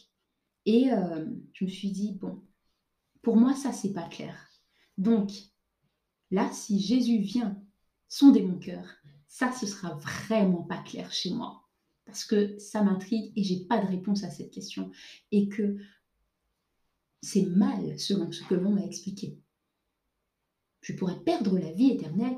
et 0.67 0.93
euh, 0.93 1.25
je 1.53 1.65
me 1.65 1.71
suis 1.71 1.93
dit, 1.93 2.13
bon, 2.13 2.43
pour 3.23 3.37
moi 3.37 3.55
ça 3.55 3.73
c'est 3.73 3.93
pas 3.93 4.09
clair. 4.09 4.37
Donc 4.99 5.31
là, 6.33 6.51
si 6.53 6.81
Jésus 6.81 7.19
vient 7.19 7.63
sonder 8.09 8.43
mon 8.43 8.59
cœur, 8.59 8.85
ça 9.29 9.53
ce 9.53 9.67
sera 9.67 9.95
vraiment 9.95 10.63
pas 10.65 10.79
clair 10.79 11.13
chez 11.13 11.31
moi 11.31 11.69
parce 12.05 12.25
que 12.25 12.59
ça 12.59 12.83
m'intrigue 12.83 13.33
et 13.37 13.45
j'ai 13.45 13.65
pas 13.67 13.81
de 13.81 13.87
réponse 13.87 14.25
à 14.25 14.31
cette 14.31 14.51
question 14.51 14.91
et 15.31 15.49
que 15.49 15.77
c'est 17.23 17.47
mal 17.47 17.99
selon 17.99 18.33
ce 18.33 18.43
que 18.45 18.55
l'on 18.55 18.73
m'a 18.73 18.85
expliqué. 18.85 19.39
Je 20.81 20.95
pourrais 20.95 21.21
perdre 21.21 21.59
la 21.59 21.73
vie 21.73 21.91
éternelle 21.91 22.37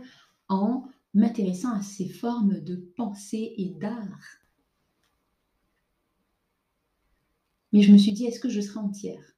en 0.48 0.88
m'intéressant 1.14 1.72
à 1.72 1.82
ces 1.82 2.08
formes 2.08 2.60
de 2.60 2.76
pensée 2.96 3.54
et 3.56 3.70
d'art. 3.70 4.40
Mais 7.72 7.82
je 7.82 7.92
me 7.92 7.98
suis 7.98 8.12
dit, 8.12 8.26
est-ce 8.26 8.40
que 8.40 8.48
je 8.48 8.60
serai 8.60 8.80
entière? 8.80 9.34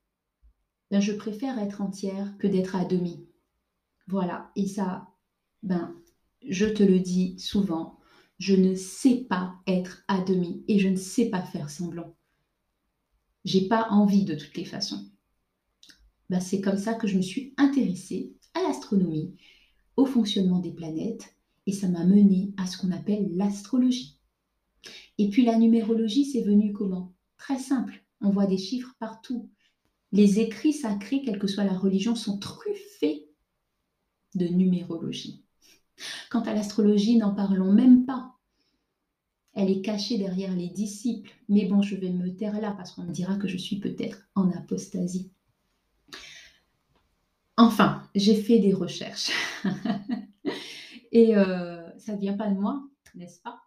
Ben, 0.91 1.01
Je 1.01 1.13
préfère 1.13 1.59
être 1.59 1.81
entière 1.81 2.37
que 2.39 2.47
d'être 2.47 2.77
à 2.77 2.85
demi. 2.85 3.27
Voilà, 4.07 4.51
et 4.57 4.67
ça, 4.67 5.09
ben, 5.63 5.95
je 6.49 6.67
te 6.67 6.83
le 6.83 7.01
dis 7.01 7.39
souvent, 7.39 7.99
je 8.39 8.55
ne 8.55 8.75
sais 8.75 9.17
pas 9.29 9.57
être 9.67 10.05
à 10.09 10.21
demi 10.21 10.65
et 10.69 10.79
je 10.79 10.89
ne 10.89 10.97
sais 10.97 11.31
pas 11.31 11.43
faire 11.43 11.71
semblant. 11.71 12.15
J'ai 13.45 13.69
pas 13.69 13.89
envie 13.91 14.25
de 14.25 14.35
toutes 14.35 14.57
les 14.57 14.65
façons. 14.65 15.09
Bah, 16.31 16.41
c'est 16.41 16.61
comme 16.61 16.79
ça 16.79 16.95
que 16.95 17.07
je 17.07 17.17
me 17.17 17.23
suis 17.23 17.55
intéressée 17.57 18.35
à 18.55 18.63
l'astronomie, 18.63 19.35
au 19.97 20.07
fonctionnement 20.07 20.59
des 20.59 20.73
planètes, 20.73 21.35
et 21.67 21.73
ça 21.73 21.89
m'a 21.89 22.05
mené 22.05 22.53
à 22.57 22.67
ce 22.67 22.79
qu'on 22.79 22.93
appelle 22.93 23.35
l'astrologie. 23.37 24.19
Et 25.19 25.29
puis 25.29 25.45
la 25.45 25.59
numérologie, 25.59 26.25
c'est 26.25 26.43
venu 26.43 26.73
comment? 26.73 27.15
Très 27.37 27.59
simple, 27.59 28.05
on 28.21 28.31
voit 28.31 28.47
des 28.47 28.59
chiffres 28.59 28.95
partout. 28.99 29.51
Les 30.13 30.41
écrits 30.41 30.73
sacrés, 30.73 31.23
quelle 31.23 31.39
que 31.39 31.47
soit 31.47 31.65
la 31.65 31.77
religion, 31.77 32.15
sont 32.15 32.39
truffés 32.39 33.29
de 34.35 34.47
numérologie. 34.47 35.45
Quant 36.31 36.43
à 36.43 36.55
l'astrologie, 36.55 37.17
n'en 37.17 37.35
parlons 37.35 37.73
même 37.73 38.05
pas. 38.05 38.33
Elle 39.53 39.71
est 39.71 39.83
cachée 39.83 40.19
derrière 40.19 40.55
les 40.55 40.69
disciples. 40.69 41.31
Mais 41.49 41.67
bon, 41.67 41.83
je 41.83 41.97
vais 41.97 42.11
me 42.11 42.35
taire 42.35 42.61
là 42.61 42.73
parce 42.73 42.93
qu'on 42.93 43.05
me 43.05 43.13
dira 43.13 43.37
que 43.37 43.49
je 43.49 43.57
suis 43.57 43.79
peut-être 43.79 44.29
en 44.35 44.51
apostasie. 44.51 45.31
Enfin, 47.57 48.09
j'ai 48.15 48.35
fait 48.35 48.59
des 48.59 48.73
recherches. 48.73 49.31
Et 51.13 51.37
euh, 51.37 51.89
ça 51.99 52.15
ne 52.15 52.21
vient 52.21 52.37
pas 52.37 52.51
de 52.51 52.59
moi, 52.59 52.83
n'est-ce 53.15 53.41
pas? 53.41 53.61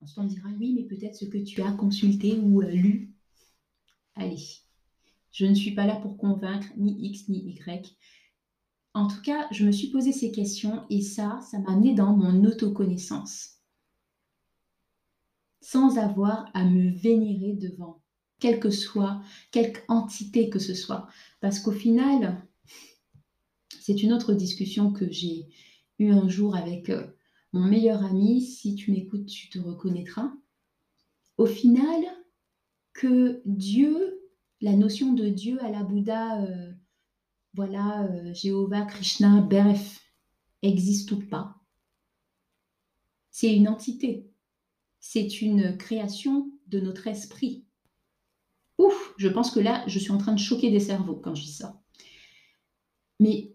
Ensuite, 0.00 0.18
on 0.18 0.24
dira 0.24 0.48
oui, 0.58 0.72
mais 0.74 0.84
peut-être 0.84 1.14
ce 1.14 1.26
que 1.26 1.38
tu 1.38 1.62
as 1.62 1.72
consulté 1.72 2.38
ou 2.38 2.62
lu. 2.62 3.12
Allez, 4.14 4.42
je 5.30 5.46
ne 5.46 5.54
suis 5.54 5.74
pas 5.74 5.86
là 5.86 5.96
pour 5.96 6.16
convaincre 6.16 6.68
ni 6.76 7.06
X 7.06 7.28
ni 7.28 7.38
Y. 7.38 7.96
En 8.94 9.06
tout 9.06 9.20
cas, 9.22 9.46
je 9.50 9.64
me 9.64 9.72
suis 9.72 9.88
posé 9.88 10.12
ces 10.12 10.32
questions 10.32 10.84
et 10.90 11.00
ça, 11.00 11.40
ça 11.50 11.58
m'a 11.58 11.72
amené 11.72 11.94
dans 11.94 12.14
mon 12.14 12.44
autoconnaissance. 12.44 13.58
Sans 15.60 15.98
avoir 15.98 16.50
à 16.54 16.64
me 16.64 16.90
vénérer 16.90 17.54
devant, 17.54 18.02
quelle 18.38 18.60
que 18.60 18.70
soit, 18.70 19.22
quelque 19.50 19.80
entité 19.88 20.50
que 20.50 20.58
ce 20.58 20.74
soit. 20.74 21.06
Parce 21.40 21.60
qu'au 21.60 21.70
final, 21.70 22.44
c'est 23.82 24.04
une 24.04 24.12
autre 24.12 24.32
discussion 24.32 24.92
que 24.92 25.10
j'ai 25.10 25.48
eue 25.98 26.12
un 26.12 26.28
jour 26.28 26.54
avec 26.54 26.88
euh, 26.88 27.04
mon 27.52 27.64
meilleur 27.64 28.04
ami. 28.04 28.40
Si 28.40 28.76
tu 28.76 28.92
m'écoutes, 28.92 29.26
tu 29.26 29.50
te 29.50 29.58
reconnaîtras. 29.58 30.32
Au 31.36 31.46
final, 31.46 32.04
que 32.92 33.42
Dieu, 33.44 34.22
la 34.60 34.76
notion 34.76 35.14
de 35.14 35.28
Dieu 35.28 35.60
à 35.64 35.68
la 35.68 35.82
Bouddha, 35.82 36.42
euh, 36.42 36.72
voilà, 37.54 38.04
euh, 38.04 38.32
Jéhovah, 38.32 38.82
Krishna, 38.82 39.40
bref, 39.40 40.00
existe 40.62 41.10
ou 41.10 41.18
pas. 41.18 41.56
C'est 43.32 43.52
une 43.52 43.66
entité. 43.66 44.30
C'est 45.00 45.40
une 45.40 45.76
création 45.76 46.52
de 46.68 46.78
notre 46.78 47.08
esprit. 47.08 47.64
Ouf, 48.78 49.14
je 49.16 49.28
pense 49.28 49.50
que 49.50 49.58
là, 49.58 49.82
je 49.88 49.98
suis 49.98 50.12
en 50.12 50.18
train 50.18 50.34
de 50.34 50.38
choquer 50.38 50.70
des 50.70 50.78
cerveaux 50.78 51.16
quand 51.16 51.34
je 51.34 51.42
dis 51.42 51.52
ça. 51.52 51.82
Mais 53.18 53.51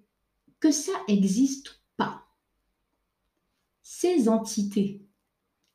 que 0.60 0.72
ça 0.72 0.93
existe 1.08 1.82
pas, 1.97 2.26
ces 3.82 4.30
entités, 4.30 5.05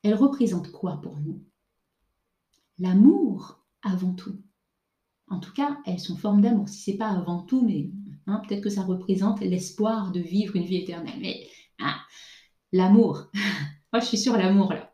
elles 0.03 0.15
représentent 0.15 0.71
quoi 0.71 1.01
pour 1.01 1.17
nous? 1.17 1.43
L'amour 2.79 3.63
avant 3.81 4.13
tout. 4.13 4.41
En 5.27 5.39
tout 5.39 5.53
cas, 5.53 5.77
elles 5.85 5.99
sont 5.99 6.17
formes 6.17 6.41
d'amour. 6.41 6.67
Si 6.67 6.81
c'est 6.81 6.97
pas 6.97 7.09
avant 7.09 7.43
tout, 7.43 7.65
mais 7.65 7.89
Hein, 8.27 8.41
peut-être 8.47 8.63
que 8.63 8.69
ça 8.69 8.83
représente 8.83 9.41
l'espoir 9.41 10.11
de 10.11 10.21
vivre 10.21 10.55
une 10.55 10.65
vie 10.65 10.77
éternelle. 10.77 11.19
Mais 11.19 11.47
hein, 11.79 11.95
l'amour, 12.71 13.29
moi 13.93 13.99
je 13.99 14.05
suis 14.05 14.17
sur 14.17 14.37
l'amour 14.37 14.73
là. 14.73 14.93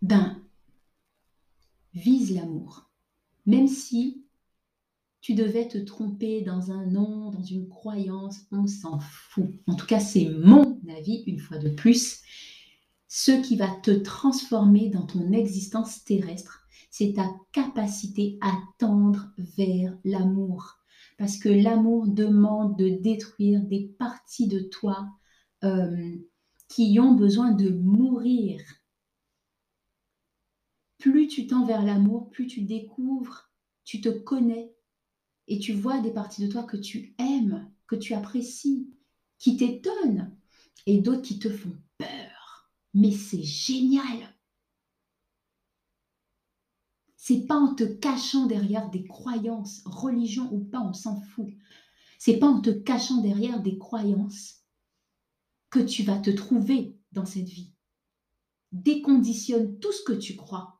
Ben, 0.00 0.42
vise 1.92 2.34
l'amour. 2.34 2.90
Même 3.46 3.66
si 3.66 4.24
tu 5.28 5.34
devais 5.34 5.68
te 5.68 5.76
tromper 5.76 6.40
dans 6.40 6.72
un 6.72 6.86
nom, 6.86 7.30
dans 7.30 7.42
une 7.42 7.68
croyance, 7.68 8.46
on 8.50 8.66
s'en 8.66 8.98
fout. 8.98 9.50
En 9.66 9.74
tout 9.74 9.84
cas, 9.84 10.00
c'est 10.00 10.30
mon 10.30 10.80
avis, 10.88 11.22
une 11.26 11.38
fois 11.38 11.58
de 11.58 11.68
plus. 11.68 12.22
Ce 13.08 13.32
qui 13.32 13.56
va 13.56 13.68
te 13.82 13.90
transformer 13.90 14.88
dans 14.88 15.04
ton 15.04 15.32
existence 15.32 16.02
terrestre, 16.02 16.62
c'est 16.90 17.12
ta 17.12 17.30
capacité 17.52 18.38
à 18.40 18.54
tendre 18.78 19.30
vers 19.36 19.98
l'amour. 20.02 20.78
Parce 21.18 21.36
que 21.36 21.50
l'amour 21.50 22.06
demande 22.06 22.78
de 22.78 22.88
détruire 22.88 23.60
des 23.60 23.94
parties 23.98 24.48
de 24.48 24.60
toi 24.60 25.10
euh, 25.62 26.16
qui 26.70 26.98
ont 27.00 27.12
besoin 27.12 27.52
de 27.52 27.68
mourir. 27.68 28.62
Plus 30.96 31.26
tu 31.28 31.46
tends 31.46 31.66
vers 31.66 31.84
l'amour, 31.84 32.30
plus 32.30 32.46
tu 32.46 32.62
découvres, 32.62 33.50
tu 33.84 34.00
te 34.00 34.08
connais 34.08 34.72
et 35.48 35.58
tu 35.58 35.72
vois 35.72 36.00
des 36.00 36.12
parties 36.12 36.46
de 36.46 36.52
toi 36.52 36.62
que 36.62 36.76
tu 36.76 37.14
aimes, 37.18 37.70
que 37.86 37.96
tu 37.96 38.14
apprécies, 38.14 38.88
qui 39.38 39.56
t'étonnent 39.56 40.36
et 40.86 40.98
d'autres 40.98 41.22
qui 41.22 41.38
te 41.38 41.50
font 41.50 41.76
peur. 41.96 42.70
Mais 42.94 43.10
c'est 43.12 43.42
génial. 43.42 44.34
C'est 47.16 47.46
pas 47.46 47.56
en 47.56 47.74
te 47.74 47.84
cachant 47.84 48.46
derrière 48.46 48.88
des 48.90 49.04
croyances, 49.04 49.82
religion 49.84 50.52
ou 50.52 50.60
pas, 50.60 50.80
on 50.80 50.94
s'en 50.94 51.20
fout. 51.20 51.48
C'est 52.18 52.38
pas 52.38 52.46
en 52.46 52.60
te 52.60 52.70
cachant 52.70 53.20
derrière 53.20 53.60
des 53.60 53.78
croyances 53.78 54.64
que 55.70 55.80
tu 55.80 56.02
vas 56.02 56.18
te 56.18 56.30
trouver 56.30 56.96
dans 57.12 57.26
cette 57.26 57.48
vie. 57.48 57.72
Déconditionne 58.72 59.78
tout 59.78 59.92
ce 59.92 60.02
que 60.02 60.12
tu 60.12 60.36
crois. 60.36 60.77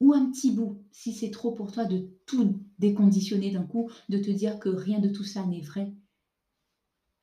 Ou 0.00 0.12
un 0.12 0.30
petit 0.30 0.50
bout, 0.50 0.82
si 0.92 1.12
c'est 1.12 1.30
trop 1.30 1.52
pour 1.52 1.72
toi 1.72 1.84
de 1.84 2.08
tout 2.26 2.60
déconditionner 2.78 3.50
d'un 3.50 3.64
coup, 3.64 3.90
de 4.08 4.18
te 4.18 4.30
dire 4.30 4.58
que 4.58 4.68
rien 4.68 4.98
de 5.00 5.08
tout 5.08 5.24
ça 5.24 5.46
n'est 5.46 5.60
vrai. 5.60 5.92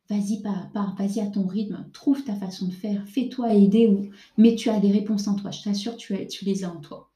Vas-y 0.09 0.41
pas 0.41 0.51
à 0.51 0.65
pas, 0.73 0.95
vas-y 0.97 1.21
à 1.21 1.27
ton 1.27 1.47
rythme, 1.47 1.89
trouve 1.93 2.23
ta 2.23 2.35
façon 2.35 2.67
de 2.67 2.73
faire, 2.73 3.07
fais-toi 3.07 3.53
aider, 3.53 3.87
ou... 3.87 4.09
mais 4.37 4.55
tu 4.55 4.69
as 4.69 4.79
des 4.79 4.91
réponses 4.91 5.27
en 5.27 5.35
toi, 5.35 5.51
je 5.51 5.63
t'assure, 5.63 5.95
tu, 5.95 6.27
tu 6.27 6.45
les 6.45 6.63
as 6.63 6.71
en 6.71 6.81
toi. 6.81 7.11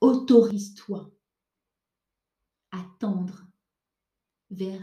Autorise-toi 0.00 1.10
à 2.72 2.84
tendre 2.98 3.46
vers 4.50 4.82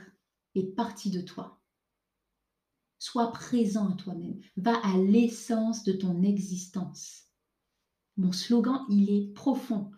les 0.55 0.63
parties 0.63 1.11
de 1.11 1.21
toi. 1.21 1.59
Sois 2.99 3.31
présent 3.31 3.89
à 3.89 3.95
toi-même. 3.95 4.39
Va 4.55 4.75
à 4.83 4.97
l'essence 4.97 5.83
de 5.83 5.93
ton 5.93 6.23
existence. 6.23 7.22
Mon 8.17 8.31
slogan, 8.31 8.85
il 8.89 9.09
est 9.09 9.33
profond. 9.33 9.91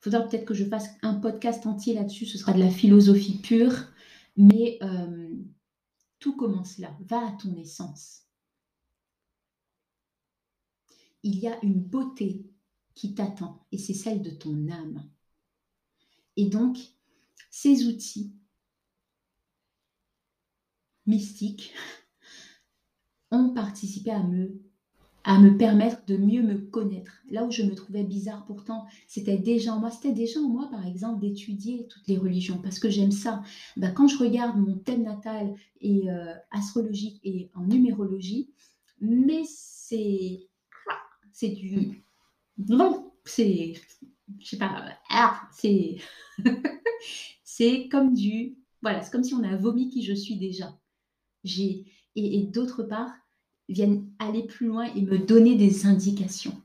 Il 0.00 0.04
faudra 0.04 0.20
peut-être 0.22 0.44
que 0.44 0.54
je 0.54 0.64
fasse 0.64 0.88
un 1.02 1.14
podcast 1.14 1.66
entier 1.66 1.94
là-dessus. 1.94 2.26
Ce 2.26 2.38
sera 2.38 2.52
de 2.52 2.58
la 2.58 2.70
philosophie 2.70 3.38
pure. 3.38 3.74
Mais 4.36 4.78
euh, 4.82 5.34
tout 6.18 6.36
commence 6.36 6.78
là. 6.78 6.96
Va 7.02 7.28
à 7.28 7.32
ton 7.32 7.54
essence. 7.56 8.22
Il 11.22 11.38
y 11.38 11.46
a 11.46 11.62
une 11.62 11.80
beauté 11.80 12.46
qui 12.94 13.14
t'attend 13.14 13.64
et 13.70 13.78
c'est 13.78 13.94
celle 13.94 14.22
de 14.22 14.30
ton 14.30 14.68
âme. 14.68 15.08
Et 16.36 16.46
donc, 16.46 16.78
ces 17.50 17.86
outils 17.86 18.32
mystiques 21.06 21.74
ont 23.30 23.50
participé 23.50 24.10
à 24.10 24.22
me, 24.22 24.62
à 25.24 25.38
me 25.38 25.56
permettre 25.56 26.04
de 26.06 26.16
mieux 26.16 26.42
me 26.42 26.58
connaître. 26.58 27.22
Là 27.30 27.44
où 27.44 27.50
je 27.50 27.62
me 27.62 27.74
trouvais 27.74 28.02
bizarre 28.02 28.44
pourtant, 28.44 28.86
c'était 29.06 29.38
déjà 29.38 29.74
en 29.74 29.80
moi. 29.80 29.90
C'était 29.90 30.12
déjà 30.12 30.40
en 30.40 30.48
moi, 30.48 30.68
par 30.70 30.86
exemple, 30.86 31.20
d'étudier 31.20 31.86
toutes 31.88 32.06
les 32.08 32.18
religions 32.18 32.58
parce 32.62 32.78
que 32.78 32.90
j'aime 32.90 33.12
ça. 33.12 33.42
Ben, 33.76 33.92
quand 33.92 34.08
je 34.08 34.18
regarde 34.18 34.58
mon 34.58 34.76
thème 34.76 35.02
natal 35.02 35.54
et 35.80 36.10
euh, 36.10 36.34
astrologique 36.50 37.20
et 37.24 37.50
en 37.54 37.64
numérologie, 37.64 38.50
mais 39.00 39.42
c'est 39.46 40.48
c'est 41.32 41.48
du 41.48 42.04
non, 42.68 43.12
c'est, 43.24 43.74
je 44.38 44.46
sais 44.46 44.58
pas, 44.58 44.84
ah, 45.10 45.40
c'est, 45.52 45.96
c'est 47.44 47.88
comme 47.88 48.12
du, 48.14 48.56
voilà, 48.82 49.02
c'est 49.02 49.10
comme 49.10 49.24
si 49.24 49.34
on 49.34 49.42
a 49.42 49.56
vomi 49.56 49.88
qui 49.88 50.02
je 50.02 50.12
suis 50.12 50.36
déjà. 50.36 50.78
J'ai, 51.44 51.84
et, 52.14 52.46
d'autre 52.46 52.82
part, 52.82 53.12
viennent 53.72 54.06
aller 54.18 54.44
plus 54.44 54.66
loin 54.66 54.84
et 54.94 55.02
me 55.02 55.18
donner 55.18 55.56
des 55.56 55.86
indications. 55.86 56.60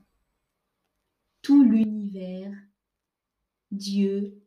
Tout 1.42 1.62
l'univers, 1.62 2.52
Dieu, 3.70 4.42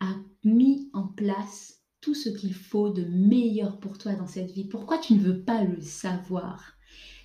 a 0.00 0.14
mis 0.44 0.88
en 0.92 1.06
place 1.06 1.80
tout 2.00 2.14
ce 2.14 2.30
qu'il 2.30 2.54
faut 2.54 2.90
de 2.90 3.04
meilleur 3.04 3.78
pour 3.78 3.98
toi 3.98 4.14
dans 4.14 4.26
cette 4.26 4.50
vie. 4.52 4.64
Pourquoi 4.64 4.98
tu 4.98 5.14
ne 5.14 5.20
veux 5.20 5.42
pas 5.42 5.62
le 5.64 5.80
savoir? 5.80 6.74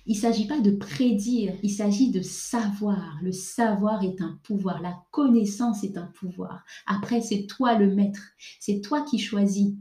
Il 0.08 0.14
ne 0.14 0.20
s'agit 0.20 0.46
pas 0.46 0.60
de 0.60 0.70
prédire, 0.70 1.54
il 1.64 1.70
s'agit 1.70 2.12
de 2.12 2.22
savoir. 2.22 3.18
Le 3.22 3.32
savoir 3.32 4.04
est 4.04 4.20
un 4.20 4.38
pouvoir, 4.44 4.80
la 4.80 4.96
connaissance 5.10 5.82
est 5.82 5.96
un 5.96 6.06
pouvoir. 6.06 6.64
Après, 6.86 7.20
c'est 7.20 7.46
toi 7.46 7.76
le 7.76 7.92
maître, 7.92 8.22
c'est 8.60 8.80
toi 8.82 9.02
qui 9.02 9.18
choisis. 9.18 9.74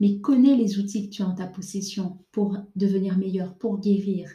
Mais 0.00 0.20
connais 0.20 0.56
les 0.56 0.78
outils 0.78 1.08
que 1.08 1.14
tu 1.14 1.22
as 1.22 1.28
en 1.28 1.34
ta 1.34 1.46
possession 1.46 2.18
pour 2.32 2.56
devenir 2.76 3.16
meilleur, 3.16 3.56
pour 3.56 3.80
guérir. 3.80 4.30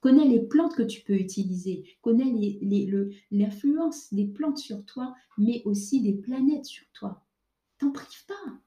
Connais 0.00 0.26
les 0.26 0.40
plantes 0.40 0.74
que 0.74 0.82
tu 0.82 1.02
peux 1.02 1.14
utiliser. 1.14 1.84
Connais 2.00 2.32
l'influence 3.30 4.12
des 4.14 4.26
plantes 4.26 4.58
sur 4.58 4.84
toi, 4.86 5.14
mais 5.36 5.62
aussi 5.64 6.00
des 6.00 6.14
planètes 6.14 6.64
sur 6.64 6.86
toi. 6.92 7.24
T'en 7.78 7.90
prives 7.90 8.26
pas. 8.26 8.60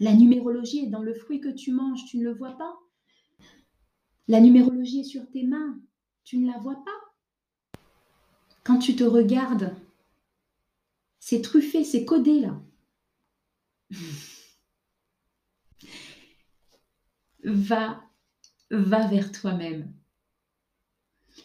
La 0.00 0.14
numérologie 0.14 0.80
est 0.80 0.90
dans 0.90 1.02
le 1.02 1.14
fruit 1.14 1.40
que 1.40 1.48
tu 1.48 1.70
manges, 1.70 2.04
tu 2.06 2.18
ne 2.18 2.24
le 2.24 2.34
vois 2.34 2.56
pas 2.56 2.74
la 4.28 4.40
numérologie 4.40 5.00
est 5.00 5.04
sur 5.04 5.28
tes 5.30 5.42
mains. 5.42 5.78
Tu 6.24 6.38
ne 6.38 6.50
la 6.50 6.58
vois 6.58 6.82
pas. 6.84 7.80
Quand 8.64 8.78
tu 8.78 8.94
te 8.94 9.04
regardes, 9.04 9.76
c'est 11.18 11.42
truffé, 11.42 11.84
c'est 11.84 12.04
codé 12.04 12.40
là. 12.40 12.60
va, 17.44 18.02
va 18.70 19.06
vers 19.06 19.32
toi-même. 19.32 19.92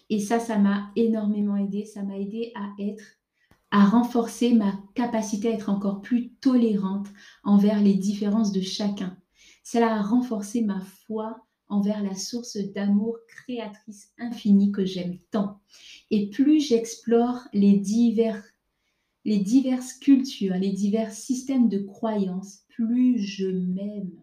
Et 0.09 0.19
ça, 0.19 0.39
ça 0.39 0.57
m'a 0.57 0.91
énormément 0.95 1.57
aidé. 1.57 1.85
Ça 1.85 2.03
m'a 2.03 2.17
aidé 2.17 2.51
à 2.55 2.69
être, 2.79 3.03
à 3.71 3.85
renforcer 3.85 4.53
ma 4.53 4.73
capacité 4.95 5.49
à 5.49 5.53
être 5.53 5.69
encore 5.69 6.01
plus 6.01 6.33
tolérante 6.35 7.07
envers 7.43 7.81
les 7.81 7.95
différences 7.95 8.51
de 8.51 8.61
chacun. 8.61 9.17
Cela 9.63 9.95
a 9.95 10.01
renforcé 10.01 10.61
ma 10.61 10.81
foi 10.81 11.43
envers 11.69 12.01
la 12.01 12.15
source 12.15 12.57
d'amour 12.57 13.17
créatrice 13.27 14.13
infinie 14.17 14.71
que 14.71 14.85
j'aime 14.85 15.17
tant. 15.31 15.59
Et 16.11 16.29
plus 16.29 16.61
j'explore 16.61 17.39
les, 17.51 17.77
divers, 17.77 18.41
les 19.25 19.39
diverses 19.39 19.93
cultures, 19.93 20.55
les 20.55 20.71
divers 20.71 21.11
systèmes 21.11 21.67
de 21.67 21.79
croyances, 21.79 22.63
plus 22.69 23.19
je 23.19 23.47
m'aime, 23.47 24.13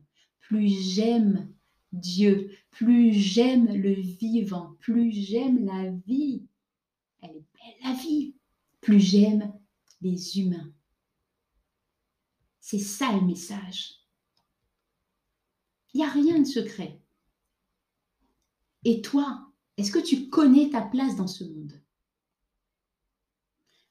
plus 0.40 0.68
j'aime 0.68 1.53
Dieu, 1.94 2.50
plus 2.70 3.12
j'aime 3.12 3.66
le 3.66 3.92
vivant, 3.92 4.76
plus 4.80 5.12
j'aime 5.12 5.64
la 5.64 5.90
vie. 6.06 6.44
Elle 7.22 7.30
est 7.30 7.44
belle 7.54 7.74
la 7.84 7.92
vie. 7.94 8.34
Plus 8.80 9.00
j'aime 9.00 9.52
les 10.02 10.38
humains. 10.38 10.72
C'est 12.60 12.78
ça 12.78 13.12
le 13.12 13.22
message. 13.22 14.00
Il 15.92 15.98
n'y 15.98 16.04
a 16.04 16.10
rien 16.10 16.40
de 16.40 16.44
secret. 16.44 17.00
Et 18.84 19.00
toi, 19.00 19.52
est-ce 19.76 19.92
que 19.92 20.04
tu 20.04 20.28
connais 20.28 20.70
ta 20.70 20.82
place 20.82 21.16
dans 21.16 21.28
ce 21.28 21.44
monde? 21.44 21.80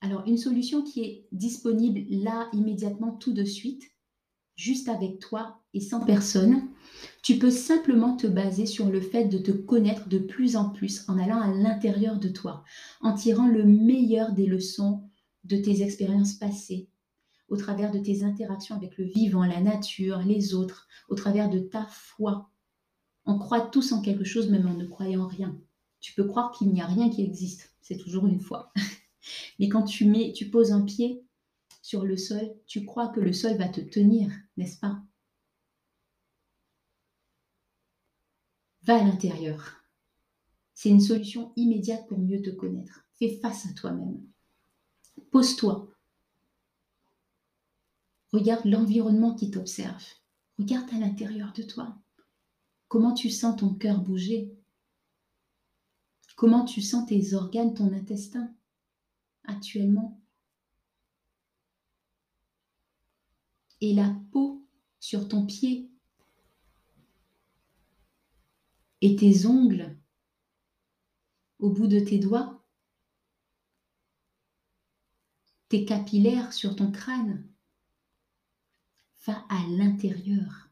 Alors, 0.01 0.28
une 0.28 0.38
solution 0.38 0.84
qui 0.84 1.01
est 1.01 1.28
disponible 1.32 2.04
là, 2.10 2.49
immédiatement, 2.51 3.14
tout 3.14 3.32
de 3.32 3.45
suite, 3.45 3.89
juste 4.56 4.89
avec 4.89 5.20
toi 5.20 5.62
et 5.74 5.80
sans 5.80 6.05
personne, 6.05 6.67
tu 7.21 7.39
peux 7.39 7.51
simplement 7.51 8.15
te 8.15 8.28
baser 8.28 8.65
sur 8.65 8.89
le 8.89 9.01
fait 9.01 9.26
de 9.26 9.38
te 9.38 9.51
connaître 9.51 10.07
de 10.07 10.19
plus 10.19 10.55
en 10.55 10.69
plus 10.69 11.07
en 11.07 11.17
allant 11.17 11.39
à 11.39 11.51
l'intérieur 11.51 12.19
de 12.19 12.30
toi, 12.30 12.63
en 13.01 13.13
tirant 13.13 13.47
le 13.47 13.63
meilleur 13.63 14.34
des 14.34 14.45
leçons 14.45 15.03
de 15.43 15.57
tes 15.57 15.82
expériences 15.82 16.34
passées, 16.34 16.89
au 17.49 17.57
travers 17.57 17.91
de 17.91 17.99
tes 17.99 18.24
interactions 18.24 18.76
avec 18.76 18.97
le 18.97 19.05
vivant, 19.05 19.45
la 19.45 19.61
nature, 19.61 20.19
les 20.19 20.53
autres, 20.53 20.88
au 21.09 21.15
travers 21.15 21.49
de 21.49 21.59
ta 21.59 21.86
foi, 21.86 22.49
on 23.26 23.38
croit 23.38 23.61
tous 23.61 23.91
en 23.91 24.01
quelque 24.01 24.26
chose 24.26 24.49
même 24.49 24.67
en 24.67 24.74
ne 24.74 24.86
croyant 24.86 25.28
rien. 25.28 25.57
Tu 26.01 26.13
peux 26.13 26.26
croire 26.26 26.51
qu'il 26.51 26.69
n'y 26.69 26.82
a 26.82 26.88
rien 26.88 27.09
qui 27.09 27.24
existe, 27.24 27.74
c'est 27.82 27.97
toujours 27.97 28.28
une 28.28 28.41
foi. 28.41 28.74
Mais 29.59 29.69
quand 29.69 29.84
tu 29.84 30.05
mets, 30.05 30.34
tu 30.34 30.49
poses 30.49 30.71
un 30.74 30.82
pied 30.82 31.24
sur 31.82 32.03
le 32.03 32.17
sol, 32.17 32.53
tu 32.67 32.86
crois 32.86 33.07
que 33.07 33.21
le 33.21 33.32
sol 33.32 33.55
va 33.57 33.69
te 33.69 33.82
tenir, 33.82 34.30
n'est-ce 34.57 34.80
pas? 34.80 35.01
Va 38.84 38.99
à 38.99 39.03
l'intérieur. 39.03 39.84
C'est 40.73 40.89
une 40.89 40.99
solution 40.99 41.53
immédiate 41.55 42.05
pour 42.07 42.19
mieux 42.19 42.41
te 42.41 42.49
connaître. 42.49 43.05
Fais 43.13 43.39
face 43.39 43.65
à 43.65 43.73
toi-même. 43.73 44.21
Pose-toi. 45.31 45.89
Regarde 48.34 48.65
l'environnement 48.65 49.36
qui 49.36 49.51
t'observe. 49.51 50.03
Regarde 50.57 50.89
à 50.93 50.97
l'intérieur 50.97 51.53
de 51.53 51.63
toi. 51.63 51.97
Comment 52.88 53.13
tu 53.13 53.29
sens 53.29 53.55
ton 53.55 53.73
cœur 53.73 54.01
bouger? 54.01 54.53
Comment 56.36 56.65
tu 56.65 56.81
sens 56.81 57.07
tes 57.07 57.36
organes, 57.36 57.73
ton 57.73 57.93
intestin 57.93 58.53
actuellement? 59.45 60.19
Et 63.81 63.93
la 63.93 64.15
peau 64.31 64.67
sur 64.99 65.27
ton 65.27 65.45
pied 65.45 65.92
Et 69.06 69.18
tes 69.18 69.45
ongles 69.47 69.97
au 71.60 71.70
bout 71.70 71.88
de 71.88 71.99
tes 71.99 72.20
doigts 72.20 72.64
Tes 75.68 75.84
capillaires 75.84 76.54
sur 76.54 76.78
ton 76.78 76.89
crâne 76.89 77.45
Va 79.26 79.45
à 79.49 79.68
l'intérieur. 79.72 80.70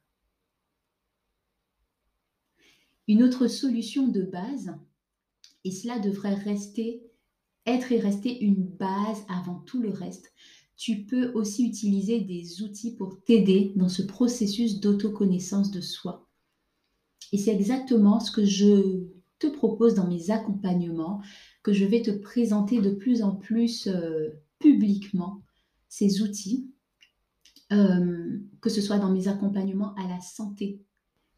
Une 3.10 3.22
autre 3.22 3.48
solution 3.48 4.08
de 4.08 4.22
base, 4.22 4.78
et 5.66 5.72
cela 5.72 6.00
devrait 6.00 6.36
rester, 6.36 7.04
être 7.66 7.92
et 7.92 8.00
rester 8.00 8.42
une 8.42 8.64
base 8.64 9.26
avant 9.28 9.60
tout 9.60 9.82
le 9.82 9.90
reste, 9.90 10.32
tu 10.78 11.04
peux 11.04 11.34
aussi 11.34 11.68
utiliser 11.68 12.22
des 12.22 12.62
outils 12.62 12.96
pour 12.96 13.22
t'aider 13.26 13.74
dans 13.76 13.90
ce 13.90 14.04
processus 14.04 14.80
d'autoconnaissance 14.80 15.70
de 15.72 15.82
soi. 15.82 16.31
Et 17.32 17.38
c'est 17.38 17.54
exactement 17.54 18.20
ce 18.20 18.32
que 18.32 18.46
je 18.46 19.08
te 19.40 19.48
propose 19.48 19.96
dans 19.96 20.08
mes 20.08 20.32
accompagnements, 20.32 21.22
que 21.64 21.74
je 21.74 21.86
vais 21.86 22.02
te 22.02 22.12
présenter 22.12 22.82
de 22.82 22.92
plus 22.92 23.24
en 23.24 23.36
plus 23.36 23.88
euh, 23.88 24.30
publiquement, 24.60 25.42
ces 25.90 26.22
outils, 26.22 26.72
euh, 27.72 28.40
que 28.62 28.70
ce 28.70 28.82
soit 28.82 29.00
dans 29.00 29.12
mes 29.12 29.28
accompagnements 29.28 29.96
à 29.96 30.08
la 30.08 30.20
santé, 30.22 30.82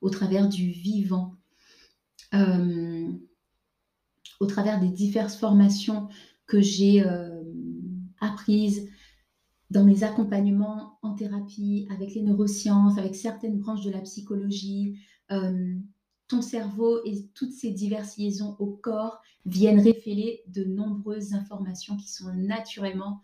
au 0.01 0.09
travers 0.09 0.49
du 0.49 0.71
vivant, 0.71 1.35
euh, 2.33 3.11
au 4.39 4.45
travers 4.45 4.79
des 4.79 4.89
diverses 4.89 5.37
formations 5.37 6.09
que 6.47 6.59
j'ai 6.59 7.03
apprises 8.19 8.89
dans 9.69 9.83
mes 9.83 10.03
accompagnements 10.03 10.99
en 11.01 11.13
thérapie, 11.13 11.87
avec 11.89 12.13
les 12.13 12.21
neurosciences, 12.21 12.97
avec 12.97 13.15
certaines 13.15 13.57
branches 13.59 13.83
de 13.83 13.91
la 13.91 14.01
psychologie, 14.01 14.99
euh, 15.31 15.75
ton 16.27 16.41
cerveau 16.41 17.03
et 17.05 17.27
toutes 17.33 17.53
ces 17.53 17.71
diverses 17.71 18.17
liaisons 18.17 18.55
au 18.59 18.67
corps 18.71 19.21
viennent 19.45 19.79
révéler 19.79 20.43
de 20.47 20.63
nombreuses 20.63 21.33
informations 21.33 21.97
qui 21.97 22.11
sont 22.11 22.33
naturellement 22.33 23.21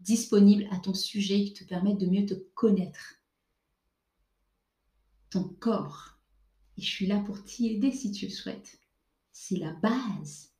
disponibles 0.00 0.66
à 0.70 0.78
ton 0.78 0.94
sujet, 0.94 1.44
qui 1.44 1.52
te 1.52 1.64
permettent 1.64 2.00
de 2.00 2.06
mieux 2.06 2.26
te 2.26 2.34
connaître. 2.54 3.16
Ton 5.30 5.44
corps 5.44 6.16
et 6.76 6.82
je 6.82 6.86
suis 6.86 7.06
là 7.06 7.20
pour 7.20 7.42
t'y 7.44 7.68
aider 7.68 7.90
si 7.90 8.12
tu 8.12 8.26
le 8.26 8.32
souhaites. 8.32 8.78
C'est 9.32 9.56
la 9.56 9.72
base. 9.72 10.52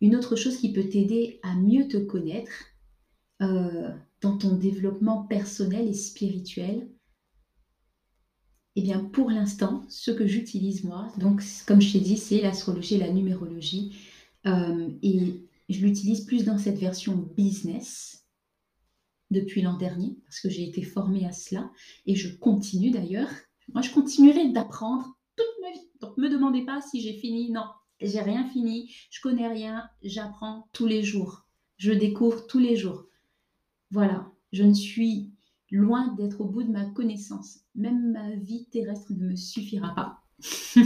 Une 0.00 0.16
autre 0.16 0.36
chose 0.36 0.58
qui 0.58 0.72
peut 0.72 0.88
t'aider 0.88 1.40
à 1.42 1.54
mieux 1.54 1.88
te 1.88 1.96
connaître 1.96 2.52
euh, 3.40 3.90
dans 4.20 4.36
ton 4.36 4.56
développement 4.56 5.24
personnel 5.24 5.88
et 5.88 5.94
spirituel, 5.94 6.88
eh 8.76 8.82
bien 8.82 9.04
pour 9.04 9.30
l'instant, 9.30 9.84
ce 9.88 10.10
que 10.10 10.26
j'utilise 10.26 10.84
moi, 10.84 11.12
donc 11.18 11.42
comme 11.66 11.80
je 11.80 11.92
t'ai 11.92 12.00
dit, 12.00 12.16
c'est 12.16 12.40
l'astrologie 12.40 12.94
et 12.94 12.98
la 12.98 13.10
numérologie. 13.10 13.96
Euh, 14.46 14.88
et 15.02 15.42
je 15.68 15.80
l'utilise 15.80 16.22
plus 16.24 16.44
dans 16.44 16.58
cette 16.58 16.78
version 16.78 17.14
business 17.36 18.26
depuis 19.30 19.62
l'an 19.62 19.76
dernier, 19.76 20.16
parce 20.24 20.40
que 20.40 20.50
j'ai 20.50 20.68
été 20.68 20.82
formée 20.82 21.26
à 21.26 21.32
cela, 21.32 21.70
et 22.06 22.14
je 22.14 22.36
continue 22.36 22.90
d'ailleurs 22.90 23.28
moi, 23.72 23.82
je 23.82 23.90
continuerai 23.90 24.50
d'apprendre 24.50 25.06
toute 25.36 25.46
ma 25.62 25.70
vie. 25.72 25.88
Donc, 26.00 26.16
ne 26.18 26.24
me 26.24 26.30
demandez 26.30 26.64
pas 26.64 26.80
si 26.80 27.00
j'ai 27.00 27.14
fini. 27.14 27.50
Non, 27.50 27.64
j'ai 28.00 28.20
rien 28.20 28.48
fini. 28.48 28.94
Je 29.10 29.20
connais 29.20 29.48
rien. 29.48 29.88
J'apprends 30.02 30.68
tous 30.72 30.86
les 30.86 31.02
jours. 31.02 31.46
Je 31.78 31.92
découvre 31.92 32.46
tous 32.46 32.58
les 32.58 32.76
jours. 32.76 33.06
Voilà, 33.90 34.30
je 34.52 34.62
ne 34.64 34.74
suis 34.74 35.31
loin 35.72 36.14
d'être 36.14 36.40
au 36.40 36.44
bout 36.44 36.62
de 36.62 36.70
ma 36.70 36.84
connaissance. 36.84 37.60
Même 37.74 38.12
ma 38.12 38.30
vie 38.36 38.66
terrestre 38.70 39.12
ne 39.12 39.30
me 39.30 39.36
suffira 39.36 39.94
pas. 39.94 40.22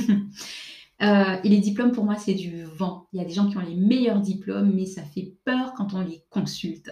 Euh, 1.03 1.37
et 1.45 1.51
les 1.51 1.59
diplômes, 1.59 1.93
pour 1.93 2.07
moi, 2.07 2.17
c'est 2.17 2.33
du 2.33 2.65
vent. 2.65 3.07
Il 3.13 3.19
y 3.19 3.23
a 3.23 3.27
des 3.27 3.35
gens 3.35 3.51
qui 3.51 3.59
ont 3.59 3.61
les 3.61 3.77
meilleurs 3.77 4.23
diplômes, 4.23 4.73
mais 4.75 4.87
ça 4.87 5.03
fait 5.03 5.35
peur 5.45 5.75
quand 5.75 5.93
on 5.93 6.01
les 6.01 6.25
consulte. 6.31 6.91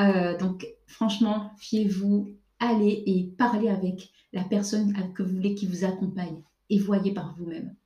Euh, 0.00 0.36
donc, 0.36 0.66
franchement, 0.88 1.52
fiez-vous, 1.58 2.36
allez 2.58 3.04
et 3.06 3.32
parlez 3.38 3.68
avec 3.68 4.10
la 4.32 4.42
personne 4.42 4.92
que 5.14 5.22
vous 5.22 5.36
voulez 5.36 5.54
qui 5.54 5.66
vous 5.66 5.84
accompagne 5.84 6.42
et 6.70 6.80
voyez 6.80 7.14
par 7.14 7.36
vous-même. 7.36 7.76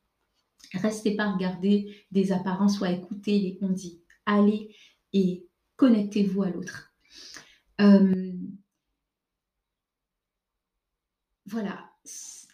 Restez 0.75 1.15
pas 1.15 1.25
à 1.25 1.33
regarder 1.33 1.95
des 2.11 2.33
apparences 2.33 2.81
ou 2.81 2.85
à 2.85 2.91
écouter 2.91 3.39
les 3.39 3.59
on 3.61 3.69
dit. 3.69 4.01
Allez 4.27 4.75
et 5.13 5.47
connectez-vous 5.77 6.43
à 6.43 6.51
l'autre. 6.51 6.93
Euh, 7.81 8.33
voilà, 11.49 11.79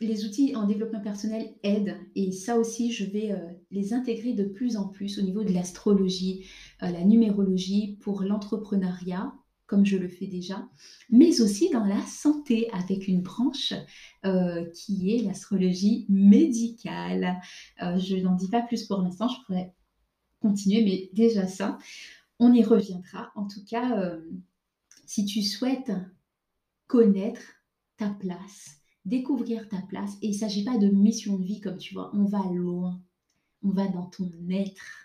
les 0.00 0.24
outils 0.24 0.54
en 0.56 0.66
développement 0.66 1.00
personnel 1.00 1.54
aident 1.62 1.96
et 2.14 2.32
ça 2.32 2.58
aussi, 2.58 2.92
je 2.92 3.04
vais 3.04 3.32
euh, 3.32 3.52
les 3.70 3.92
intégrer 3.92 4.32
de 4.32 4.44
plus 4.44 4.76
en 4.76 4.88
plus 4.88 5.18
au 5.18 5.22
niveau 5.22 5.44
de 5.44 5.52
l'astrologie, 5.52 6.46
euh, 6.82 6.90
la 6.90 7.04
numérologie 7.04 7.98
pour 8.00 8.22
l'entrepreneuriat, 8.22 9.32
comme 9.66 9.86
je 9.86 9.96
le 9.96 10.08
fais 10.08 10.26
déjà, 10.26 10.68
mais 11.10 11.40
aussi 11.40 11.70
dans 11.70 11.84
la 11.84 12.00
santé 12.02 12.68
avec 12.72 13.08
une 13.08 13.22
branche 13.22 13.72
euh, 14.24 14.64
qui 14.74 15.14
est 15.14 15.22
l'astrologie 15.22 16.06
médicale. 16.08 17.40
Je 17.80 18.16
n'en 18.16 18.34
dis 18.34 18.48
pas 18.48 18.62
plus 18.62 18.84
pour 18.84 19.00
l'instant, 19.00 19.28
je 19.28 19.36
pourrais 19.46 19.74
continuer, 20.40 20.84
mais 20.84 21.10
déjà 21.14 21.46
ça, 21.46 21.78
on 22.38 22.52
y 22.52 22.62
reviendra. 22.62 23.32
En 23.36 23.46
tout 23.46 23.64
cas, 23.64 24.12
si 25.06 25.24
tu 25.24 25.42
souhaites 25.42 25.92
connaître 26.86 27.40
ta 27.96 28.10
place, 28.10 28.83
découvrir 29.04 29.68
ta 29.68 29.80
place, 29.82 30.14
et 30.22 30.28
il 30.28 30.32
ne 30.32 30.38
s'agit 30.38 30.64
pas 30.64 30.78
de 30.78 30.88
mission 30.88 31.36
de 31.36 31.44
vie 31.44 31.60
comme 31.60 31.78
tu 31.78 31.94
vois, 31.94 32.10
on 32.14 32.24
va 32.24 32.42
loin, 32.52 33.00
on 33.62 33.70
va 33.70 33.86
dans 33.88 34.06
ton 34.06 34.30
être 34.50 35.04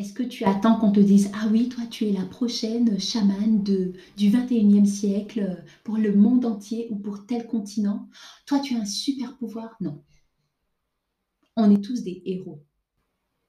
Est-ce 0.00 0.14
que 0.14 0.22
tu 0.22 0.44
attends 0.44 0.76
qu'on 0.76 0.92
te 0.92 1.00
dise 1.00 1.30
Ah 1.34 1.46
oui, 1.52 1.68
toi 1.68 1.84
tu 1.90 2.06
es 2.06 2.12
la 2.12 2.24
prochaine 2.24 2.98
chamane 2.98 3.62
du 3.62 3.92
21e 4.16 4.86
siècle 4.86 5.62
pour 5.84 5.98
le 5.98 6.14
monde 6.14 6.46
entier 6.46 6.86
ou 6.88 6.96
pour 6.96 7.26
tel 7.26 7.46
continent? 7.46 8.08
Toi 8.46 8.60
tu 8.60 8.74
as 8.74 8.80
un 8.80 8.86
super 8.86 9.36
pouvoir? 9.36 9.76
Non. 9.82 10.02
On 11.54 11.70
est 11.70 11.84
tous 11.84 12.02
des 12.02 12.22
héros. 12.24 12.64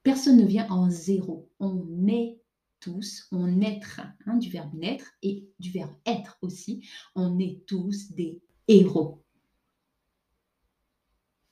Personne 0.02 0.36
ne 0.36 0.44
vient 0.44 0.68
en 0.68 0.90
zéro. 0.90 1.48
On 1.58 2.06
est 2.06 2.41
tous, 2.82 3.28
on 3.32 3.46
naître, 3.46 4.00
hein, 4.26 4.36
du 4.36 4.50
verbe 4.50 4.74
naître 4.74 5.06
et 5.22 5.48
du 5.58 5.70
verbe 5.70 5.94
être 6.04 6.36
aussi. 6.42 6.86
On 7.14 7.38
est 7.38 7.64
tous 7.66 8.10
des 8.12 8.42
héros. 8.68 9.22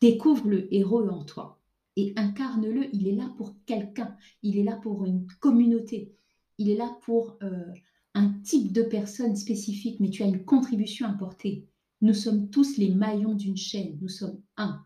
Découvre 0.00 0.48
le 0.48 0.74
héros 0.74 1.08
en 1.08 1.24
toi 1.24 1.60
et 1.96 2.12
incarne-le. 2.16 2.94
Il 2.94 3.06
est 3.06 3.14
là 3.14 3.32
pour 3.36 3.54
quelqu'un, 3.64 4.16
il 4.42 4.58
est 4.58 4.64
là 4.64 4.76
pour 4.76 5.04
une 5.04 5.26
communauté, 5.40 6.14
il 6.58 6.68
est 6.68 6.76
là 6.76 6.98
pour 7.02 7.38
euh, 7.42 7.72
un 8.14 8.30
type 8.42 8.72
de 8.72 8.82
personne 8.82 9.36
spécifique, 9.36 10.00
mais 10.00 10.10
tu 10.10 10.22
as 10.22 10.26
une 10.26 10.44
contribution 10.44 11.06
à 11.06 11.12
porter. 11.12 11.66
Nous 12.00 12.14
sommes 12.14 12.50
tous 12.50 12.76
les 12.76 12.88
maillons 12.88 13.34
d'une 13.34 13.56
chaîne, 13.56 13.98
nous 14.00 14.08
sommes 14.08 14.40
un. 14.56 14.82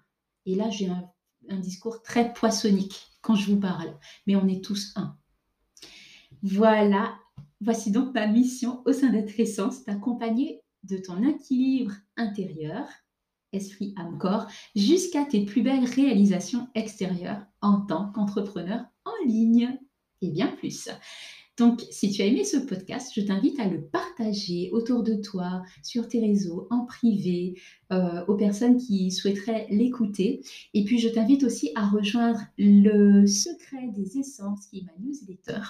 Et 0.47 0.57
là, 0.57 0.69
j'ai 0.69 0.89
un, 0.89 1.09
un 1.49 1.59
discours 1.59 2.03
très 2.03 2.33
poissonnique 2.35 3.01
quand 3.23 3.35
je 3.35 3.51
vous 3.51 3.61
parle, 3.61 3.97
mais 4.27 4.37
on 4.37 4.47
est 4.47 4.63
tous 4.63 4.93
un. 4.97 5.17
Voilà, 6.47 7.15
voici 7.63 7.91
donc 7.91 8.13
ma 8.13 8.27
mission 8.27 8.83
au 8.85 8.93
sein 8.93 9.09
d'être 9.09 9.41
essence, 9.41 9.83
d'accompagner 9.85 10.61
de 10.83 10.99
ton 10.99 11.27
équilibre 11.27 11.95
intérieur 12.19 12.87
esprit, 13.55 13.95
âme, 13.97 14.19
corps, 14.19 14.47
jusqu'à 14.77 15.25
tes 15.25 15.47
plus 15.47 15.63
belles 15.63 15.85
réalisations 15.85 16.69
extérieures 16.75 17.41
en 17.63 17.81
tant 17.81 18.11
qu'entrepreneur 18.13 18.85
en 19.07 19.27
ligne 19.27 19.79
et 20.21 20.31
bien 20.31 20.49
plus. 20.49 20.91
Donc, 21.57 21.83
si 21.91 22.11
tu 22.11 22.23
as 22.23 22.27
aimé 22.27 22.43
ce 22.45 22.57
podcast, 22.57 23.13
je 23.15 23.21
t'invite 23.21 23.61
à 23.61 23.69
le 23.69 23.81
partager 23.81 24.71
autour 24.73 25.05
de 25.05 25.15
toi, 25.15 25.63
sur 25.85 26.09
tes 26.09 26.19
réseaux, 26.19 26.67
en 26.71 26.85
privé, 26.85 27.61
euh, 27.93 28.25
aux 28.27 28.35
personnes 28.35 28.77
qui 28.77 29.13
souhaiteraient 29.13 29.69
l'écouter. 29.71 30.43
Et 30.75 30.85
puis, 30.85 30.99
je 30.99 31.09
t'invite 31.09 31.45
aussi 31.45 31.71
à 31.77 31.89
rejoindre 31.89 32.41
le 32.59 33.27
secret 33.29 33.87
des 33.95 34.19
essences, 34.19 34.67
qui 34.67 34.79
est 34.79 34.83
ma 34.83 34.93
newsletter. 34.99 35.61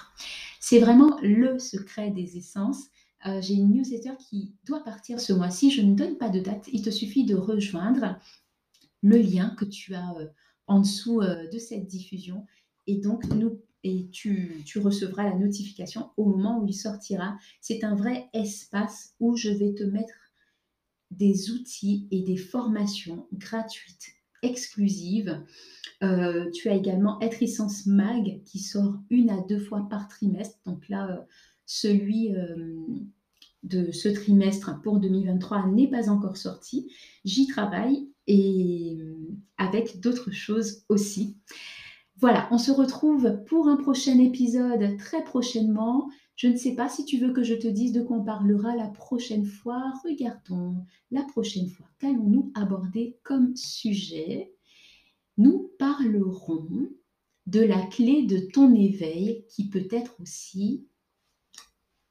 C'est 0.59 0.79
vraiment 0.79 1.19
le 1.21 1.59
secret 1.59 2.09
des 2.09 2.35
essences. 2.35 2.85
Euh, 3.27 3.39
j'ai 3.41 3.53
une 3.53 3.71
newsletter 3.71 4.13
qui 4.17 4.55
doit 4.65 4.83
partir 4.83 5.19
ce 5.19 5.33
mois-ci. 5.33 5.69
Je 5.69 5.83
ne 5.83 5.93
donne 5.93 6.17
pas 6.17 6.29
de 6.29 6.39
date. 6.39 6.67
Il 6.73 6.81
te 6.81 6.89
suffit 6.89 7.25
de 7.25 7.35
rejoindre 7.35 8.17
le 9.03 9.17
lien 9.17 9.53
que 9.55 9.65
tu 9.65 9.93
as 9.93 10.15
euh, 10.17 10.25
en 10.65 10.79
dessous 10.79 11.21
de 11.21 11.59
cette 11.59 11.85
diffusion. 11.85 12.47
Et 12.87 12.95
donc, 12.95 13.23
nous, 13.25 13.59
et 13.85 14.09
tu, 14.11 14.65
recevras 14.77 15.23
la 15.23 15.35
notification 15.35 16.09
au 16.17 16.25
moment 16.25 16.59
où 16.59 16.65
il 16.65 16.73
sortira. 16.73 17.37
C'est 17.61 17.83
un 17.83 17.93
vrai 17.93 18.29
espace 18.33 19.13
où 19.19 19.37
je 19.37 19.49
vais 19.49 19.75
te 19.75 19.83
mettre 19.83 20.15
des 21.11 21.51
outils 21.51 22.07
et 22.09 22.23
des 22.23 22.35
formations 22.35 23.27
gratuites, 23.31 24.07
exclusives. 24.41 25.39
Euh, 26.01 26.49
tu 26.51 26.67
as 26.67 26.73
également 26.73 27.21
Être 27.21 27.43
Essence 27.43 27.85
Mag 27.85 28.41
qui 28.43 28.57
sort 28.57 28.97
une 29.11 29.29
à 29.29 29.39
deux 29.41 29.59
fois 29.59 29.87
par 29.87 30.07
trimestre. 30.07 30.57
Donc 30.65 30.89
là, 30.89 31.07
euh, 31.07 31.21
celui 31.67 32.33
de 33.61 33.91
ce 33.91 34.09
trimestre 34.09 34.81
pour 34.81 34.99
2023 34.99 35.67
n'est 35.67 35.89
pas 35.89 36.09
encore 36.09 36.37
sorti. 36.37 36.91
J'y 37.23 37.45
travaille 37.45 38.09
et 38.25 38.97
avec 39.57 39.99
d'autres 39.99 40.31
choses 40.31 40.83
aussi. 40.89 41.37
Voilà, 42.17 42.47
on 42.51 42.57
se 42.57 42.71
retrouve 42.71 43.43
pour 43.45 43.67
un 43.67 43.75
prochain 43.75 44.17
épisode 44.19 44.97
très 44.97 45.23
prochainement. 45.23 46.09
Je 46.37 46.47
ne 46.47 46.55
sais 46.55 46.73
pas 46.73 46.87
si 46.87 47.03
tu 47.03 47.17
veux 47.17 47.33
que 47.33 47.43
je 47.43 47.55
te 47.55 47.67
dise 47.67 47.91
de 47.91 48.01
quoi 48.01 48.17
on 48.17 48.23
parlera 48.23 48.73
la 48.75 48.87
prochaine 48.87 49.45
fois. 49.45 49.91
Regardons 50.05 50.85
la 51.11 51.23
prochaine 51.23 51.67
fois. 51.67 51.87
Qu'allons-nous 51.99 52.51
aborder 52.55 53.17
comme 53.23 53.53
sujet? 53.57 54.53
Nous 55.37 55.71
parlerons 55.77 56.89
de 57.47 57.61
la 57.61 57.81
clé 57.81 58.23
de 58.23 58.37
ton 58.37 58.73
éveil 58.73 59.45
qui 59.49 59.67
peut 59.67 59.87
être 59.91 60.15
aussi 60.21 60.87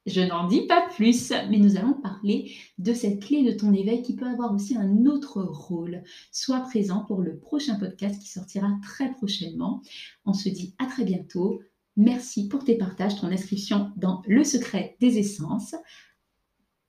je 0.07 0.21
n'en 0.21 0.47
dis 0.47 0.67
pas 0.67 0.87
plus, 0.95 1.33
mais 1.49 1.59
nous 1.59 1.77
allons 1.77 1.95
parler 1.95 2.53
de 2.79 2.93
cette 2.93 3.23
clé 3.23 3.43
de 3.43 3.53
ton 3.57 3.73
éveil 3.73 4.03
qui 4.03 4.15
peut 4.15 4.27
avoir 4.27 4.53
aussi 4.53 4.77
un 4.77 5.07
autre 5.07 5.43
rôle. 5.43 6.03
Sois 6.31 6.61
présent 6.61 7.07
pour 7.07 7.23
le 7.23 7.39
prochain 7.39 7.77
podcast 7.77 8.21
qui 8.21 8.29
sortira 8.29 8.69
très 8.83 9.11
prochainement. 9.13 9.81
On 10.27 10.35
se 10.35 10.51
dit 10.51 10.75
à 10.79 10.85
très 10.87 11.05
bientôt. 11.05 11.63
Merci 11.97 12.49
pour 12.49 12.65
tes 12.65 12.77
partages, 12.77 13.21
ton 13.21 13.29
inscription 13.29 13.93
dans 13.97 14.21
Le 14.27 14.43
secret 14.45 14.97
des 15.01 15.19
essences 15.19 15.75